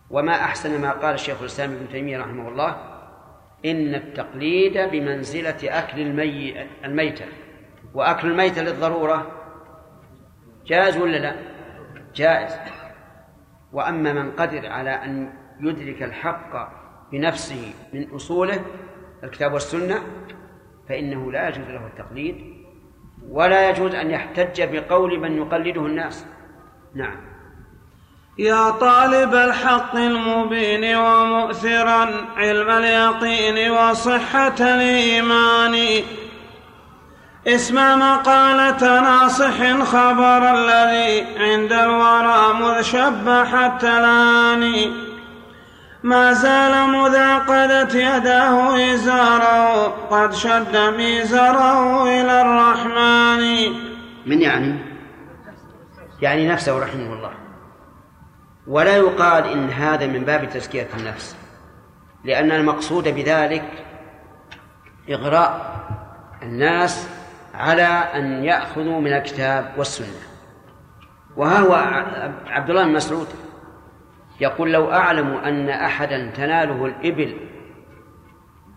وما 0.09 0.35
أحسن 0.35 0.81
ما 0.81 0.91
قال 0.91 1.13
الشيخ 1.13 1.39
الإسلام 1.39 1.71
ابن 1.71 1.89
تيمية 1.89 2.19
رحمه 2.19 2.47
الله 2.47 2.88
إن 3.65 3.95
التقليد 3.95 4.77
بمنزلة 4.77 5.79
أكل 5.79 6.01
المي 6.01 6.67
الميتة. 6.85 7.25
وأكل 7.93 8.27
الميتة 8.27 8.61
للضرورة 8.61 9.31
جائز 10.65 10.97
ولا 10.97 11.17
لا؟ 11.17 11.35
جائز. 12.15 12.55
وأما 13.73 14.13
من 14.13 14.31
قدر 14.31 14.67
على 14.67 14.89
أن 14.89 15.33
يدرك 15.59 16.03
الحق 16.03 16.71
بنفسه 17.11 17.73
من 17.93 18.09
أصوله 18.09 18.61
الكتاب 19.23 19.53
والسنة 19.53 19.95
فإنه 20.89 21.31
لا 21.31 21.47
يجوز 21.47 21.67
له 21.67 21.87
التقليد 21.87 22.35
ولا 23.29 23.69
يجوز 23.69 23.95
أن 23.95 24.11
يحتج 24.11 24.63
بقول 24.63 25.19
من 25.19 25.37
يقلده 25.37 25.85
الناس. 25.85 26.27
نعم. 26.95 27.28
يا 28.39 28.69
طالب 28.69 29.35
الحق 29.35 29.95
المبين 29.95 30.95
ومؤثرا 30.95 32.09
علم 32.37 32.69
اليقين 32.69 33.71
وصحة 33.71 34.55
الإيمان. 34.59 36.03
اسمع 37.47 37.95
مقالة 37.95 39.01
ناصح 39.01 39.83
خبر 39.83 40.53
الذي 40.53 41.25
عند 41.37 41.73
الورى 41.73 42.53
مذ 42.53 42.81
شب 42.81 43.45
حتى 43.51 43.87
الآن 43.87 44.91
ما 46.03 46.33
زال 46.33 46.89
مذا 46.89 47.37
قدت 47.37 47.95
يداه 47.95 48.93
إزاره 48.93 49.87
قد 49.87 50.33
شد 50.33 50.77
ميزره 50.97 52.03
إلى 52.03 52.41
الرحمن. 52.41 53.73
من 54.25 54.41
يعني؟ 54.41 54.79
يعني 56.21 56.47
نفسه 56.47 56.79
رحمه 56.79 57.13
الله. 57.13 57.38
ولا 58.69 58.97
يقال 58.97 59.43
إن 59.43 59.69
هذا 59.69 60.07
من 60.07 60.19
باب 60.19 60.49
تزكية 60.49 60.87
النفس 60.97 61.37
لأن 62.23 62.51
المقصود 62.51 63.07
بذلك 63.07 63.85
إغراء 65.09 65.79
الناس 66.43 67.09
على 67.53 67.83
أن 67.83 68.43
يأخذوا 68.43 69.01
من 69.01 69.13
الكتاب 69.13 69.73
والسنة 69.77 70.21
وها 71.37 71.59
هو 71.59 71.73
عبد 72.47 72.69
الله 72.69 72.83
بن 72.83 72.93
مسعود 72.93 73.27
يقول 74.39 74.71
لو 74.71 74.91
أعلم 74.91 75.33
أن 75.33 75.69
أحدا 75.69 76.31
تناله 76.35 76.85
الإبل 76.85 77.37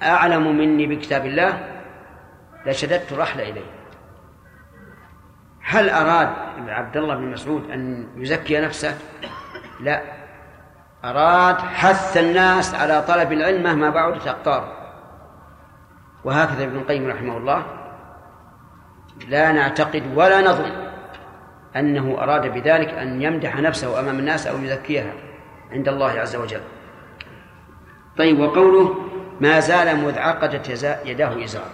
أعلم 0.02 0.58
مني 0.58 0.86
بكتاب 0.86 1.26
الله 1.26 1.68
لشددت 2.66 3.12
الرحل 3.12 3.40
إليه 3.40 3.82
هل 5.62 5.90
أراد 5.90 6.28
عبد 6.68 6.96
الله 6.96 7.14
بن 7.14 7.30
مسعود 7.30 7.70
أن 7.70 8.08
يزكي 8.16 8.60
نفسه؟ 8.60 8.98
لا. 9.82 10.02
أراد 11.04 11.56
حث 11.56 12.16
الناس 12.16 12.74
على 12.74 13.02
طلب 13.08 13.32
العلم 13.32 13.62
مهما 13.62 13.90
بعدت 13.90 14.26
أقطاره 14.26 14.72
وهكذا 16.24 16.64
ابن 16.64 16.76
القيم 16.76 17.10
رحمه 17.10 17.36
الله. 17.36 17.66
لا 19.28 19.52
نعتقد 19.52 20.02
ولا 20.14 20.40
نظن 20.40 20.72
أنه 21.76 22.16
أراد 22.18 22.52
بذلك 22.52 22.88
أن 22.88 23.22
يمدح 23.22 23.56
نفسه 23.56 24.00
أمام 24.00 24.18
الناس 24.18 24.46
أو 24.46 24.58
يزكيها 24.58 25.12
عند 25.72 25.88
الله 25.88 26.10
عز 26.10 26.36
وجل. 26.36 26.60
طيب 28.18 28.40
وقوله 28.40 28.96
ما 29.40 29.60
زال 29.60 29.96
مذ 29.96 30.18
عقدت 30.18 30.68
يداه 31.04 31.44
إزار. 31.44 31.70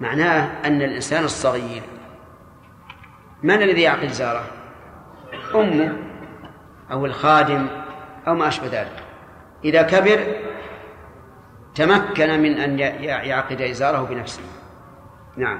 معناه 0.00 0.48
أن 0.64 0.82
الإنسان 0.82 1.24
الصغير 1.24 1.82
من 3.42 3.62
الذي 3.62 3.82
يعقد 3.82 4.04
إزاره؟ 4.04 4.44
أمه. 5.54 6.11
أو 6.90 7.06
الخادم 7.06 7.66
أو 8.28 8.34
ما 8.34 8.48
أشبه 8.48 8.66
ذلك. 8.66 9.02
إذا 9.64 9.82
كبر 9.82 10.20
تمكن 11.74 12.42
من 12.42 12.58
أن 12.58 12.78
يعقد 12.78 13.60
إزاره 13.60 14.02
بنفسه. 14.10 14.42
نعم. 15.36 15.58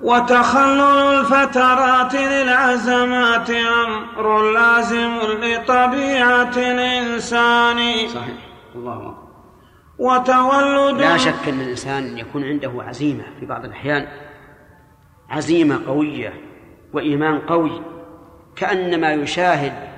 وتخلل 0.00 0.80
الفترات 0.80 2.14
للعزمات 2.14 3.50
أمر 3.50 4.52
لازم 4.52 5.18
لطبيعة 5.20 6.56
الإنسان. 6.56 8.08
صحيح. 8.08 8.36
الله 8.74 8.96
أكبر. 8.96 9.30
وتولد 9.98 11.00
لا 11.00 11.16
شك 11.16 11.48
أن 11.48 11.60
الإنسان 11.60 12.18
يكون 12.18 12.44
عنده 12.44 12.72
عزيمة 12.78 13.24
في 13.40 13.46
بعض 13.46 13.64
الأحيان. 13.64 14.08
عزيمة 15.30 15.86
قوية 15.86 16.32
وإيمان 16.92 17.38
قوي 17.38 17.82
كأنما 18.56 19.12
يشاهد 19.12 19.89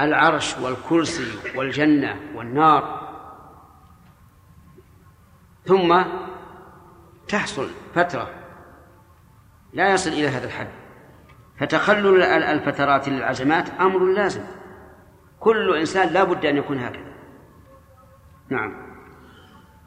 العرش 0.00 0.58
والكرسي 0.58 1.32
والجنة 1.56 2.20
والنار. 2.34 3.08
ثم 5.66 6.02
تحصل 7.28 7.70
فترة 7.94 8.30
لا 9.72 9.92
يصل 9.92 10.10
إلى 10.10 10.28
هذا 10.28 10.46
الحد. 10.46 10.68
فتخلل 11.60 12.22
ال- 12.22 12.42
الفترات 12.42 13.08
للعزمات 13.08 13.68
أمر 13.80 13.98
لازم. 14.12 14.42
كل 15.40 15.76
إنسان 15.76 16.08
لا 16.08 16.24
بد 16.24 16.46
أن 16.46 16.56
يكون 16.56 16.78
هكذا. 16.78 17.14
نعم. 18.50 18.84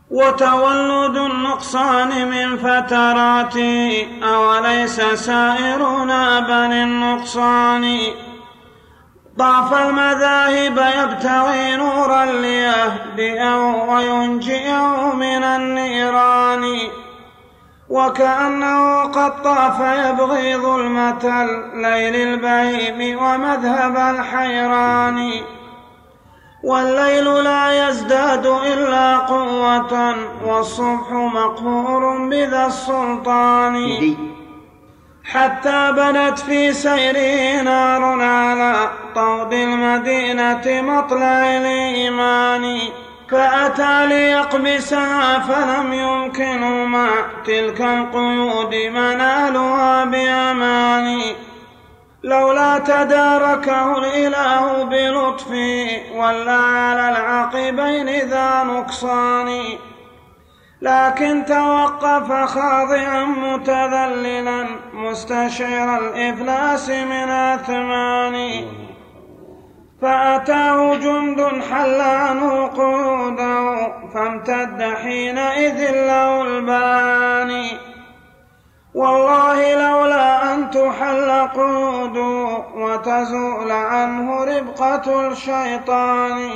وتولد 0.09 1.17
النقصان 1.17 2.29
من 2.29 2.57
فتراته 2.57 4.07
أوليس 4.23 5.01
سائرنا 5.01 6.39
بني 6.39 6.83
النقصان؟ 6.83 7.97
ضعف 9.37 9.73
المذاهب 9.73 10.77
يبتغي 10.77 11.75
نورا 11.75 12.25
ليهدئه 12.25 13.85
وينجئه 13.89 15.13
من 15.13 15.43
النيران. 15.43 16.63
وكأنه 17.89 19.03
قد 19.03 19.41
طاف 19.41 19.79
يبغي 19.79 20.57
ظلمة 20.57 21.43
الليل 21.43 22.15
البهيم 22.15 23.23
ومذهب 23.23 24.15
الحيران. 24.15 25.31
والليل 26.63 27.43
لا 27.43 27.89
يزداد 27.89 28.45
إلا 28.45 29.17
قوة 29.17 30.15
والصبح 30.45 31.11
مقهور 31.11 32.27
بذا 32.29 32.65
السلطان. 32.65 33.75
حتى 35.33 35.91
بنت 35.91 36.39
في 36.39 36.73
سيره 36.73 37.61
نار 37.61 38.21
على 38.21 38.89
طود 39.15 39.53
المدينة 39.53 40.81
مطلع 40.81 41.57
الإيمان 41.57 42.79
فأتى 43.31 44.05
ليقبسها 44.07 45.39
فلم 45.39 45.93
يمكن 45.93 46.85
مع 46.85 47.09
تلك 47.45 47.81
القيود 47.81 48.75
منالها 48.75 50.05
بأمان. 50.05 51.21
لولا 52.23 52.77
تداركه 52.77 53.97
الإله 53.97 54.83
بلطفه 54.83 55.87
ولا 56.15 56.57
على 56.57 57.09
العقبين 57.09 58.09
ذا 58.29 58.63
نقصان. 58.63 59.77
لكن 60.81 61.45
توقف 61.45 62.31
خاضعا 62.31 63.25
متذللا 63.25 64.65
مستشعر 64.93 65.97
الإفلاس 65.99 66.89
من 66.89 67.29
أثمان 67.29 68.65
فأتاه 70.01 70.95
جند 70.95 71.41
حل 71.71 72.01
عنه 72.01 72.67
قيوده 72.67 73.87
فامتد 74.13 74.93
حينئذ 75.03 75.91
له 75.91 76.41
الباني. 76.41 77.69
والله 78.95 79.73
لولا 79.73 80.53
أن 80.53 80.71
تحل 80.71 81.31
قيوده 81.55 82.63
وتزول 82.75 83.71
عنه 83.71 84.43
ربقة 84.43 85.27
الشيطان. 85.27 86.49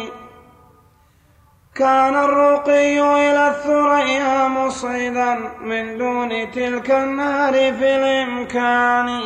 كان 1.82 2.16
الرقي 2.16 3.00
إلى 3.00 3.48
الثريا 3.48 4.48
مصعدا 4.48 5.34
من 5.62 5.98
دون 5.98 6.52
تلك 6.52 6.92
النار 6.92 7.54
في 7.54 7.96
الإمكان. 7.96 9.22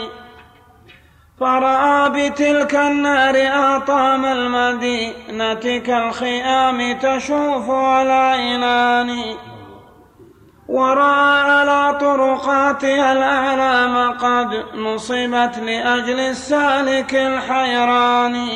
فرأى 1.40 2.10
بتلك 2.10 2.76
النار 2.76 3.36
أطام 3.76 4.26
المدينة 4.26 5.80
كالخيام 5.80 7.00
تشوف 7.00 7.70
العينان 7.72 9.10
ورأى 10.68 11.42
على 11.52 11.98
طرقاتها 12.00 13.12
الأعلام 13.12 14.12
قد 14.12 14.64
نصبت 14.76 15.58
لأجل 15.58 16.20
السالك 16.20 17.16
الحيران. 17.16 18.48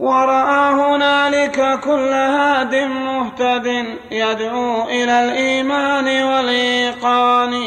ورأى 0.00 0.72
هنالك 0.72 1.80
كل 1.80 2.12
هاد 2.12 2.74
مهتد 2.74 3.66
يدعو 4.10 4.88
إلى 4.88 5.24
الإيمان 5.24 6.22
والإيقان. 6.22 7.62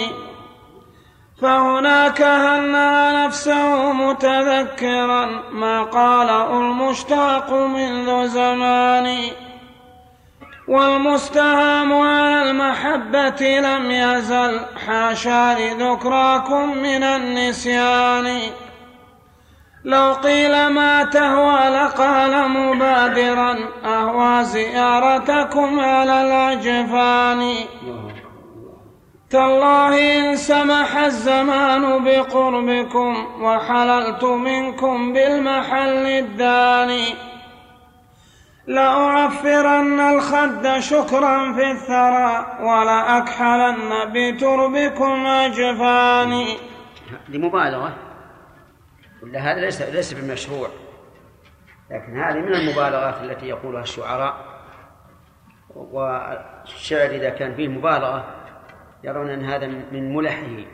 فهناك 1.42 2.22
هنأ 2.22 3.26
نفسه 3.26 3.94
متذكرا 3.94 5.26
ما 5.52 5.84
قاله 5.84 6.60
المشتاق 6.60 7.54
منذ 7.54 8.28
زمان. 8.28 9.18
والمستهام 10.68 11.94
على 11.94 12.50
المحبة 12.50 13.60
لم 13.60 13.92
يزل 13.92 14.60
حاشا 14.88 15.56
لذكراكم 15.60 16.78
من 16.78 17.04
النسيان. 17.04 18.40
لو 19.86 20.14
قيل 20.14 20.68
ما 20.68 21.04
تهوى 21.04 21.70
لقال 21.70 22.50
مبادرا 22.50 23.56
أهوى 23.86 24.44
زيارتكم 24.44 25.80
على 25.80 26.22
الأجفان. 26.22 27.56
تالله 29.30 30.18
إن 30.18 30.36
سمح 30.36 30.98
الزمان 30.98 32.04
بقربكم 32.04 33.28
وحللت 33.42 34.24
منكم 34.24 35.14
بالمحل 35.14 36.08
الداني. 36.08 37.06
لأعفرن 38.68 40.00
الخد 40.00 40.80
شكرا 40.80 41.54
في 41.54 41.72
الثرى 41.72 42.58
ولأكحلن 42.62 43.92
بتربكم 44.14 45.26
أجفاني. 45.26 46.58
لمبالغة 47.30 47.94
ولا 49.24 49.40
هذا 49.40 49.60
ليس 49.60 49.82
ليس 49.82 50.14
بالمشروع 50.14 50.68
لكن 51.92 52.20
هذه 52.20 52.40
من 52.40 52.56
المبالغات 52.56 53.22
التي 53.22 53.46
يقولها 53.46 53.82
الشعراء. 53.82 54.54
والشعر 55.76 57.10
إذا 57.10 57.30
كان 57.30 57.56
فيه 57.56 57.68
مبالغة 57.68 58.26
يرون 59.04 59.30
أن 59.30 59.46
هذا 59.46 59.68
من 59.68 60.16
ملحه 60.16 60.66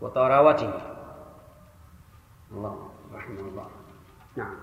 وطراوته 0.00 0.72
الله 2.52 2.90
رحمه 3.14 3.40
الله. 3.40 3.66
نعم. 4.36 4.56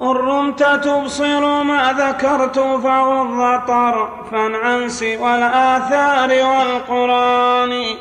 إن 0.00 0.06
رمت 0.06 0.62
تبصر 0.62 1.62
ما 1.62 1.92
ذكرت 1.92 2.58
فغض 2.58 3.66
طرفا 3.66 4.56
عن 4.56 4.88
سوى 4.88 5.34
الآثار 5.34 6.30
والقرآن. 6.30 7.98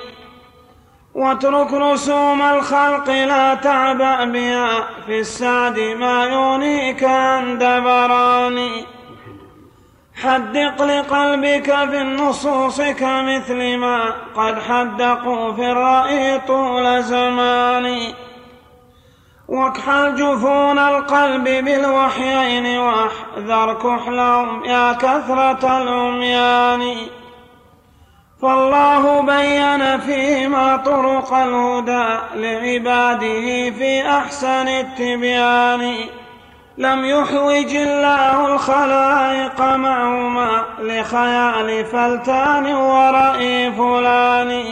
واترك 1.17 1.73
رسوم 1.73 2.41
الخلق 2.41 3.09
لا 3.09 3.53
تعبأ 3.53 4.25
بها 4.25 4.69
في 5.05 5.19
السعد 5.19 5.79
ما 5.79 6.25
يغنيك 6.25 7.03
عن 7.03 7.57
دبران. 7.57 8.69
حدق 10.23 10.83
لقلبك 10.83 11.65
في 11.65 12.01
النصوص 12.01 12.81
كمثل 12.81 13.77
ما 13.77 14.13
قد 14.35 14.59
حدقوا 14.59 15.53
في 15.53 15.71
الرأي 15.71 16.39
طول 16.39 17.03
زمان. 17.03 18.13
واكحل 19.47 20.15
جفون 20.15 20.79
القلب 20.79 21.43
بالوحيين 21.43 22.77
واحذر 22.77 23.73
كحلهم 23.73 24.65
يا 24.65 24.93
كثرة 24.93 25.77
العميان. 25.81 26.95
فالله 28.41 29.21
بين 29.21 29.99
فيما 29.99 30.77
طرق 30.77 31.33
الهدى 31.33 32.07
لعباده 32.35 33.71
في 33.71 34.09
أحسن 34.09 34.67
التبيان. 34.67 35.95
لم 36.77 37.05
يحوج 37.05 37.75
الله 37.75 38.53
الخلائق 38.53 39.61
معهما 39.61 40.65
لخيال 40.79 41.85
فلتان 41.85 42.65
ورأي 42.75 43.71
فلان. 43.71 44.63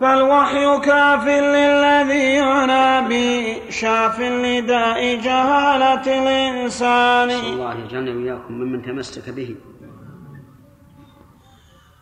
فالوحي 0.00 0.78
كاف 0.78 1.24
للذي 1.26 2.36
ينابي 2.36 3.56
شاف 3.70 4.20
لداء 4.20 5.14
جهالة 5.14 6.06
الإنسان. 6.06 7.30
الله 7.30 7.74
يجعلنا 7.84 8.10
وإياكم 8.10 8.54
ممن 8.54 8.82
تمسك 8.82 9.30
به. 9.30 9.54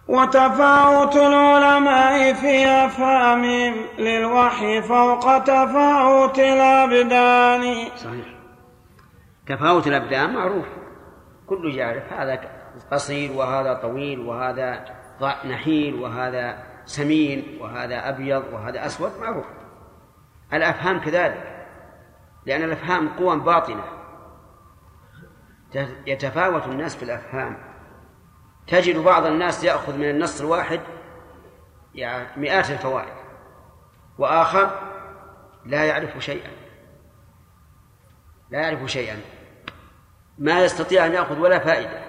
وتفاوت 0.09 1.17
العلماء 1.17 2.33
في 2.35 2.67
أفهامهم 2.67 3.75
للوحي 3.99 4.83
فوق 4.83 5.39
تفاوت 5.39 6.39
الأبدان. 6.39 7.89
صحيح. 7.97 8.27
تفاوت 9.47 9.87
الأبدان 9.87 10.35
معروف. 10.35 10.67
كل 11.47 11.75
يعرف 11.75 12.13
هذا 12.13 12.41
قصير 12.93 13.33
وهذا 13.33 13.75
طويل 13.75 14.21
وهذا 14.21 14.85
نحيل 15.45 15.95
وهذا 15.95 16.59
سمين 16.85 17.59
وهذا 17.61 18.09
أبيض 18.09 18.45
وهذا 18.53 18.87
أسود 18.87 19.13
معروف. 19.21 19.47
الأفهام 20.53 21.01
كذلك 21.01 21.67
لأن 22.47 22.63
الأفهام 22.63 23.09
قوى 23.09 23.41
باطنة. 23.41 23.85
يتفاوت 26.07 26.67
الناس 26.67 26.97
في 26.97 27.03
الأفهام. 27.03 27.66
تجد 28.67 28.99
بعض 28.99 29.27
الناس 29.27 29.65
يأخذ 29.65 29.97
من 29.97 30.11
النص 30.11 30.41
الواحد 30.41 30.81
يعني 31.95 32.41
مئات 32.41 32.71
الفوائد 32.71 33.15
وآخر 34.19 34.81
لا 35.67 35.85
يعرف 35.85 36.19
شيئا. 36.19 36.51
لا 38.51 38.61
يعرف 38.61 38.91
شيئا. 38.91 39.21
ما 40.39 40.65
يستطيع 40.65 41.07
أن 41.07 41.13
يأخذ 41.13 41.39
ولا 41.39 41.59
فائدة. 41.59 42.05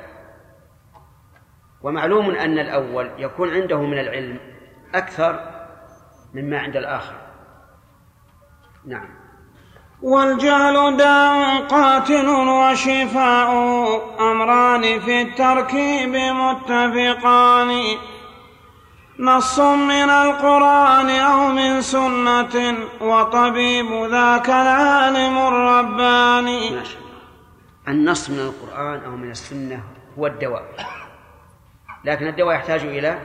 ومعلوم 1.81 2.35
أن 2.35 2.59
الأول 2.59 3.11
يكون 3.17 3.49
عنده 3.49 3.81
من 3.81 3.99
العلم 3.99 4.39
أكثر 4.95 5.57
مما 6.33 6.59
عند 6.59 6.75
الآخر. 6.75 7.15
نعم. 8.85 9.26
والجهل 10.01 10.97
داء 10.97 11.61
قاتل 11.61 12.29
وشفاء 12.29 13.49
أمران 14.19 14.99
في 14.99 15.21
التركيب 15.21 16.15
متفقان 16.15 17.97
نص 19.19 19.59
من 19.59 20.09
القرآن 20.09 21.09
أو 21.09 21.47
من 21.47 21.81
سنة 21.81 22.77
وطبيب 23.01 23.85
ذاك 24.11 24.49
العالم 24.49 25.37
الرباني 25.37 26.69
ماشي. 26.69 26.97
النص 27.87 28.29
من 28.29 28.39
القرآن 28.39 29.03
أو 29.03 29.11
من 29.11 29.31
السنة 29.31 29.83
هو 30.19 30.27
الدواء. 30.27 30.63
لكن 32.05 32.27
الدواء 32.27 32.55
يحتاج 32.55 32.81
إلى 32.81 33.19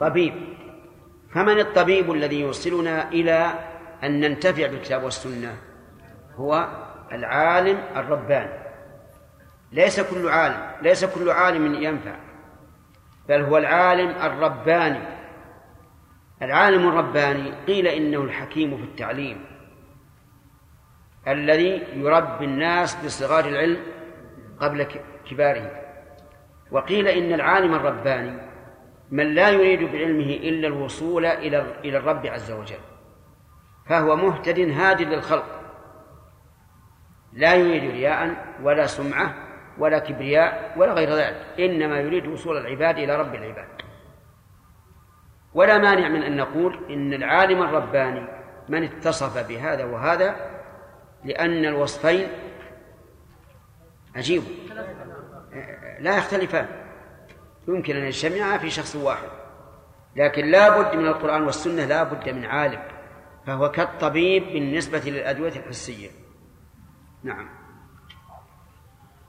طبيب. 0.00 0.34
فمن 1.34 1.60
الطبيب 1.60 2.12
الذي 2.12 2.40
يوصلنا 2.40 3.08
إلى 3.08 3.52
أن 4.04 4.20
ننتفع 4.20 4.66
بالكتاب 4.66 5.02
والسنة؟ 5.04 5.71
هو 6.36 6.68
العالم 7.12 7.78
الرباني. 7.96 8.62
ليس 9.72 10.00
كل 10.00 10.28
عالم 10.28 10.72
ليس 10.82 11.04
كل 11.04 11.30
عالم 11.30 11.74
ينفع 11.74 12.14
بل 13.28 13.40
هو 13.42 13.58
العالم 13.58 14.08
الرباني. 14.08 15.00
العالم 16.42 16.88
الرباني 16.88 17.52
قيل 17.66 17.86
إنه 17.86 18.20
الحكيم 18.20 18.76
في 18.76 18.82
التعليم. 18.82 19.44
الذي 21.28 21.82
يربي 21.94 22.44
الناس 22.44 23.04
بصغار 23.04 23.44
العلم 23.44 23.80
قبل 24.60 24.86
كباره 25.30 25.70
وقيل 26.70 27.08
إن 27.08 27.32
العالم 27.32 27.74
الرباني 27.74 28.40
من 29.10 29.34
لا 29.34 29.50
يريد 29.50 29.92
بعلمه 29.92 30.24
إلا 30.24 30.68
الوصول 30.68 31.26
إلى 31.26 31.66
إلى 31.84 31.98
الرب 31.98 32.26
عز 32.26 32.50
وجل. 32.50 32.78
فهو 33.86 34.16
مهتد 34.16 34.58
هاد 34.58 35.02
للخلق. 35.02 35.61
لا 37.32 37.54
يريد 37.54 37.90
رياء 37.90 38.46
ولا 38.62 38.86
سمعة 38.86 39.34
ولا 39.78 39.98
كبرياء 39.98 40.74
ولا 40.76 40.92
غير 40.92 41.14
ذلك. 41.14 41.46
إنما 41.58 42.00
يريد 42.00 42.26
وصول 42.26 42.56
العباد 42.56 42.98
إلى 42.98 43.16
رب 43.16 43.34
العباد. 43.34 43.68
ولا 45.54 45.78
مانع 45.78 46.08
من 46.08 46.22
أن 46.22 46.36
نقول 46.36 46.92
إن 46.92 47.12
العالم 47.12 47.62
الرباني 47.62 48.28
من 48.68 48.84
اتصف 48.84 49.48
بهذا 49.48 49.84
وهذا 49.84 50.36
لأن 51.24 51.64
الوصفين 51.64 52.28
عجيب. 54.16 54.42
لا 56.00 56.16
يختلفان. 56.16 56.66
يمكن 57.68 57.96
أن 57.96 58.04
يجتمعا 58.04 58.58
في 58.58 58.70
شخص 58.70 58.96
واحد. 58.96 59.28
لكن 60.16 60.46
لا 60.46 60.80
بد 60.80 60.96
من 60.96 61.06
القرآن 61.06 61.42
والسنة 61.42 61.84
لا 61.84 62.02
بد 62.02 62.28
من 62.28 62.44
عالم. 62.44 62.82
فهو 63.46 63.70
كالطبيب 63.70 64.42
بالنسبة 64.42 64.98
للأدوية 64.98 65.52
الحسية. 65.56 66.21
نعم. 67.24 67.48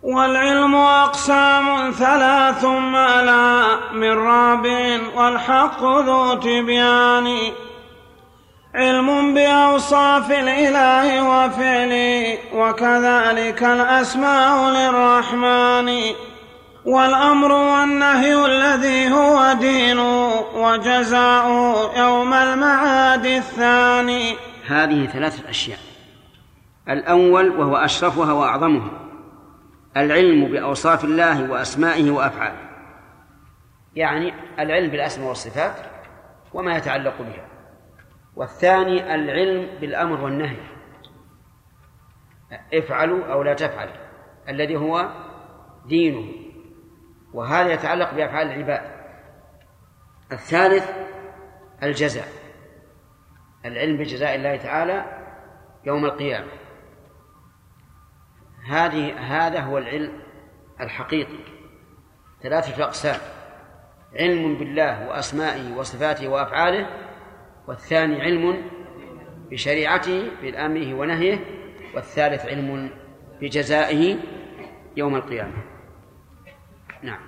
والعلم 0.03 0.75
أقسام 0.75 1.91
ثلاث 1.91 2.65
ما 2.65 3.21
لا 3.21 3.79
من 3.93 4.11
رابع 4.11 4.99
والحق 5.15 5.83
ذو 5.83 6.33
تبيان. 6.33 7.37
علم 8.75 9.33
بأوصاف 9.33 10.31
الإله 10.31 11.23
وفعله 11.23 12.37
وكذلك 12.53 13.63
الأسماء 13.63 14.69
للرحمن. 14.69 16.13
والأمر 16.85 17.51
والنهي 17.51 18.45
الذي 18.45 19.11
هو 19.11 19.53
دين 19.53 19.99
وجزاء 20.55 21.47
يوم 21.97 22.33
المعاد 22.33 23.25
الثاني. 23.25 24.35
هذه 24.67 25.05
ثلاثة 25.05 25.49
أشياء. 25.49 25.92
الأول 26.89 27.49
وهو 27.49 27.75
أشرفها 27.75 28.33
وأعظمها 28.33 28.91
العلم 29.97 30.51
بأوصاف 30.51 31.03
الله 31.03 31.51
وأسمائه 31.51 32.11
وأفعاله. 32.11 32.69
يعني 33.95 34.33
العلم 34.59 34.91
بالأسماء 34.91 35.29
والصفات 35.29 35.75
وما 36.53 36.77
يتعلق 36.77 37.21
بها. 37.21 37.47
والثاني 38.35 39.15
العلم 39.15 39.79
بالأمر 39.81 40.21
والنهي. 40.21 40.57
افعلوا 42.73 43.25
أو 43.25 43.43
لا 43.43 43.53
تفعلوا 43.53 43.93
الذي 44.49 44.75
هو 44.75 45.09
دينه. 45.85 46.31
وهذا 47.33 47.73
يتعلق 47.73 48.13
بأفعال 48.13 48.47
العباد. 48.47 48.81
الثالث 50.31 50.91
الجزاء 51.83 52.27
العلم 53.65 53.97
بجزاء 53.97 54.35
الله 54.35 54.55
تعالى 54.55 55.05
يوم 55.85 56.05
القيامة. 56.05 56.62
هذه 58.69 59.13
هذا 59.19 59.59
هو 59.59 59.77
العلم 59.77 60.11
الحقيقي. 60.81 61.39
ثلاثة 62.43 62.83
أقسام 62.83 63.19
علم 64.19 64.55
بالله 64.55 65.07
وأسمائه 65.07 65.73
وصفاته 65.77 66.27
وأفعاله 66.27 66.87
والثاني 67.67 68.21
علم 68.21 68.61
بشريعته 69.51 70.31
بأمره 70.41 70.93
ونهيه 70.93 71.39
والثالث 71.95 72.45
علم 72.45 72.89
بجزائه 73.41 74.17
يوم 74.97 75.15
القيامة. 75.15 75.63
نعم. 77.03 77.19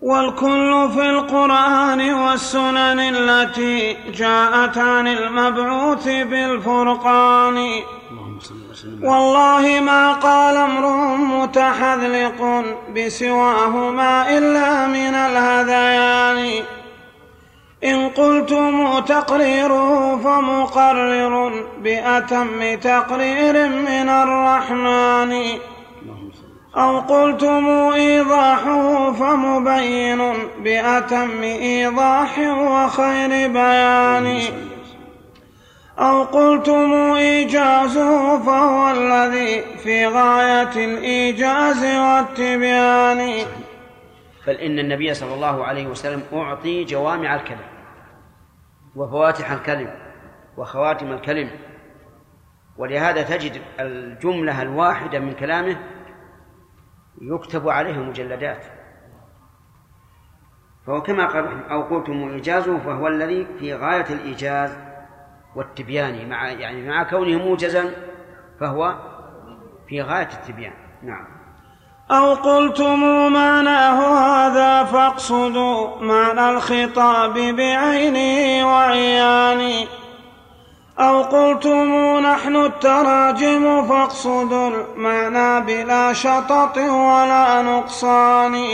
والكل 0.00 0.90
في 0.94 1.10
القرآن 1.10 2.14
والسنن 2.14 3.00
التي 3.00 3.96
جاءت 4.10 4.78
عن 4.78 5.08
المبعوث 5.08 6.08
بالفرقان. 6.08 7.82
والله 9.02 9.80
ما 9.80 10.12
قال 10.12 10.56
امرؤ 10.56 11.16
متحذلق 11.16 12.64
بسواهما 12.96 14.38
إلا 14.38 14.86
من 14.86 15.14
الهذيان. 15.14 16.62
إن 17.84 18.08
قلتم 18.08 18.98
تقريره 18.98 20.20
فمقرر 20.24 21.64
بأتم 21.78 22.74
تقرير 22.74 23.68
من 23.68 24.08
الرحمن. 24.08 25.42
أو 26.76 26.98
قلتم 26.98 27.68
إيضاحه 27.94 29.12
فمبين 29.12 30.32
بأتم 30.58 31.42
إيضاح 31.42 32.38
وخير 32.38 33.48
بيان. 33.48 34.40
أو 35.98 36.24
قلتم 36.24 36.92
إيجازه 37.16 38.38
فهو 38.38 38.90
الذي 38.90 39.62
في 39.76 40.06
غاية 40.06 40.84
الإيجاز 40.84 41.84
والتبيان. 41.84 43.46
بل 44.46 44.54
إن 44.54 44.78
النبي 44.78 45.14
صلى 45.14 45.34
الله 45.34 45.64
عليه 45.64 45.86
وسلم 45.86 46.22
أعطي 46.32 46.84
جوامع 46.84 47.34
الكلم 47.34 47.66
وفواتح 48.96 49.50
الكلم 49.50 49.90
وخواتم 50.56 51.12
الكلم 51.12 51.50
ولهذا 52.76 53.22
تجد 53.22 53.62
الجملة 53.80 54.62
الواحدة 54.62 55.18
من 55.18 55.32
كلامه 55.32 55.76
يكتب 57.20 57.68
عليها 57.68 57.98
مجلدات. 57.98 58.64
فهو 60.86 61.02
كما 61.02 61.26
قال 61.26 61.68
أو 61.70 61.82
قلتم 61.82 62.28
إيجازه 62.28 62.78
فهو 62.78 63.08
الذي 63.08 63.46
في 63.58 63.74
غاية 63.74 64.06
الإيجاز 64.10 64.85
والتبيان 65.56 66.28
مع 66.28 66.48
يعني 66.48 66.88
مع 66.88 67.02
كونه 67.02 67.38
موجزا 67.38 67.90
فهو 68.60 68.94
في 69.88 70.02
غاية 70.02 70.28
التبيان. 70.32 70.72
نعم. 71.02 71.26
أو 72.10 72.34
قلتم 72.34 73.32
معناه 73.32 74.18
هذا 74.18 74.84
فاقصدوا 74.84 76.00
معنى 76.00 76.50
الخطاب 76.50 77.34
بعينه 77.34 78.66
وعيانه 78.68 79.86
أو 80.98 81.22
قلتم 81.22 82.18
نحن 82.18 82.56
التراجم 82.56 83.88
فاقصدوا 83.88 84.70
المعنى 84.70 85.66
بلا 85.66 86.12
شطط 86.12 86.76
ولا 86.76 87.62
نقصان. 87.62 88.66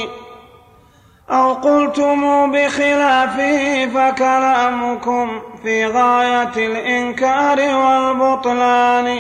أو 1.33 1.53
قلتم 1.53 2.53
بخلافه 2.53 3.87
فكلامكم 3.87 5.29
في 5.63 5.87
غاية 5.87 6.53
الإنكار 6.57 7.59
والبطلان. 7.77 9.19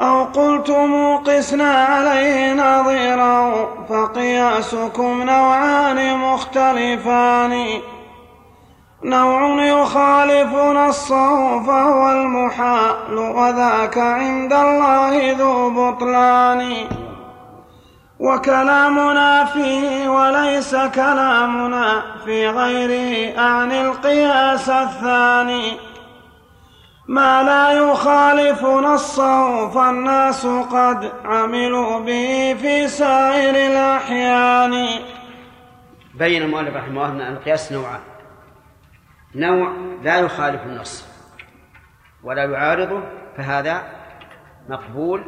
أو 0.00 0.24
قلتم 0.24 1.16
قسنا 1.16 1.84
عليه 1.84 2.52
نظيرا 2.54 3.68
فقياسكم 3.88 5.22
نوعان 5.22 6.18
مختلفان. 6.18 7.66
نوع 9.04 9.64
يخالف 9.64 10.54
نصه 10.54 11.62
فهو 11.62 12.10
المحال 12.12 13.18
وذاك 13.18 13.98
عند 13.98 14.52
الله 14.52 15.32
ذو 15.32 15.70
بطلان. 15.70 17.05
وكلامنا 18.18 19.44
فيه 19.44 20.08
وليس 20.08 20.76
كلامنا 20.76 22.02
في 22.24 22.48
غيره 22.48 23.38
أعني 23.38 23.86
القياس 23.86 24.68
الثاني. 24.68 25.72
ما 27.08 27.42
لا 27.42 27.70
يخالف 27.72 28.64
نصه 28.64 29.68
فالناس 29.68 30.46
قد 30.46 31.12
عملوا 31.24 32.00
به 32.00 32.56
في 32.60 32.88
سائر 32.88 33.72
الأحيان. 33.72 34.88
بين 36.14 36.42
المؤلف 36.42 36.76
رحمه 36.76 36.88
الله 36.88 37.26
أن 37.26 37.36
القياس 37.36 37.72
نوعان 37.72 38.00
نوع 39.34 39.72
لا 40.02 40.18
يخالف 40.18 40.62
النص. 40.62 41.08
ولا 42.24 42.44
يعارضه 42.44 43.02
فهذا 43.36 43.82
مقبول 44.68 45.24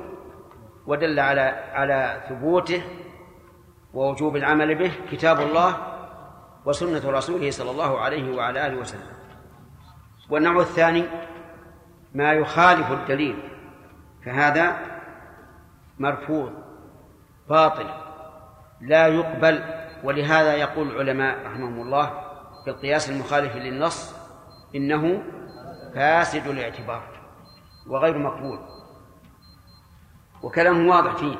ودل 0.89 1.20
على 1.20 1.40
على 1.73 2.23
ثبوته 2.28 2.82
ووجوب 3.94 4.36
العمل 4.36 4.74
به 4.74 4.93
كتاب 5.10 5.40
الله 5.40 5.77
وسنة 6.65 7.10
رسوله 7.10 7.51
صلى 7.51 7.70
الله 7.70 8.01
عليه 8.01 8.36
وعلى 8.36 8.66
آله 8.66 8.77
وسلم. 8.77 9.12
والنوع 10.31 10.60
الثاني 10.60 11.05
ما 12.15 12.32
يخالف 12.32 12.93
الدليل 12.93 13.36
فهذا 14.24 14.77
مرفوض 15.98 16.52
باطل 17.48 17.86
لا 18.81 19.06
يقبل 19.06 19.65
ولهذا 20.05 20.55
يقول 20.55 20.90
العلماء 20.90 21.47
رحمهم 21.47 21.81
الله 21.81 22.06
في 22.65 22.70
القياس 22.70 23.10
المخالف 23.10 23.56
للنص 23.56 24.15
إنه 24.74 25.23
فاسد 25.94 26.47
الاعتبار 26.47 27.02
وغير 27.86 28.19
مقبول. 28.19 28.78
وكلامه 30.43 30.90
واضح 30.90 31.16
فيه. 31.16 31.36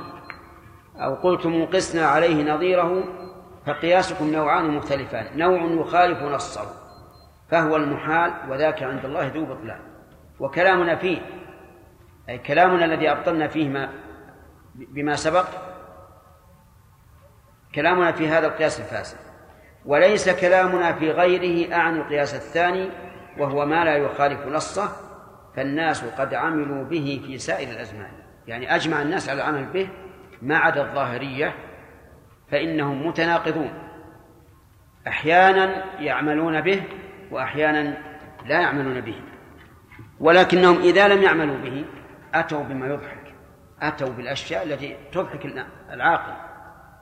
أو 0.97 1.15
قلتم 1.15 1.65
قسنا 1.65 2.07
عليه 2.07 2.55
نظيره 2.55 3.05
فقياسكم 3.67 4.33
نوعان 4.33 4.71
مختلفان. 4.71 5.39
نوع 5.39 5.81
يخالف 5.81 6.23
نصه 6.23 6.63
فهو 7.51 7.77
المحال 7.77 8.33
وذاك 8.49 8.83
عند 8.83 9.05
الله 9.05 9.27
ذو 9.27 9.45
بطلان. 9.45 9.81
وكلامنا 10.41 10.97
فيه 10.97 11.19
أي 12.29 12.39
كلامنا 12.39 12.85
الذي 12.85 13.11
أبطلنا 13.11 13.49
فيه 13.49 13.69
ما 13.69 13.93
بما 14.75 15.17
سبق 15.17 15.47
كلامنا 17.75 18.13
في 18.13 18.29
هذا 18.29 18.47
القياس 18.47 18.81
الفاسد. 18.81 19.19
وليس 19.87 20.29
كلامنا 20.29 20.93
في 20.93 21.11
غيره 21.11 21.75
أعني 21.75 21.99
القياس 21.99 22.35
الثاني 22.35 22.91
وهو 23.39 23.67
ما 23.67 23.85
لا 23.85 23.97
يخالف 23.97 24.47
نصه 24.47 24.93
فالناس 25.57 26.05
قد 26.05 26.35
عملوا 26.35 26.85
به 26.85 27.23
في 27.27 27.39
سائر 27.39 27.71
الأزمان. 27.71 28.28
يعني 28.49 28.75
أجمع 28.75 29.03
الناس 29.03 29.29
على 29.29 29.43
العمل 29.43 29.65
به 29.65 29.89
ما 30.43 30.59
عدا 30.59 30.83
الظاهرية 30.83 31.55
فإنهم 32.51 33.07
متناقضون. 33.07 33.73
أحيانا 35.09 35.85
يعملون 36.01 36.61
به 36.61 36.83
وأحيانا 37.31 37.99
لا 38.47 38.61
يعملون 38.61 39.01
به. 39.01 39.21
ولكنهم 40.21 40.79
إذا 40.79 41.09
لم 41.09 41.23
يعملوا 41.23 41.57
به 41.57 41.85
أتوا 42.35 42.63
بما 42.63 42.87
يضحك 42.87 43.35
أتوا 43.83 44.09
بالأشياء 44.09 44.65
التي 44.65 44.97
تضحك 45.13 45.47
العاقل. 45.93 46.33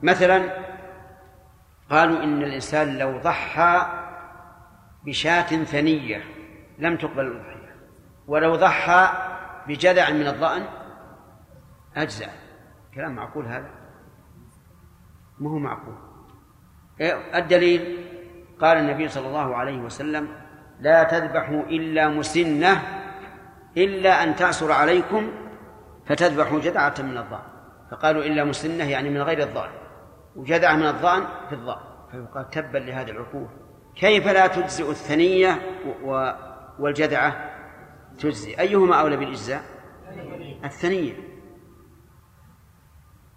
مثلا 0.01 0.41
قالوا 1.89 2.23
إن 2.23 2.43
الإنسان 2.43 2.97
لو 2.97 3.17
ضحى 3.17 3.87
بشاة 5.05 5.63
ثنية 5.63 6.23
لم 6.79 6.97
تقبل 6.97 7.25
الأضحية 7.25 7.75
ولو 8.27 8.55
ضحى 8.55 9.09
بجذع 9.67 10.09
من 10.09 10.27
الضأن 10.27 10.63
أجزع 11.97 12.27
كلام 12.95 13.15
معقول 13.15 13.45
هذا؟ 13.45 13.69
ما 15.39 15.49
هو 15.49 15.57
معقول. 15.57 15.95
إيه، 17.01 17.37
الدليل؟ 17.37 18.07
قال 18.59 18.77
النبي 18.77 19.07
صلى 19.07 19.27
الله 19.27 19.55
عليه 19.55 19.77
وسلم 19.81 20.27
لا 20.79 21.03
تذبحوا 21.03 21.63
إلا 21.63 22.09
مسنة 22.09 22.81
إلا 23.77 24.23
أن 24.23 24.35
تعسر 24.35 24.71
عليكم 24.71 25.31
فتذبحوا 26.05 26.59
جذعة 26.59 26.95
من 26.99 27.17
الضأن. 27.17 27.47
فقالوا 27.91 28.23
إلا 28.23 28.43
مسنة 28.43 28.83
يعني 28.83 29.09
من 29.09 29.21
غير 29.21 29.43
الضأن 29.43 29.69
وجذعة 30.35 30.75
من 30.75 30.87
الضأن 30.87 31.23
في 31.49 31.55
الضأن. 31.55 31.81
فيقال 32.11 32.49
تبا 32.49 32.77
لهذه 32.77 33.11
العقول. 33.11 33.47
كيف 33.95 34.27
لا 34.27 34.47
تجزئ 34.47 34.89
الثنية 34.89 35.61
والجذعة 36.79 37.51
تجزي 38.19 38.59
أيهما 38.59 38.95
أولى 38.95 39.17
بالإجزاء؟ 39.17 39.61
الثنية. 40.63 41.26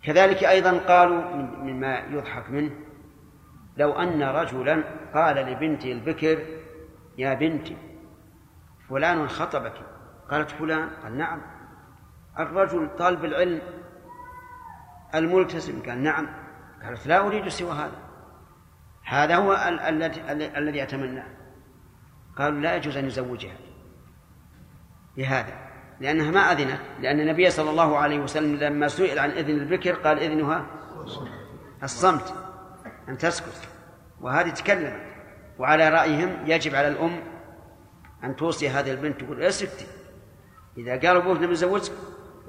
كذلك 0.02 0.44
أيضا 0.44 0.78
قالوا 0.78 1.22
مما 1.62 1.98
يضحك 1.98 2.50
منه 2.50 2.70
لو 3.76 3.92
أن 3.92 4.22
رجلا 4.22 4.84
قال 5.14 5.36
لبنته 5.36 5.92
البكر 5.92 6.38
يا 7.18 7.34
بنتي 7.34 7.76
فلان 8.88 9.28
خطبك. 9.28 9.74
قالت 10.30 10.50
فلان؟ 10.50 10.88
قال 11.02 11.18
نعم. 11.18 11.40
الرجل 12.38 12.88
طالب 12.98 13.24
العلم 13.24 13.60
الملتزم؟ 15.14 15.82
قال 15.82 16.02
نعم. 16.02 16.26
قالت 16.82 17.06
لا 17.06 17.26
أريد 17.26 17.48
سوى 17.48 17.72
هذا. 17.72 17.98
هذا 19.04 19.36
هو 19.36 19.52
الذي 20.56 20.82
أتمناه. 20.82 21.26
قالوا 22.36 22.60
لا 22.60 22.76
يجوز 22.76 22.96
أن 22.96 23.06
يزوجها 23.06 23.56
لهذا 25.16 25.69
لأنها 26.00 26.30
ما 26.30 26.40
أذنت 26.40 26.80
لأن 27.00 27.20
النبي 27.20 27.50
صلى 27.50 27.70
الله 27.70 27.98
عليه 27.98 28.18
وسلم 28.18 28.56
لما 28.56 28.88
سئل 28.88 29.18
عن 29.18 29.30
إذن 29.30 29.50
البكر 29.50 29.94
قال 29.94 30.18
إذنها 30.18 30.66
الصمت 31.82 32.34
أن 33.08 33.18
تسكت. 33.18 33.68
وهذه 34.20 34.50
تكلمت 34.50 35.00
وعلى 35.58 35.88
رأيهم 35.88 36.36
يجب 36.46 36.74
على 36.74 36.88
الأم 36.88 37.20
أن 38.24 38.36
توصي 38.36 38.68
هذه 38.68 38.90
البنت 38.90 39.20
تقول 39.20 39.42
اسكتي 39.42 39.86
إذا 40.78 40.92
قال 40.92 41.16
أبوك 41.16 41.36
نبي 41.36 41.52
نزوجك 41.52 41.92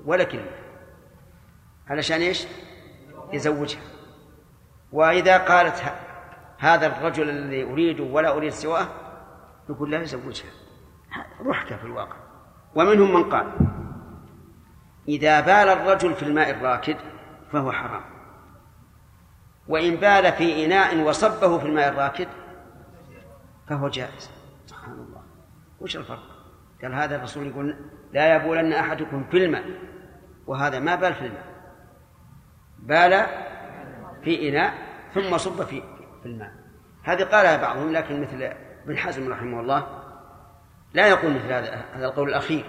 ولا 0.05 0.23
كلمة. 0.23 0.51
علشان 1.87 2.21
إيش؟ 2.21 2.47
يزوجها. 3.33 3.81
وإذا 4.91 5.37
قالت 5.37 5.83
هذا 6.57 6.87
الرجل 6.87 7.29
الذي 7.29 7.63
أريده 7.63 8.03
ولا 8.03 8.37
أريد 8.37 8.51
سواه 8.51 8.87
يقول 9.69 9.91
لا 9.91 10.01
يزوجها. 10.01 10.51
رحت 11.45 11.73
في 11.73 11.83
الواقع. 11.83 12.30
ومنهم 12.75 13.13
من 13.13 13.23
قال 13.29 13.51
إذا 15.07 15.41
بال 15.41 15.69
الرجل 15.69 16.13
في 16.13 16.23
الماء 16.23 16.49
الراكد 16.49 16.97
فهو 17.51 17.71
حرام. 17.71 18.01
وإن 19.67 19.95
بال 19.95 20.31
في 20.33 20.65
إناء 20.65 20.97
وصبه 20.97 21.57
في 21.57 21.65
الماء 21.65 21.89
الراكد 21.89 22.27
فهو 23.67 23.89
جائز. 23.89 24.31
سبحان 24.65 24.93
الله. 24.93 25.21
وش 25.79 25.97
الفرق؟ 25.97 26.23
قال 26.81 26.93
هذا 26.93 27.15
الرسول 27.15 27.47
يقول 27.47 27.75
لا 28.13 28.35
يبولن 28.35 28.73
أحدكم 28.73 29.23
في 29.31 29.45
الماء 29.45 29.63
وهذا 30.47 30.79
ما 30.79 30.95
بال 30.95 31.13
في 31.13 31.25
الماء. 31.25 31.45
بال 32.79 33.25
في 34.23 34.49
إناء 34.49 34.73
ثم 35.13 35.37
صب 35.37 35.63
في 35.63 35.83
في 36.23 36.25
الماء. 36.25 36.51
هذه 37.03 37.23
قالها 37.23 37.61
بعضهم 37.61 37.91
لكن 37.91 38.21
مثل 38.21 38.53
ابن 38.85 38.97
حزم 38.97 39.31
رحمه 39.31 39.59
الله 39.59 40.00
لا 40.93 41.07
يقول 41.07 41.33
مثل 41.33 41.51
هذا 41.51 41.85
هذا 41.93 42.05
القول 42.05 42.29
الأخير. 42.29 42.65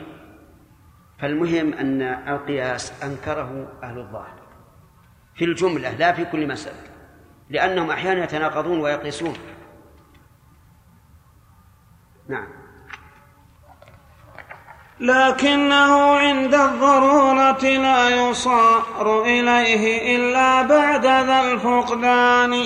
فالمهم 1.19 1.73
أن 1.73 2.03
القياس 2.03 3.03
أنكره 3.05 3.73
أهل 3.82 3.99
الظاهر. 3.99 4.43
في 5.35 5.44
الجملة 5.44 5.90
لا 5.90 6.12
في 6.12 6.24
كل 6.24 6.49
مسألة. 6.49 6.90
لأنهم 7.51 7.90
أحيانا 7.90 8.24
يتناقضون 8.24 8.81
ويقيسون. 8.81 9.35
نعم. 12.28 12.49
لكنه 15.01 16.16
عند 16.16 16.55
الضرورة 16.55 17.62
لا 17.62 18.09
يصار 18.09 19.23
إليه 19.23 20.16
إلا 20.16 20.62
بعد 20.62 21.07
ذا 21.07 21.53
الفقدان. 21.53 22.65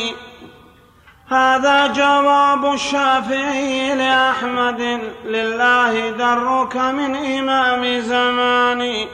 هذا 1.28 1.86
جواب 1.86 2.74
الشافعي 2.74 3.94
لأحمد. 3.94 4.81
لله 5.24 6.11
درك 6.11 6.77
من 6.77 7.16
إمام 7.16 8.01
زماني. 8.01 9.09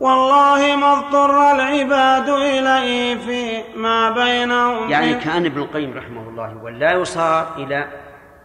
والله 0.00 0.76
ما 0.76 0.92
اضطر 0.92 1.52
العباد 1.52 2.28
إليه 2.28 3.14
في 3.14 3.62
ما 3.78 4.10
بينهم. 4.10 4.90
يعني 4.90 5.14
كان 5.14 5.46
ابن 5.46 5.60
القيم 5.60 5.92
رحمه 5.98 6.28
الله 6.28 6.56
ولا 6.62 6.92
يصار 6.92 7.56
إلى 7.56 7.88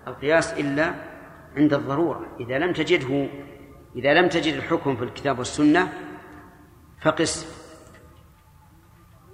القياس 0.08 0.54
إلا 0.54 0.94
عند 1.58 1.74
الضرورة. 1.74 2.26
إذا 2.40 2.58
لم 2.60 2.74
تجده 2.74 3.28
إذا 3.96 4.14
لم 4.14 4.30
تجد 4.30 4.54
الحكم 4.54 4.96
في 4.96 5.04
الكتاب 5.04 5.40
والسنة 5.40 5.94
فقس. 7.02 7.48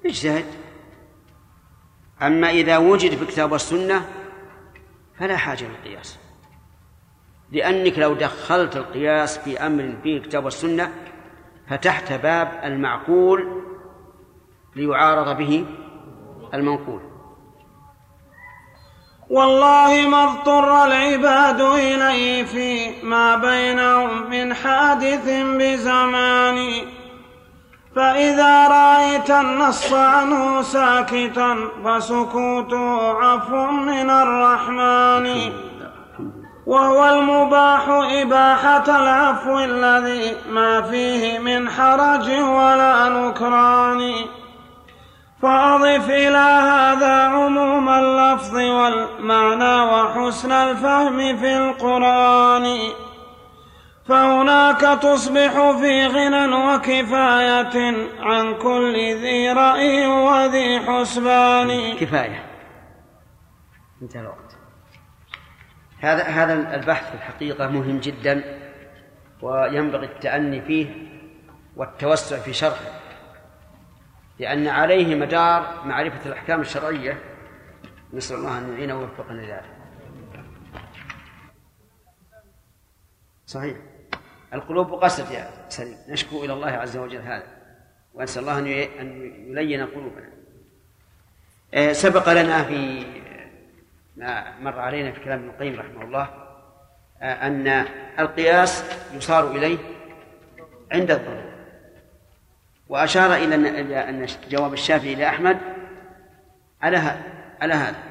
اجتهد. 0.06 0.46
أما 2.22 2.50
إذا 2.50 2.78
وجد 2.78 3.16
في 3.16 3.22
الكتاب 3.22 3.52
والسنة 3.52 4.06
فلا 5.20 5.38
حاجة 5.38 5.66
للقياس. 5.68 6.20
لأنك 7.52 8.00
لو 8.00 8.14
دخلت 8.14 8.78
القياس 8.78 9.38
في 9.38 9.60
أمر 9.66 9.94
فيه 10.04 10.18
الكتاب 10.18 10.46
والسنة 10.46 10.94
فتحت 11.70 12.14
باب 12.14 12.62
المعقول 12.64 13.64
ليعارض 14.76 15.38
به 15.38 15.66
المنقول. 16.54 17.02
والله 19.30 20.08
ما 20.10 20.24
اضطر 20.24 20.86
العباد 20.86 21.62
إليه 21.62 22.44
في 22.44 23.02
ما 23.04 23.36
بينهم 23.36 24.30
من 24.30 24.54
حادث 24.54 25.26
بزمان. 25.58 26.72
فإذا 27.96 28.68
رأيت 28.68 29.32
النص 29.32 29.94
عنه 29.94 30.62
ساكتا 30.62 31.56
فسكوته 31.86 33.14
عفو 33.24 33.66
من 33.72 34.10
الرحمن. 34.10 35.52
وهو 36.66 37.10
المباح 37.10 37.90
إباحة 37.90 38.84
العفو 38.88 39.60
الذي 39.60 40.36
ما 40.50 40.82
فيه 40.82 41.40
من 41.40 41.70
حرج 41.70 42.30
ولا 42.30 43.10
نكران. 43.10 44.14
فأضف 45.42 46.10
إلى 46.10 46.48
هذا 46.72 47.24
عموم 47.24 47.90
اللفظ 47.90 48.56
والمعنى 48.56 49.82
وحسن 49.82 50.52
الفهم 50.52 51.38
في 51.38 51.58
القرآن. 51.58 52.80
فهناك 54.10 55.02
تصبح 55.02 55.52
في 55.80 56.08
غنى 56.08 56.56
وكفاية 56.56 57.76
عن 58.20 58.58
كل 58.58 58.96
ذي 58.96 59.52
رأي 59.52 60.08
وذي 60.08 60.80
حسبان. 60.80 61.98
كفاية. 61.98 62.46
انتهى 64.02 64.22
الوقت. 64.22 64.58
هذا 66.00 66.24
هذا 66.24 66.76
البحث 66.76 67.10
في 67.10 67.16
الحقيقة 67.16 67.68
مهم 67.68 68.00
جدا 68.00 68.60
وينبغي 69.42 70.06
التأني 70.06 70.62
فيه 70.62 70.88
والتوسع 71.76 72.38
في 72.38 72.54
شرحه 72.54 73.00
لأن 74.40 74.68
عليه 74.68 75.16
مدار 75.16 75.82
معرفة 75.86 76.26
الأحكام 76.26 76.62
الشرعية. 76.62 77.22
نسأل 78.14 78.38
الله 78.38 78.58
أن 78.58 78.74
يعينه 78.74 78.98
ويوفقنا 79.00 79.42
لذلك. 79.42 79.80
صحيح. 83.46 83.89
القلوب 84.54 84.94
قست 84.94 85.32
يا 85.32 85.50
سليم. 85.70 85.98
نشكو 86.08 86.46
إلى 86.46 86.54
الله 86.54 86.72
عز 86.72 86.98
وجل 86.98 87.22
هذا. 87.22 87.48
وأسأل 88.14 88.42
الله 88.42 88.60
أن 88.60 88.68
يلين 89.48 89.86
قلوبنا. 89.86 90.30
آه، 91.74 91.94
سبق 91.94 92.30
لنا 92.30 92.64
في 92.64 93.06
ما 94.18 94.60
مر 94.60 94.80
علينا 94.80 95.12
في 95.12 95.20
كلام 95.20 95.40
ابن 95.40 95.50
القيم 95.50 95.80
رحمه 95.80 96.04
الله 96.04 96.30
آه، 97.22 97.48
أن 97.48 97.86
القياس 98.20 98.84
يصار 99.14 99.52
إليه 99.52 99.78
عند 100.92 101.12
الضرورة. 101.12 101.50
وأشار 102.90 103.36
إلى 103.36 103.56
أن 104.10 104.28
جواب 104.50 104.74
الشافعي 104.74 105.16
لأحمد 105.16 105.58
على 106.82 106.98
هذا 106.98 107.24
على 107.62 107.74
هذا. 107.74 108.04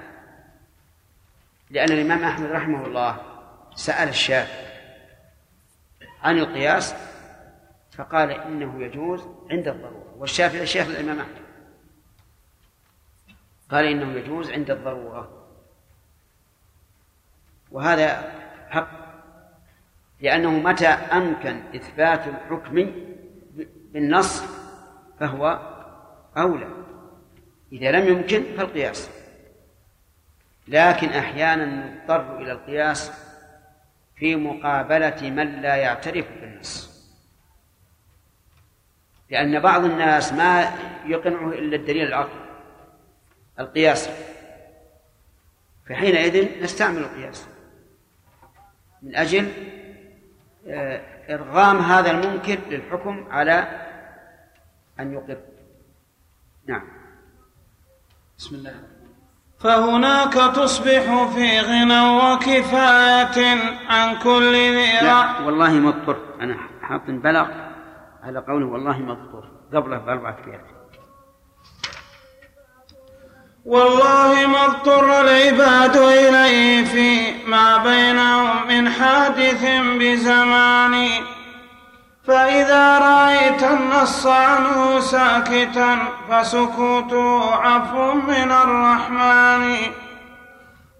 لأن 1.70 1.93
الإمام 1.93 2.24
أحمد 2.24 2.51
رحمه 2.51 2.86
الله 2.86 3.16
سأل 3.74 4.09
الشافعي 4.09 4.67
عن 6.22 6.38
القياس 6.38 6.94
فقال 7.90 8.30
إنه 8.30 8.82
يجوز 8.82 9.26
عند 9.50 9.68
الضرورة. 9.68 10.14
والشافعي 10.16 10.66
شيخ 10.66 10.86
الإمام 10.88 11.20
أحمد. 11.20 11.42
قال 13.70 13.84
إنه 13.84 14.12
يجوز 14.12 14.50
عند 14.50 14.70
الضرورة. 14.70 15.48
وهذا 17.70 18.32
حق 18.68 18.90
لأنه 20.20 20.50
متى 20.50 20.88
أمكن 20.88 21.60
إثبات 21.74 22.26
الحكم 22.26 22.92
بالنص 23.92 24.42
فهو 25.20 25.60
أولى. 26.36 26.68
إذا 27.72 27.90
لم 27.90 28.08
يمكن 28.08 28.44
فالقياس. 28.56 29.10
لكن 30.68 31.08
أحيانا 31.08 31.64
نضطر 31.64 32.38
إلى 32.38 32.52
القياس 32.52 33.27
في 34.18 34.36
مقابلة 34.36 35.30
من 35.30 35.62
لا 35.62 35.76
يعترف 35.76 36.26
بالنص. 36.40 36.88
لأن 39.30 39.60
بعض 39.60 39.84
الناس 39.84 40.32
ما 40.32 40.72
يقنعه 41.06 41.48
إلا 41.48 41.76
الدليل 41.76 42.06
العقل 42.06 42.40
القياس. 43.60 44.10
فحينئذ 45.86 46.62
نستعمل 46.62 46.98
القياس. 46.98 47.46
من 49.02 49.16
أجل 49.16 49.52
آه، 50.68 51.34
إرغام 51.34 51.78
هذا 51.78 52.10
المنكر 52.10 52.58
للحكم 52.68 53.28
على 53.30 53.86
أن 55.00 55.12
يقر. 55.12 55.40
نعم. 56.66 56.88
بسم 58.38 58.54
الله. 58.54 58.97
فهناك 59.60 60.32
تصبح 60.32 61.24
في 61.35 61.60
غنى 61.60 62.01
وكفاية 62.01 63.59
عن 63.89 64.16
كل 64.16 64.52
ذي 64.52 64.93
لا 65.02 65.40
والله 65.40 65.70
مضطر. 65.70 66.16
أنا 66.40 66.56
حاط 66.82 67.02
بلغ 67.09 67.47
على 68.22 68.44
قوله 68.48 68.66
والله 68.66 68.98
مضطر. 68.98 69.48
قبله 69.74 69.98
بأربعة 69.98 70.36
أيام 70.47 70.60
والله 73.64 74.47
ما 74.47 74.64
اضطر 74.64 75.20
العباد 75.20 75.97
إليه 75.97 76.85
في 76.85 77.32
ما 77.47 77.76
بينهم 77.76 78.68
من 78.68 78.89
حادث 78.89 79.64
بزمان. 80.01 81.09
فإذا 82.28 82.98
رأيت 82.98 83.62
النص 83.62 84.26
عنه 84.26 85.00
ساكتا 85.00 85.98
فسكوته 86.28 87.55
عفو 87.55 88.14
من 88.14 88.50
الرحمن. 88.52 89.76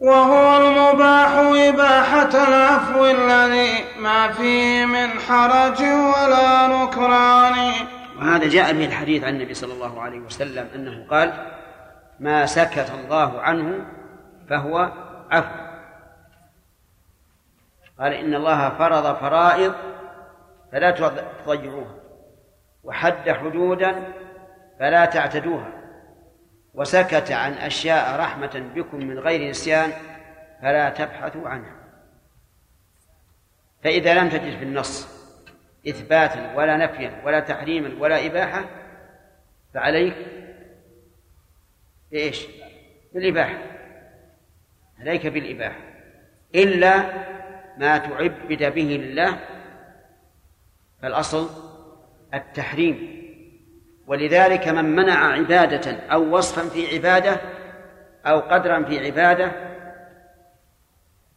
وهو 0.01 0.57
المباح 0.57 1.31
إباحة 1.69 2.49
العفو 2.49 3.07
الذي 3.07 3.85
ما 3.99 4.33
فيه 4.33 4.85
من 4.85 5.21
حرج 5.21 5.83
ولا 5.83 6.67
نكران. 6.67 7.73
وهذا 8.19 8.49
جاء 8.49 8.73
به 8.73 8.85
الحديث 8.85 9.25
عن 9.25 9.35
النبي 9.35 9.55
صلى 9.55 9.73
الله 9.73 10.03
عليه 10.03 10.21
وسلم 10.21 10.69
أنه 10.75 11.07
قال 11.11 11.33
ما 12.21 12.47
سكت 12.47 12.93
الله 13.05 13.41
عنه 13.41 13.85
فهو 14.51 14.93
عفو. 15.31 15.69
قال 18.01 18.13
إن 18.13 18.35
الله 18.35 18.69
فرض 18.79 19.17
فرائض 19.17 19.75
فلا 20.73 20.91
تضيعوها. 21.45 21.95
وحد 22.85 23.31
حدودا 23.31 24.13
فلا 24.79 25.05
تعتدوها. 25.05 25.73
وسكت 26.75 27.33
عن 27.33 27.53
أشياء 27.53 28.21
رحمة 28.21 28.71
بكم 28.75 28.97
من 28.97 29.19
غير 29.19 29.51
نسيان 29.51 29.93
فلا 30.63 30.91
تبحثوا 30.91 31.49
عنها. 31.49 31.79
فإذا 33.85 34.15
لم 34.15 34.29
تجد 34.29 34.59
في 34.59 34.65
النص 34.65 35.19
إثباتا 35.89 36.55
ولا 36.57 36.77
نفيا 36.77 37.23
ولا 37.25 37.41
تحريما 37.41 38.03
ولا 38.03 38.27
إباحة 38.27 38.65
فعليك 39.75 40.15
بإيش؟ 42.11 42.47
بالإباحة. 43.15 43.59
عليك 45.01 45.27
بالإباحة. 45.27 45.81
إلا 46.55 46.99
ما 47.79 47.99
تعبد 47.99 48.75
به 48.75 48.83
لله 48.83 49.39
فالأصل 51.03 51.49
التحريم. 52.35 53.19
ولذلك 54.07 54.69
من 54.69 54.85
منع 54.97 55.33
عبادة 55.33 55.93
أو 55.93 56.37
وصفا 56.37 56.69
في 56.69 56.95
عبادة 56.95 57.41
أو 58.27 58.41
قدرا 58.41 58.85
في 58.85 59.07
عبادة 59.07 59.53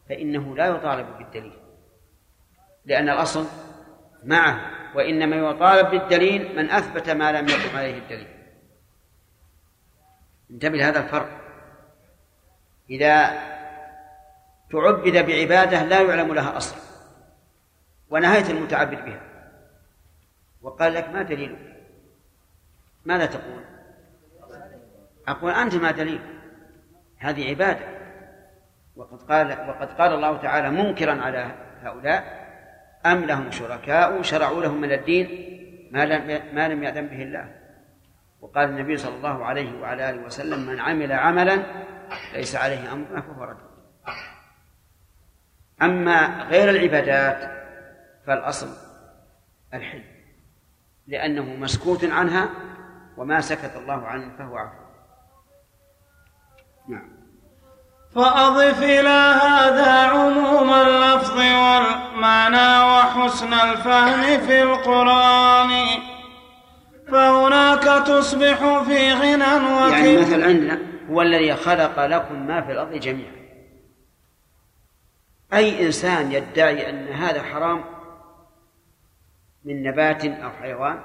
فإنه 0.09 0.55
لا 0.55 0.67
يطالب 0.67 1.17
بالدليل. 1.17 1.57
لأن 2.85 3.09
الأصل 3.09 3.45
معه 4.23 4.71
وإنما 4.95 5.35
يطالب 5.35 5.89
بالدليل 5.89 6.55
من 6.55 6.69
أثبت 6.69 7.09
ما 7.09 7.31
لم 7.31 7.47
يقم 7.47 7.77
عليه 7.77 7.97
الدليل. 7.97 8.27
انتبه 10.51 10.77
لهذا 10.77 10.99
الفرق. 10.99 11.29
إذا 12.89 13.31
تعبد 14.71 15.25
بعبادة 15.25 15.83
لا 15.83 16.01
يعلم 16.01 16.33
لها 16.33 16.57
أصل 16.57 16.75
ونهيت 18.09 18.49
المتعبد 18.49 19.05
بها. 19.05 19.30
وقال 20.61 20.93
لك 20.93 21.09
ما 21.09 21.21
دليلك 21.21 21.77
ماذا 23.05 23.25
تقول؟ 23.25 23.63
أقول 25.27 25.51
أنت 25.51 25.75
ما 25.75 25.91
دليل. 25.91 26.21
هذه 27.17 27.49
عبادة. 27.49 28.01
وقد 28.95 29.21
قال 29.21 29.69
وقد 29.69 29.93
قال 29.93 30.13
الله 30.13 30.37
تعالى 30.37 30.69
منكرا 30.69 31.21
على 31.21 31.51
هؤلاء 31.81 32.41
أم 33.05 33.25
لهم 33.25 33.51
شركاء 33.51 34.21
شرعوا 34.21 34.61
لهم 34.61 34.81
من 34.81 34.91
الدين 34.91 35.27
ما 35.91 36.05
لم 36.05 36.55
ما 36.55 36.67
لم 36.67 36.83
يأذن 36.83 37.07
به 37.07 37.23
الله. 37.23 37.55
وقال 38.41 38.69
النبي 38.69 38.97
صلى 38.97 39.15
الله 39.15 39.45
عليه 39.45 39.81
وعلى 39.81 40.09
آله 40.09 40.25
وسلم 40.25 40.59
من 40.59 40.79
عمل 40.79 41.11
عملا 41.11 41.63
ليس 42.33 42.55
عليه 42.55 42.93
أمرنا 42.93 43.21
فهو 43.21 43.43
رد. 43.43 43.57
أما 45.81 46.43
غير 46.43 46.69
العبادات 46.69 47.51
فالأصل 48.25 48.67
الحل. 49.73 50.10
لأنه 51.11 51.43
مسكوت 51.43 52.05
عنها 52.05 52.49
وما 53.17 53.41
سكت 53.41 53.71
الله 53.75 54.07
عنه 54.07 54.37
فهو 54.37 54.57
عفو. 54.57 54.81
نعم. 56.89 57.21
فأضف 58.15 58.83
إلى 58.83 59.39
هذا 59.43 59.91
عموم 59.91 60.73
اللفظ 60.73 61.37
والمعنى 61.37 62.83
وحسن 62.83 63.53
الفهم 63.53 64.39
في 64.47 64.63
القرآن. 64.63 65.85
فهناك 67.11 68.07
تصبح 68.07 68.83
في 68.83 69.13
غنى 69.13 69.43
يعني 69.43 70.17
وكبر 70.17 70.21
مثل 70.21 70.43
عندنا 70.43 70.79
هو 71.09 71.21
الذي 71.21 71.55
خلق 71.55 72.05
لكم 72.05 72.47
ما 72.47 72.61
في 72.61 72.71
الأرض 72.71 72.93
جميعا. 72.93 73.41
أي 75.53 75.85
إنسان 75.85 76.31
يدعي 76.31 76.89
أن 76.89 77.07
هذا 77.07 77.43
حرام 77.43 77.83
من 79.65 79.83
نبات 79.83 80.25
أو 80.25 80.49
حيوان 80.49 81.03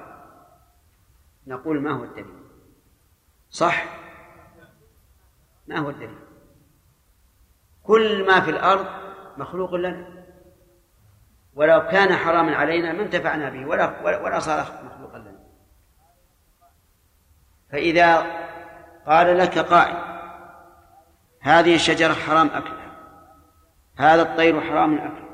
نقول 1.47 1.81
ما 1.81 1.91
هو 1.91 2.05
الدليل؟ 2.05 2.47
صح؟ 3.51 3.85
ما 5.67 5.79
هو 5.79 5.91
الدليل؟ 5.91 6.19
كل 7.83 8.27
ما 8.27 8.41
في 8.41 8.51
الأرض 8.51 8.87
مخلوق 9.37 9.75
لنا. 9.75 10.07
ولو 11.55 11.89
كان 11.89 12.17
حراما 12.17 12.57
علينا 12.57 12.93
ما 12.93 13.03
انتفعنا 13.03 13.51
به 13.51 13.67
ولا 13.67 14.03
ولا 14.03 14.39
صار 14.39 14.85
مخلوقا 14.85 15.19
لنا. 15.19 15.41
فإذا 17.73 18.17
قال 19.07 19.39
لك 19.39 19.59
قائل 19.59 19.97
هذه 21.41 21.75
الشجرة 21.75 22.15
حرام 22.15 22.47
أكلها 22.47 22.97
هذا 23.97 24.23
الطير 24.23 24.61
حرام 24.61 24.99
أكله 24.99 25.27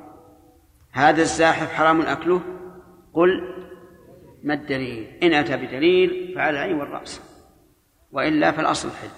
هذا 0.93 1.23
الزاحف 1.23 1.73
حرام 1.73 2.01
أكله 2.01 2.43
قل 3.15 3.55
ما 4.43 4.55
الدليل؟ 4.55 5.19
إن 5.23 5.33
أتى 5.33 5.57
بدليل 5.57 6.33
فعلى 6.35 6.51
العين 6.51 6.81
والرأس 6.81 7.21
وإلا 8.13 8.53
فالأصل 8.53 8.89
الحل. 8.89 9.09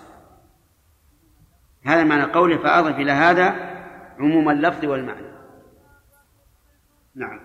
هذا 1.84 2.04
معنى 2.04 2.32
قوله 2.32 2.58
فأضف 2.58 2.96
إلى 2.98 3.12
هذا 3.12 3.74
عموم 4.18 4.48
اللفظ 4.50 4.84
والمعنى. 4.84 5.34
نعم. 7.16 7.40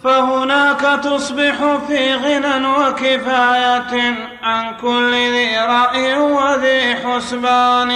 فهناك 0.00 1.04
تصبح 1.04 1.76
في 1.86 2.14
غنى 2.14 2.66
وكفاية 2.66 4.14
عن 4.42 4.76
كل 4.76 5.12
ذي 5.12 5.56
رأي 5.56 6.16
وذي 6.16 6.94
حسبان 6.94 7.92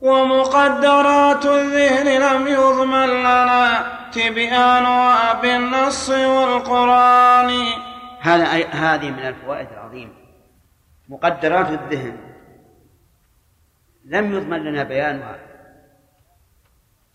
ومقدرات 0.00 1.46
الذهن 1.46 2.06
لم 2.06 2.46
يضمن 2.46 3.06
لنا. 3.06 3.91
تبيانها 4.14 5.40
بالنص 5.40 6.10
والقرآن. 6.10 7.50
هذا 8.20 8.44
أي- 8.44 8.74
هذه 8.74 9.10
من 9.10 9.18
الفوائد 9.18 9.68
العظيمة. 9.72 10.12
مقدرات 11.08 11.68
الذهن. 11.70 12.18
لم 14.04 14.32
يضمن 14.32 14.64
لنا 14.64 14.82
بيانها. 14.82 15.38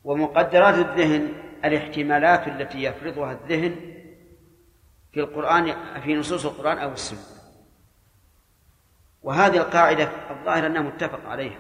ومقدرات 0.04 0.74
الذهن 0.74 1.34
الاحتمالات 1.66 2.48
التي 2.48 2.84
يفرضها 2.84 3.32
الذهن 3.32 3.76
في 5.12 5.20
القرآن 5.20 5.76
في 6.02 6.16
نصوص 6.16 6.46
القرآن 6.46 6.78
أو 6.78 6.92
السنة. 6.92 7.38
وهذه 9.24 9.58
القاعدة 9.58 10.10
الظاهر 10.30 10.66
أنها 10.66 10.82
متفق 10.82 11.30
عليها. 11.30 11.60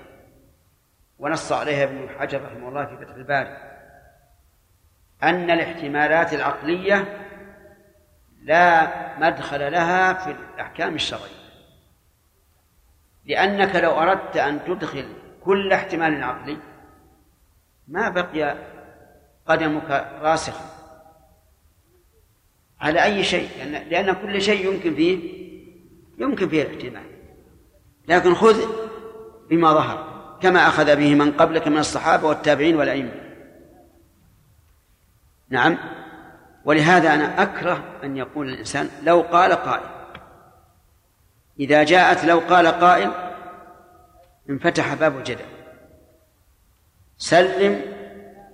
ونص 1.19 1.51
عليها 1.51 1.83
ابن 1.83 2.09
حجر 2.19 2.45
رحمه 2.45 2.69
الله 2.69 2.85
في 2.85 3.05
فتح 3.05 3.15
الباري. 3.15 3.66
أن 5.23 5.51
الاحتمالات 5.51 6.33
العقلية 6.33 7.27
لا 8.43 8.87
مدخل 9.19 9.71
لها 9.71 10.13
في 10.13 10.35
الأحكام 10.55 10.95
الشرعية. 10.95 11.37
لأنك 13.25 13.75
لو 13.75 13.91
أردت 13.91 14.37
أن 14.37 14.59
تدخل 14.65 15.05
كل 15.43 15.73
احتمال 15.73 16.23
عقلي 16.23 16.57
ما 17.87 18.09
بقي 18.09 18.57
قدمك 19.47 20.11
راسخا 20.21 20.65
على 22.81 23.03
أي 23.03 23.23
شيء 23.23 23.49
لأن, 23.57 23.89
لأن 23.89 24.13
كل 24.13 24.41
شيء 24.41 24.73
يمكن 24.73 24.95
فيه 24.95 25.37
يمكن 26.17 26.49
فيه 26.49 26.61
الاحتمال. 26.61 27.03
لكن 28.07 28.35
خذ 28.35 28.61
بما 29.49 29.73
ظهر 29.73 30.17
كما 30.41 30.67
أخذ 30.67 30.95
به 30.95 31.15
من 31.15 31.31
قبلك 31.31 31.67
من 31.67 31.77
الصحابة 31.77 32.27
والتابعين 32.27 32.75
والأئمة. 32.75 33.26
نعم. 35.49 35.77
ولهذا 36.65 37.13
أنا 37.13 37.41
أكره 37.43 37.83
أن 38.03 38.17
يقول 38.17 38.49
الإنسان 38.49 38.89
لو 39.03 39.21
قال 39.21 39.53
قائل. 39.53 39.87
إذا 41.59 41.83
جاءت 41.83 42.25
لو 42.25 42.39
قال 42.39 42.67
قائل 42.67 43.11
انفتح 44.49 44.93
باب 44.93 45.17
الجدل. 45.17 45.45
سلم 47.17 47.81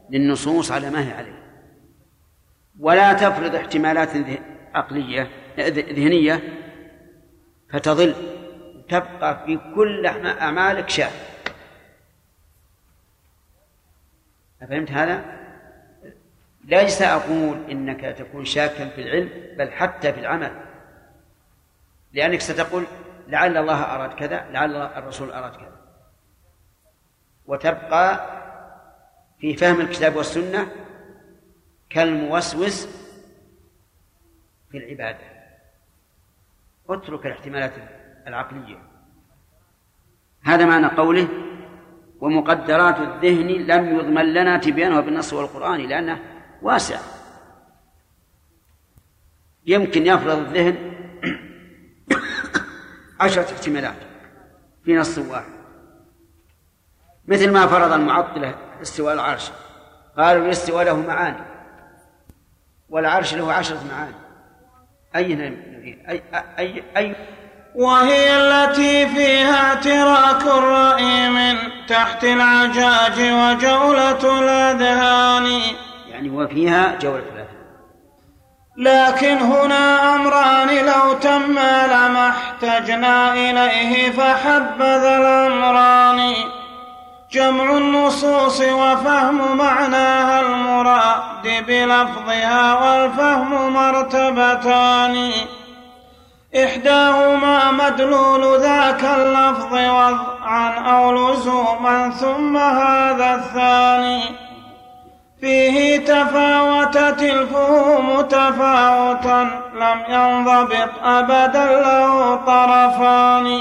للنصوص 0.09 0.71
على 0.71 0.89
ما 0.89 1.07
هي 1.07 1.11
عليه. 1.11 1.43
ولا 2.79 3.13
تفرض 3.13 3.55
احتمالات 3.55 4.09
عقلية 4.73 5.29
ذهنية 5.59 6.41
فتضل 7.69 8.15
تبقى 8.89 9.45
في 9.45 9.59
كل 9.75 10.09
أعما- 10.09 10.41
أعمالك 10.41 10.89
شاك 10.89 11.11
أفهمت 14.61 14.91
هذا؟ 14.91 15.42
ليس 16.63 17.01
أقول 17.01 17.69
إنك 17.71 18.01
تكون 18.01 18.45
شاكا 18.45 18.89
في 18.89 19.01
العلم 19.01 19.29
بل 19.57 19.71
حتى 19.71 20.13
في 20.13 20.19
العمل. 20.19 20.61
لأنك 22.13 22.41
ستقول 22.41 22.85
لعل 23.27 23.57
الله 23.57 23.81
أراد 23.83 24.13
كذا 24.13 24.45
لعل 24.51 24.75
الرسول 24.75 25.31
أراد 25.31 25.55
كذا. 25.55 25.79
وتبقى 27.45 28.29
في 29.39 29.55
فهم 29.55 29.81
الكتاب 29.81 30.15
والسنة 30.15 30.67
كالموسوس 31.89 32.87
في 34.71 34.77
العبادة. 34.77 35.33
اترك 36.89 37.25
الاحتمالات 37.25 37.73
العقلية. 38.27 38.77
هذا 40.43 40.65
معنى 40.65 40.87
قوله 40.87 41.27
ومقدرات 42.19 42.99
الذهن 42.99 43.47
لم 43.47 43.99
يضمن 43.99 44.33
لنا 44.33 44.57
تبيانها 44.57 45.01
بالنص 45.01 45.33
والقرآن 45.33 45.79
لأنه 45.79 46.19
واسع. 46.63 46.99
يمكن 49.65 50.07
يفرض 50.07 50.37
الذهن 50.37 50.93
عشرة 53.21 53.53
احتمالات 53.53 53.95
في 54.85 54.95
نص 54.95 55.17
واحد. 55.17 55.53
مثل 57.27 57.51
ما 57.51 57.67
فرض 57.67 57.91
المعطلة 57.91 58.55
استواء 58.81 59.13
العرش. 59.13 59.51
قالوا 60.17 60.45
الاستواء 60.45 60.85
له 60.85 61.01
معاني. 61.01 61.43
والعرش 62.89 63.33
له 63.33 63.53
عشرة 63.53 63.83
معاني. 63.91 64.15
أي 65.15 65.33
أي 66.09 66.23
أي 66.59 66.83
أي 66.97 67.15
وهي 67.75 68.37
التي 68.37 69.07
فيها 69.07 69.69
اعتراك 69.69 70.41
الرأي 70.41 71.29
من 71.29 71.57
تحت 71.87 72.23
العجاج 72.23 73.19
وجولة 73.19 74.39
الأذهان. 74.39 75.61
يعني 76.13 76.29
وفيها 76.29 76.97
جولة 77.01 77.19
الأذهان 77.19 77.63
لكن 78.77 79.37
هنا 79.37 80.15
أمران 80.15 80.85
لو 80.85 81.13
تما 81.13 81.87
لما 81.87 82.29
احتجنا 82.29 83.33
إليه 83.33 84.11
فحبذا 84.11 85.17
الأمران. 85.17 86.33
جمع 87.31 87.77
النصوص 87.77 88.61
وفهم 88.61 89.57
معناها 89.57 90.41
المراد 90.41 91.65
بلفظها 91.67 92.73
والفهم 92.73 93.73
مرتبتان. 93.73 95.31
إحداهما 96.63 97.71
مدلول 97.71 98.61
ذاك 98.61 99.03
اللفظ 99.03 99.73
وضعا 99.73 100.69
أو 100.79 101.11
لزوما 101.11 102.09
ثم 102.09 102.57
هذا 102.57 103.35
الثاني. 103.35 104.42
فيه 105.43 105.97
تفاوتت 105.97 107.23
الفهوم 107.23 108.21
تفاوتا 108.21 109.49
لم 109.75 110.03
ينضبط 110.09 110.89
أبدا 111.03 111.65
له 111.65 112.35
طرفان. 112.35 113.59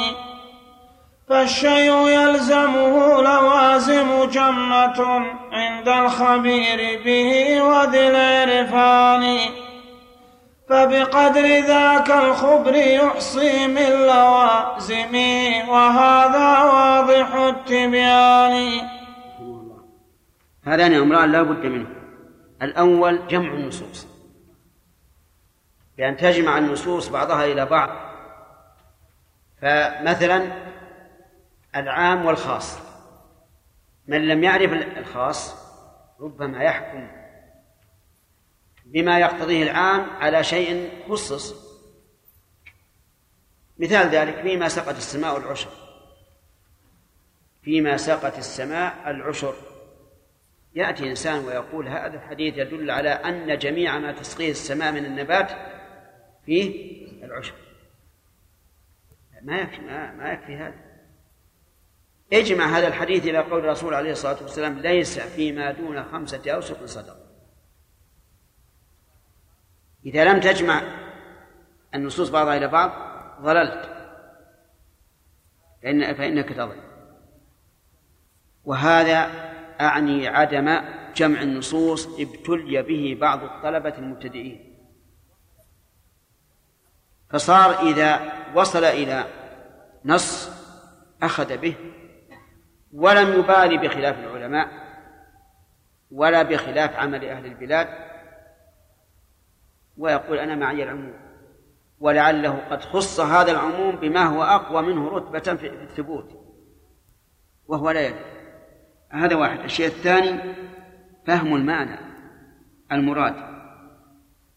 فالشيء 1.28 2.08
يلزمه 2.08 3.22
لوازم 3.22 4.24
جمة 4.24 5.22
عند 5.52 5.88
الخبير 5.88 7.00
به 7.04 7.62
وذي 7.62 8.08
العرفان 8.08 9.38
فبقدر 10.68 11.46
ذاك 11.60 12.10
الخبر 12.10 12.74
يحصي 12.74 13.66
من 13.66 13.90
لوازمه 13.90 15.52
وهذا 15.68 16.62
واضح 16.62 17.34
التبيان. 17.34 18.80
هذان 20.64 20.94
أمران 20.94 21.32
لا 21.32 21.42
بد 21.42 21.66
منه. 21.66 21.88
الأول 22.62 23.26
جمع 23.28 23.52
النصوص. 23.52 24.06
بأن 25.96 26.16
تجمع 26.16 26.58
النصوص 26.58 27.08
بعضها 27.08 27.44
إلى 27.44 27.66
بعض. 27.66 27.90
فمثلا 29.60 30.52
العام 31.76 32.24
والخاص. 32.24 32.78
من 34.06 34.28
لم 34.28 34.44
يعرف 34.44 34.72
الخاص 34.72 35.54
ربما 36.20 36.62
يحكم 36.62 37.10
بما 38.84 39.18
يقتضيه 39.18 39.62
العام 39.62 40.10
على 40.10 40.44
شيء 40.44 40.90
خصص. 41.08 41.54
مثال 43.78 44.08
ذلك 44.08 44.42
فيما 44.42 44.68
سقط 44.68 44.96
السماء 44.96 45.36
العشر. 45.36 45.70
فيما 47.62 47.96
سقط 47.96 48.36
السماء 48.36 49.10
العشر. 49.10 49.54
يأتي 50.74 51.10
إنسان 51.10 51.44
ويقول 51.44 51.88
هذا 51.88 52.14
الحديث 52.14 52.56
يدل 52.56 52.90
على 52.90 53.08
أن 53.08 53.58
جميع 53.58 53.98
ما 53.98 54.12
تسقيه 54.12 54.50
السماء 54.50 54.92
من 54.92 55.04
النبات 55.04 55.50
فيه 56.46 57.02
العشر 57.24 57.54
ما 59.42 59.58
يكفي 59.58 59.80
ما, 59.80 60.12
ما 60.12 60.32
يكفي 60.32 60.56
هذا. 60.56 60.74
اجمع 62.32 62.78
هذا 62.78 62.88
الحديث 62.88 63.26
إلى 63.26 63.38
قول 63.38 63.60
الرسول 63.60 63.94
عليه 63.94 64.12
الصلاة 64.12 64.42
والسلام 64.42 64.78
ليس 64.78 65.18
فيما 65.18 65.70
دون 65.70 66.04
خمسة 66.04 66.50
أوسق 66.50 66.84
صدق 66.84 67.16
إذا 70.06 70.24
لم 70.24 70.40
تجمع 70.40 70.82
النصوص 71.94 72.28
بعضها 72.30 72.56
إلى 72.56 72.68
بعض 72.68 72.92
ضللت. 73.42 73.92
فإن 75.82 76.14
فإنك 76.14 76.48
تضل. 76.48 76.80
وهذا 78.64 79.52
أعني 79.82 80.28
عدم 80.28 80.80
جمع 81.16 81.42
النصوص 81.42 82.20
ابتلي 82.20 82.82
به 82.82 83.18
بعض 83.20 83.44
الطلبة 83.44 83.98
المبتدئين. 83.98 84.72
فصار 87.30 87.88
إذا 87.88 88.20
وصل 88.54 88.84
إلى 88.84 89.24
نص 90.04 90.50
أخذ 91.22 91.56
به 91.56 91.74
ولم 92.92 93.40
يبالي 93.40 93.78
بخلاف 93.78 94.18
العلماء 94.18 94.68
ولا 96.10 96.42
بخلاف 96.42 96.96
عمل 96.96 97.24
أهل 97.24 97.46
البلاد 97.46 97.88
ويقول 99.96 100.38
أنا 100.38 100.54
معي 100.54 100.82
العموم 100.82 101.14
ولعله 102.00 102.58
قد 102.70 102.82
خص 102.82 103.20
هذا 103.20 103.50
العموم 103.50 103.96
بما 103.96 104.24
هو 104.24 104.42
أقوى 104.42 104.82
منه 104.82 105.08
رتبة 105.08 105.54
في 105.54 105.66
الثبوت 105.66 106.42
وهو 107.66 107.90
لا 107.90 108.06
يدري. 108.06 108.31
هذا 109.12 109.36
واحد. 109.36 109.60
الشيء 109.60 109.86
الثاني 109.86 110.38
فهم 111.26 111.54
المعنى 111.54 111.98
المراد. 112.92 113.34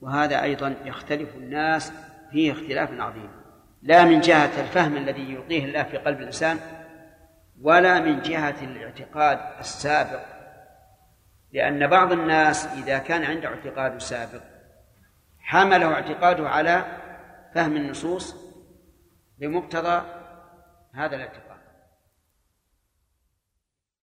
وهذا 0.02 0.42
أيضا 0.42 0.76
يختلف 0.86 1.36
الناس 1.36 1.94
فيه 2.32 2.52
اختلاف 2.52 2.92
عظيم. 3.00 3.30
لا 3.82 4.06
من 4.06 4.20
جهة 4.20 4.62
الفهم 4.62 4.98
الذي 4.98 5.34
يلقيه 5.34 5.66
الله 5.66 5.84
في 5.84 5.98
قلب 5.98 6.20
الإنسان 6.20 6.58
ولا 7.62 8.00
من 8.00 8.22
جهة 8.22 8.56
الاعتقاد 8.62 9.40
السابق. 9.60 10.22
لأن 11.52 11.88
بعض 11.88 12.12
الناس 12.12 12.66
إذا 12.66 12.98
كان 12.98 13.24
عنده 13.24 13.48
اعتقاد 13.48 14.02
سابق 14.02 14.42
حمله 15.40 15.94
اعتقاده 15.94 16.50
على 16.50 16.86
فهم 17.54 17.76
النصوص 17.76 18.36
بمقتضى 19.40 20.02
هذا 20.94 21.16
الاعتقاد. 21.16 21.45